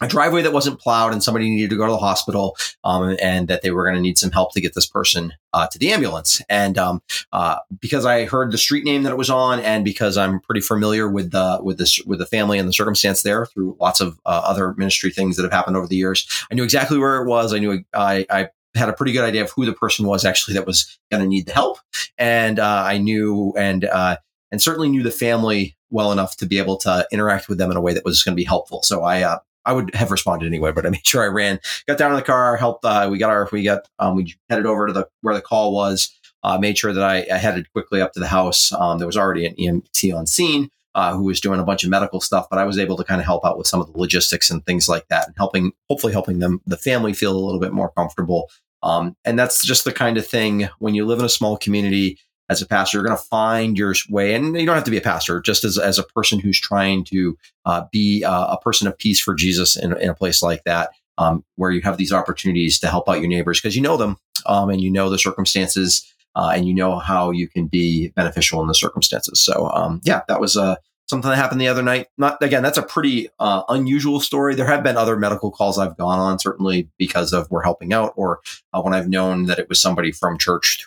a 0.00 0.08
driveway 0.08 0.42
that 0.42 0.52
wasn't 0.52 0.80
plowed, 0.80 1.12
and 1.12 1.22
somebody 1.22 1.48
needed 1.50 1.70
to 1.70 1.76
go 1.76 1.86
to 1.86 1.92
the 1.92 1.98
hospital, 1.98 2.56
um, 2.84 3.16
and 3.20 3.48
that 3.48 3.62
they 3.62 3.70
were 3.70 3.84
going 3.84 3.96
to 3.96 4.00
need 4.00 4.18
some 4.18 4.30
help 4.30 4.52
to 4.54 4.60
get 4.60 4.74
this 4.74 4.86
person 4.86 5.32
uh, 5.52 5.66
to 5.66 5.78
the 5.78 5.92
ambulance. 5.92 6.40
And 6.48 6.78
um, 6.78 7.02
uh, 7.32 7.56
because 7.80 8.06
I 8.06 8.24
heard 8.24 8.52
the 8.52 8.58
street 8.58 8.84
name 8.84 9.02
that 9.02 9.12
it 9.12 9.18
was 9.18 9.30
on, 9.30 9.60
and 9.60 9.84
because 9.84 10.16
I'm 10.16 10.40
pretty 10.40 10.62
familiar 10.62 11.08
with 11.08 11.30
the 11.32 11.58
with 11.62 11.78
this 11.78 12.00
with 12.06 12.18
the 12.18 12.26
family 12.26 12.58
and 12.58 12.68
the 12.68 12.72
circumstance 12.72 13.22
there 13.22 13.46
through 13.46 13.76
lots 13.80 14.00
of 14.00 14.18
uh, 14.24 14.42
other 14.44 14.74
ministry 14.74 15.10
things 15.10 15.36
that 15.36 15.42
have 15.42 15.52
happened 15.52 15.76
over 15.76 15.86
the 15.86 15.96
years, 15.96 16.26
I 16.50 16.54
knew 16.54 16.64
exactly 16.64 16.98
where 16.98 17.22
it 17.22 17.28
was. 17.28 17.52
I 17.52 17.58
knew 17.58 17.84
I, 17.94 18.26
I 18.30 18.48
had 18.74 18.88
a 18.88 18.92
pretty 18.92 19.12
good 19.12 19.24
idea 19.24 19.42
of 19.42 19.50
who 19.50 19.66
the 19.66 19.72
person 19.72 20.06
was 20.06 20.24
actually 20.24 20.54
that 20.54 20.66
was 20.66 20.98
going 21.10 21.22
to 21.22 21.28
need 21.28 21.46
the 21.46 21.52
help, 21.52 21.78
and 22.16 22.58
uh, 22.58 22.84
I 22.86 22.98
knew 22.98 23.52
and 23.56 23.84
uh, 23.84 24.16
and 24.50 24.62
certainly 24.62 24.88
knew 24.88 25.02
the 25.02 25.10
family 25.10 25.76
well 25.90 26.12
enough 26.12 26.36
to 26.36 26.46
be 26.46 26.58
able 26.58 26.76
to 26.78 27.06
interact 27.12 27.48
with 27.48 27.58
them 27.58 27.70
in 27.70 27.76
a 27.76 27.80
way 27.80 27.92
that 27.92 28.04
was 28.04 28.22
going 28.22 28.32
to 28.32 28.40
be 28.40 28.44
helpful. 28.44 28.82
So 28.82 29.02
I 29.02 29.22
uh, 29.22 29.38
I 29.64 29.72
would 29.72 29.94
have 29.94 30.10
responded 30.10 30.46
anyway, 30.46 30.72
but 30.72 30.86
I 30.86 30.90
made 30.90 31.06
sure 31.06 31.22
I 31.22 31.28
ran, 31.28 31.60
got 31.86 31.98
down 31.98 32.12
in 32.12 32.16
the 32.16 32.22
car, 32.22 32.56
helped. 32.56 32.84
Uh, 32.84 33.08
we 33.10 33.18
got 33.18 33.30
our, 33.30 33.48
we 33.52 33.62
got, 33.62 33.88
um, 33.98 34.16
we 34.16 34.34
headed 34.48 34.66
over 34.66 34.86
to 34.86 34.92
the 34.92 35.08
where 35.22 35.34
the 35.34 35.42
call 35.42 35.72
was. 35.72 36.16
Uh, 36.42 36.56
made 36.56 36.78
sure 36.78 36.94
that 36.94 37.04
I, 37.04 37.26
I 37.30 37.36
headed 37.36 37.70
quickly 37.72 38.00
up 38.00 38.14
to 38.14 38.20
the 38.20 38.26
house. 38.26 38.72
Um, 38.72 38.98
there 38.98 39.06
was 39.06 39.16
already 39.16 39.44
an 39.44 39.54
EMT 39.56 40.16
on 40.16 40.26
scene 40.26 40.70
uh, 40.94 41.14
who 41.14 41.24
was 41.24 41.40
doing 41.40 41.60
a 41.60 41.64
bunch 41.64 41.84
of 41.84 41.90
medical 41.90 42.20
stuff, 42.20 42.46
but 42.48 42.58
I 42.58 42.64
was 42.64 42.78
able 42.78 42.96
to 42.96 43.04
kind 43.04 43.20
of 43.20 43.26
help 43.26 43.44
out 43.44 43.58
with 43.58 43.66
some 43.66 43.80
of 43.80 43.92
the 43.92 43.98
logistics 43.98 44.50
and 44.50 44.64
things 44.64 44.88
like 44.88 45.06
that, 45.08 45.26
and 45.26 45.36
helping, 45.36 45.72
hopefully, 45.88 46.12
helping 46.12 46.38
them, 46.38 46.60
the 46.66 46.76
family, 46.76 47.12
feel 47.12 47.36
a 47.36 47.38
little 47.38 47.60
bit 47.60 47.72
more 47.72 47.90
comfortable. 47.90 48.50
Um, 48.82 49.16
and 49.24 49.38
that's 49.38 49.64
just 49.64 49.84
the 49.84 49.92
kind 49.92 50.16
of 50.16 50.26
thing 50.26 50.68
when 50.78 50.94
you 50.94 51.04
live 51.04 51.18
in 51.18 51.24
a 51.24 51.30
small 51.30 51.56
community 51.58 52.18
as 52.50 52.60
a 52.60 52.66
pastor, 52.66 52.98
you're 52.98 53.06
going 53.06 53.16
to 53.16 53.22
find 53.22 53.78
your 53.78 53.94
way. 54.10 54.34
And 54.34 54.58
you 54.58 54.66
don't 54.66 54.74
have 54.74 54.84
to 54.84 54.90
be 54.90 54.96
a 54.96 55.02
pastor, 55.02 55.40
just 55.40 55.62
as, 55.62 55.78
as 55.78 55.98
a 56.00 56.02
person 56.02 56.40
who's 56.40 56.60
trying 56.60 57.04
to 57.04 57.38
uh, 57.64 57.84
be 57.92 58.24
uh, 58.24 58.54
a 58.54 58.58
person 58.58 58.88
of 58.88 58.98
peace 58.98 59.20
for 59.20 59.34
Jesus 59.34 59.76
in, 59.76 59.96
in 59.98 60.10
a 60.10 60.14
place 60.14 60.42
like 60.42 60.64
that, 60.64 60.90
um, 61.16 61.44
where 61.54 61.70
you 61.70 61.80
have 61.82 61.96
these 61.96 62.12
opportunities 62.12 62.80
to 62.80 62.88
help 62.88 63.08
out 63.08 63.20
your 63.20 63.28
neighbors 63.28 63.60
because 63.60 63.76
you 63.76 63.82
know 63.82 63.96
them 63.96 64.18
um, 64.46 64.68
and 64.68 64.80
you 64.80 64.90
know 64.90 65.08
the 65.08 65.18
circumstances 65.18 66.12
uh, 66.34 66.52
and 66.54 66.66
you 66.66 66.74
know 66.74 66.98
how 66.98 67.30
you 67.30 67.46
can 67.46 67.68
be 67.68 68.08
beneficial 68.08 68.60
in 68.60 68.66
the 68.66 68.74
circumstances. 68.74 69.40
So, 69.40 69.70
um, 69.72 70.00
yeah, 70.02 70.22
that 70.26 70.40
was 70.40 70.56
uh, 70.56 70.74
something 71.06 71.30
that 71.30 71.36
happened 71.36 71.60
the 71.60 71.68
other 71.68 71.82
night. 71.82 72.08
Not 72.18 72.42
again, 72.42 72.64
that's 72.64 72.78
a 72.78 72.82
pretty 72.82 73.28
uh, 73.38 73.62
unusual 73.68 74.18
story. 74.18 74.56
There 74.56 74.66
have 74.66 74.82
been 74.82 74.96
other 74.96 75.16
medical 75.16 75.52
calls 75.52 75.78
I've 75.78 75.96
gone 75.96 76.18
on, 76.18 76.40
certainly 76.40 76.88
because 76.98 77.32
of 77.32 77.48
we're 77.48 77.62
helping 77.62 77.92
out, 77.92 78.12
or 78.16 78.40
uh, 78.72 78.80
when 78.82 78.94
I've 78.94 79.08
known 79.08 79.46
that 79.46 79.60
it 79.60 79.68
was 79.68 79.80
somebody 79.80 80.10
from 80.10 80.36
church 80.36 80.86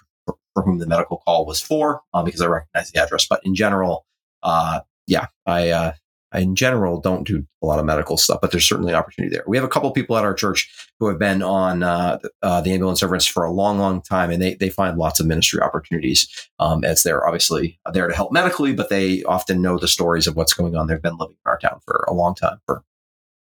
for, 0.54 0.64
whom 0.64 0.80
the 0.80 0.88
medical 0.88 1.18
call 1.18 1.46
was 1.46 1.62
for, 1.62 2.02
uh, 2.14 2.24
because 2.24 2.42
I 2.42 2.48
recognize 2.48 2.92
the 2.92 3.02
address. 3.02 3.28
But 3.28 3.42
in 3.44 3.56
general, 3.56 4.06
uh, 4.42 4.82
yeah, 5.08 5.28
I, 5.46 5.70
uh, 5.70 5.94
I 6.32 6.40
in 6.40 6.56
general 6.56 7.00
don't 7.00 7.28
do 7.28 7.46
a 7.62 7.66
lot 7.66 7.80
of 7.80 7.86
medical 7.86 8.18
stuff, 8.18 8.40
but 8.42 8.52
there's 8.52 8.68
certainly 8.68 8.92
an 8.92 8.98
opportunity 8.98 9.34
there. 9.34 9.44
We 9.46 9.56
have 9.56 9.64
a 9.64 9.70
couple 9.70 9.92
people 9.92 10.18
at 10.18 10.24
our 10.24 10.34
church 10.34 10.70
who 11.00 11.08
have 11.08 11.20
been 11.20 11.44
on 11.44 11.84
uh, 11.84 12.18
uh, 12.42 12.62
the 12.62 12.74
ambulance 12.74 13.00
service 13.00 13.28
for 13.28 13.44
a 13.44 13.52
long, 13.52 13.78
long 13.78 14.02
time, 14.02 14.32
and 14.32 14.42
they 14.42 14.56
they 14.56 14.70
find 14.70 14.98
lots 14.98 15.20
of 15.20 15.28
ministry 15.28 15.62
opportunities 15.62 16.28
um, 16.58 16.84
as 16.84 17.04
they're 17.04 17.28
obviously 17.28 17.80
there 17.94 18.08
to 18.08 18.16
help 18.16 18.32
medically, 18.32 18.74
but 18.74 18.90
they 18.90 19.22
often 19.24 19.62
know 19.62 19.78
the 19.78 19.88
stories 19.88 20.26
of 20.26 20.36
what's 20.36 20.54
going 20.54 20.76
on. 20.76 20.88
They've 20.88 21.02
been 21.02 21.18
living 21.18 21.36
in 21.46 21.50
our 21.50 21.60
town 21.60 21.80
for 21.86 22.04
a 22.08 22.14
long 22.14 22.34
time, 22.34 22.60
for 22.66 22.84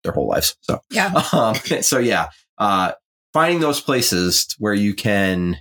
their 0.03 0.13
whole 0.13 0.29
lives. 0.29 0.57
So 0.63 0.81
Yeah. 0.91 1.13
um, 1.33 1.55
so 1.83 1.99
yeah, 1.99 2.31
uh, 2.59 2.93
finding 3.33 3.61
those 3.61 3.81
places 3.81 4.55
where 4.59 4.75
you 4.75 4.95
can, 4.95 5.59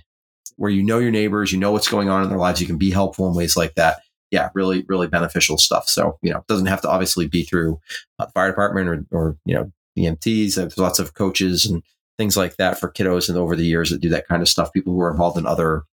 where 0.60 0.70
you 0.70 0.82
know 0.82 0.98
your 0.98 1.10
neighbors, 1.10 1.52
you 1.52 1.58
know 1.58 1.72
what's 1.72 1.88
going 1.88 2.10
on 2.10 2.22
in 2.22 2.28
their 2.28 2.38
lives, 2.38 2.60
you 2.60 2.66
can 2.66 2.76
be 2.76 2.90
helpful 2.90 3.26
in 3.26 3.34
ways 3.34 3.56
like 3.56 3.76
that. 3.76 4.02
Yeah, 4.30 4.50
really, 4.52 4.84
really 4.88 5.06
beneficial 5.06 5.56
stuff. 5.56 5.88
So 5.88 6.18
you 6.20 6.30
know, 6.30 6.40
it 6.40 6.46
doesn't 6.48 6.66
have 6.66 6.82
to 6.82 6.90
obviously 6.90 7.26
be 7.26 7.44
through 7.44 7.80
uh, 8.18 8.26
the 8.26 8.32
fire 8.32 8.50
department 8.50 8.88
or, 8.88 9.06
or 9.10 9.36
you 9.46 9.54
know 9.54 9.72
EMTs. 9.98 10.56
There's 10.56 10.76
lots 10.76 10.98
of 10.98 11.14
coaches 11.14 11.64
and 11.64 11.82
things 12.18 12.36
like 12.36 12.56
that 12.56 12.78
for 12.78 12.92
kiddos, 12.92 13.30
and 13.30 13.38
over 13.38 13.56
the 13.56 13.64
years 13.64 13.88
that 13.88 14.02
do 14.02 14.10
that 14.10 14.28
kind 14.28 14.42
of 14.42 14.50
stuff. 14.50 14.70
People 14.70 14.92
who 14.92 15.00
are 15.00 15.10
involved 15.10 15.38
in 15.38 15.46
other 15.46 15.84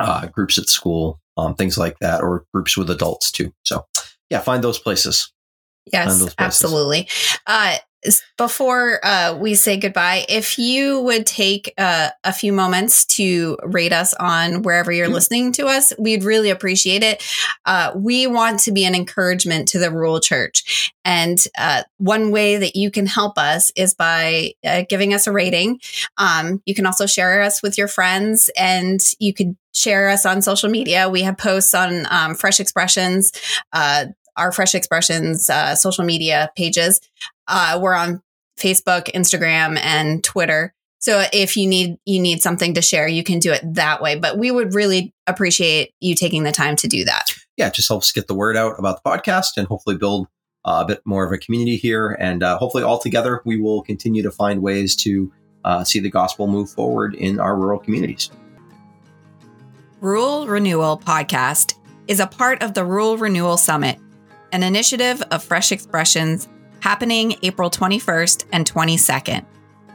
uh, 0.00 0.26
groups 0.26 0.58
at 0.58 0.68
school, 0.68 1.20
um, 1.36 1.54
things 1.54 1.78
like 1.78 2.00
that, 2.00 2.20
or 2.20 2.46
groups 2.52 2.76
with 2.76 2.90
adults 2.90 3.30
too. 3.30 3.54
So 3.62 3.86
yeah, 4.28 4.40
find 4.40 4.64
those 4.64 4.80
places. 4.80 5.32
Yes, 5.92 6.18
those 6.18 6.34
places. 6.34 6.34
absolutely. 6.38 7.08
Uh, 7.46 7.76
before 8.36 9.04
uh, 9.04 9.36
we 9.40 9.54
say 9.54 9.76
goodbye, 9.76 10.24
if 10.28 10.58
you 10.58 11.00
would 11.00 11.26
take 11.26 11.72
uh, 11.78 12.10
a 12.24 12.32
few 12.32 12.52
moments 12.52 13.04
to 13.06 13.56
rate 13.62 13.92
us 13.92 14.12
on 14.14 14.62
wherever 14.62 14.92
you're 14.92 15.08
Mhm. 15.08 15.14
listening 15.14 15.52
to 15.52 15.66
us, 15.66 15.92
we'd 15.98 16.24
really 16.24 16.50
appreciate 16.50 17.02
it. 17.02 17.22
Uh, 17.64 17.92
we 17.94 18.26
want 18.26 18.60
to 18.60 18.72
be 18.72 18.84
an 18.84 18.94
encouragement 18.94 19.68
to 19.68 19.78
the 19.78 19.90
rural 19.90 20.20
church. 20.20 20.92
And 21.04 21.42
uh, 21.58 21.84
one 21.98 22.30
way 22.30 22.56
that 22.56 22.76
you 22.76 22.90
can 22.90 23.06
help 23.06 23.38
us 23.38 23.70
is 23.76 23.94
by 23.94 24.52
uh, 24.66 24.82
giving 24.88 25.14
us 25.14 25.26
a 25.26 25.32
rating. 25.32 25.80
Um, 26.16 26.62
you 26.66 26.74
can 26.74 26.86
also 26.86 27.06
share 27.06 27.42
us 27.42 27.62
with 27.62 27.78
your 27.78 27.88
friends 27.88 28.50
and 28.56 29.00
you 29.18 29.32
could 29.32 29.56
share 29.72 30.08
us 30.08 30.24
on 30.24 30.40
social 30.40 30.70
media. 30.70 31.08
We 31.08 31.22
have 31.22 31.36
posts 31.36 31.74
on 31.74 32.06
um, 32.10 32.34
Fresh 32.34 32.60
Expressions. 32.60 33.32
Uh, 33.72 34.06
our 34.36 34.52
Fresh 34.52 34.74
Expressions 34.74 35.50
uh, 35.50 35.74
social 35.74 36.04
media 36.04 36.50
pages. 36.56 37.00
Uh, 37.46 37.78
we're 37.80 37.94
on 37.94 38.22
Facebook, 38.58 39.12
Instagram, 39.12 39.78
and 39.78 40.22
Twitter. 40.22 40.74
So 40.98 41.22
if 41.32 41.56
you 41.56 41.66
need 41.66 41.98
you 42.06 42.20
need 42.20 42.40
something 42.40 42.74
to 42.74 42.82
share, 42.82 43.06
you 43.06 43.22
can 43.22 43.38
do 43.38 43.52
it 43.52 43.62
that 43.74 44.00
way. 44.00 44.18
But 44.18 44.38
we 44.38 44.50
would 44.50 44.74
really 44.74 45.12
appreciate 45.26 45.92
you 46.00 46.14
taking 46.14 46.44
the 46.44 46.52
time 46.52 46.76
to 46.76 46.88
do 46.88 47.04
that. 47.04 47.26
yeah, 47.56 47.68
it 47.68 47.74
just 47.74 47.88
helps 47.88 48.10
get 48.12 48.26
the 48.26 48.34
word 48.34 48.56
out 48.56 48.78
about 48.78 49.02
the 49.02 49.10
podcast 49.10 49.56
and 49.56 49.68
hopefully 49.68 49.96
build 49.96 50.28
uh, 50.64 50.82
a 50.82 50.86
bit 50.86 51.02
more 51.04 51.24
of 51.26 51.32
a 51.32 51.38
community 51.38 51.76
here. 51.76 52.16
And 52.18 52.42
uh, 52.42 52.58
hopefully, 52.58 52.82
all 52.82 52.98
together, 52.98 53.42
we 53.44 53.60
will 53.60 53.82
continue 53.82 54.22
to 54.22 54.30
find 54.30 54.62
ways 54.62 54.96
to 54.96 55.32
uh, 55.64 55.84
see 55.84 56.00
the 56.00 56.10
gospel 56.10 56.46
move 56.46 56.70
forward 56.70 57.14
in 57.14 57.38
our 57.38 57.56
rural 57.56 57.78
communities. 57.78 58.30
Rural 60.00 60.46
Renewal 60.46 60.98
Podcast 60.98 61.74
is 62.08 62.20
a 62.20 62.26
part 62.26 62.62
of 62.62 62.74
the 62.74 62.84
Rural 62.84 63.16
Renewal 63.16 63.56
Summit, 63.56 63.98
an 64.54 64.62
initiative 64.62 65.20
of 65.32 65.42
Fresh 65.42 65.72
Expressions 65.72 66.48
happening 66.78 67.34
April 67.42 67.68
21st 67.68 68.44
and 68.52 68.64
22nd. 68.64 69.44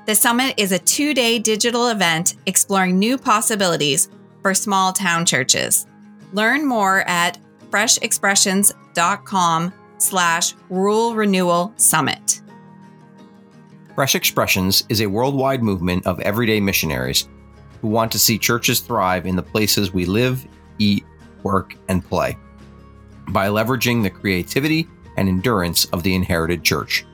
The 0.06 0.14
summit 0.14 0.54
is 0.58 0.74
a 0.74 0.80
two 0.80 1.14
day 1.14 1.40
digital 1.40 1.88
event 1.88 2.36
exploring 2.46 3.00
new 3.00 3.18
possibilities 3.18 4.10
for 4.42 4.54
small 4.54 4.92
town 4.92 5.26
churches. 5.26 5.88
Learn 6.34 6.68
more 6.68 7.08
at 7.08 7.38
freshexpressions.com 7.70 9.74
slash 9.98 10.54
rural 10.70 11.16
renewal 11.16 11.74
summit. 11.78 12.42
Fresh 13.96 14.16
Expressions 14.16 14.84
is 14.90 15.02
a 15.02 15.08
worldwide 15.08 15.64
movement 15.64 16.06
of 16.06 16.20
everyday 16.20 16.60
missionaries 16.60 17.30
who 17.82 17.88
want 17.88 18.12
to 18.12 18.20
see 18.20 18.38
churches 18.38 18.82
thrive 18.82 19.26
in 19.26 19.38
the 19.38 19.42
places 19.42 19.94
we 19.94 20.06
live, 20.06 20.46
eat, 20.80 21.06
work, 21.44 21.76
and 21.88 22.04
play. 22.04 22.38
By 23.30 23.48
leveraging 23.48 24.04
the 24.04 24.10
creativity 24.10 24.88
and 25.18 25.30
endurance 25.30 25.86
of 25.86 26.04
the 26.04 26.16
inherited 26.16 26.64
church. 26.64 27.06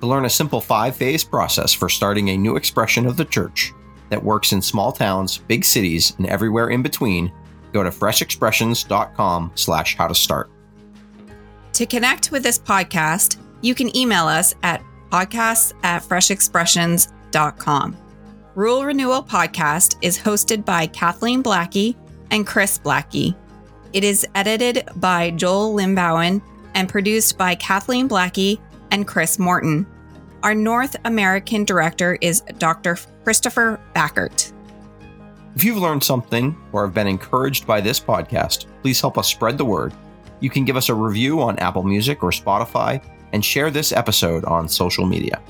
To 0.00 0.06
learn 0.06 0.24
a 0.24 0.30
simple 0.30 0.60
five 0.60 0.96
phase 0.96 1.24
process 1.24 1.72
for 1.72 1.88
starting 1.88 2.30
a 2.30 2.36
new 2.36 2.56
expression 2.56 3.06
of 3.06 3.16
the 3.16 3.24
church 3.24 3.72
that 4.10 4.22
works 4.22 4.52
in 4.52 4.62
small 4.62 4.92
towns, 4.92 5.38
big 5.38 5.64
cities, 5.64 6.14
and 6.18 6.26
everywhere 6.26 6.70
in 6.70 6.82
between, 6.82 7.32
go 7.72 7.82
to 7.82 7.90
freshexpressions.com 7.90 9.52
slash 9.54 9.96
how 9.96 10.06
to 10.06 10.14
start. 10.14 10.50
To 11.74 11.86
connect 11.86 12.30
with 12.30 12.42
this 12.42 12.58
podcast, 12.58 13.38
you 13.60 13.74
can 13.74 13.94
email 13.96 14.26
us 14.26 14.54
at 14.62 14.82
podcasts 15.10 15.72
at 15.82 16.02
freshexpressions.com. 16.02 17.96
Rural 18.54 18.84
Renewal 18.84 19.22
Podcast 19.22 19.96
is 20.02 20.18
hosted 20.18 20.64
by 20.64 20.86
Kathleen 20.88 21.42
Blackie 21.42 21.94
and 22.30 22.46
Chris 22.46 22.78
Blackie. 22.78 23.36
It 23.94 24.04
is 24.04 24.26
edited 24.34 24.86
by 24.96 25.30
Joel 25.30 25.74
Limbowen 25.74 26.42
and 26.74 26.88
produced 26.88 27.38
by 27.38 27.54
Kathleen 27.54 28.06
Blackie 28.06 28.60
and 28.90 29.06
Chris 29.06 29.38
Morton. 29.38 29.86
Our 30.42 30.54
North 30.54 30.94
American 31.06 31.64
director 31.64 32.18
is 32.20 32.42
Dr. 32.58 32.98
Christopher 33.24 33.80
Backert. 33.94 34.52
If 35.56 35.64
you've 35.64 35.78
learned 35.78 36.04
something 36.04 36.54
or 36.72 36.84
have 36.84 36.94
been 36.94 37.06
encouraged 37.06 37.66
by 37.66 37.80
this 37.80 37.98
podcast, 37.98 38.66
please 38.82 39.00
help 39.00 39.16
us 39.16 39.26
spread 39.26 39.56
the 39.56 39.64
word. 39.64 39.94
You 40.40 40.50
can 40.50 40.66
give 40.66 40.76
us 40.76 40.90
a 40.90 40.94
review 40.94 41.40
on 41.40 41.58
Apple 41.58 41.82
Music 41.82 42.22
or 42.22 42.30
Spotify 42.30 43.02
and 43.32 43.42
share 43.42 43.70
this 43.70 43.90
episode 43.90 44.44
on 44.44 44.68
social 44.68 45.06
media. 45.06 45.40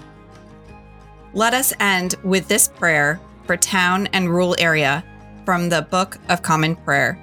Let 1.35 1.55
us 1.55 1.75
end 1.81 2.15
with 2.23 2.47
this 2.47 2.69
prayer 2.69 3.21
for 3.45 3.57
town 3.57 4.07
and 4.13 4.31
rural 4.31 4.55
area 4.59 5.05
from 5.45 5.69
the 5.69 5.83
Book 5.83 6.19
of 6.29 6.43
Common 6.43 6.77
Prayer. 6.77 7.19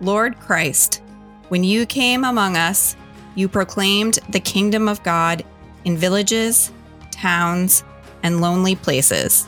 Lord 0.00 0.38
Christ, 0.38 1.02
when 1.48 1.64
you 1.64 1.86
came 1.86 2.24
among 2.24 2.56
us, 2.56 2.96
you 3.34 3.48
proclaimed 3.48 4.18
the 4.28 4.40
kingdom 4.40 4.88
of 4.88 5.02
God 5.02 5.44
in 5.84 5.96
villages, 5.96 6.72
towns, 7.10 7.84
and 8.22 8.40
lonely 8.40 8.74
places. 8.76 9.46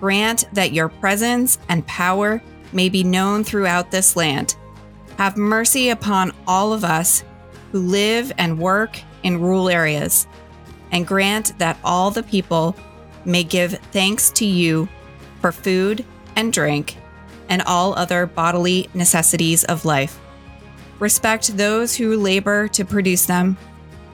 Grant 0.00 0.44
that 0.52 0.72
your 0.72 0.88
presence 0.88 1.58
and 1.68 1.86
power 1.86 2.40
may 2.72 2.88
be 2.88 3.02
known 3.02 3.44
throughout 3.44 3.90
this 3.90 4.16
land. 4.16 4.56
Have 5.16 5.36
mercy 5.36 5.90
upon 5.90 6.32
all 6.46 6.72
of 6.72 6.84
us 6.84 7.24
who 7.72 7.80
live 7.80 8.32
and 8.38 8.58
work 8.58 9.00
in 9.22 9.40
rural 9.40 9.68
areas, 9.68 10.26
and 10.92 11.06
grant 11.06 11.58
that 11.58 11.78
all 11.82 12.10
the 12.10 12.22
people 12.22 12.76
may 13.24 13.42
give 13.42 13.72
thanks 13.92 14.30
to 14.30 14.46
you 14.46 14.88
for 15.40 15.50
food 15.50 16.04
and 16.36 16.52
drink 16.52 16.97
and 17.48 17.62
all 17.62 17.94
other 17.94 18.26
bodily 18.26 18.88
necessities 18.94 19.64
of 19.64 19.84
life. 19.84 20.20
Respect 20.98 21.56
those 21.56 21.96
who 21.96 22.16
labor 22.16 22.68
to 22.68 22.84
produce 22.84 23.26
them, 23.26 23.56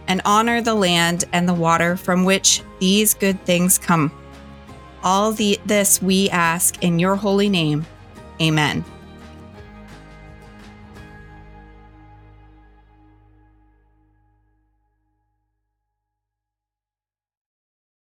and 0.07 0.21
honor 0.25 0.61
the 0.61 0.75
land 0.75 1.25
and 1.33 1.49
the 1.49 1.55
water 1.55 1.97
from 1.97 2.25
which 2.25 2.63
these 2.79 3.15
good 3.15 3.41
things 3.47 3.79
come. 3.79 4.13
All 5.03 5.33
the, 5.33 5.59
this 5.67 6.03
we 6.03 6.29
ask 6.31 6.83
in 6.83 6.99
your 6.99 7.17
holy 7.17 7.49
name. 7.49 7.87
Amen. 8.41 8.85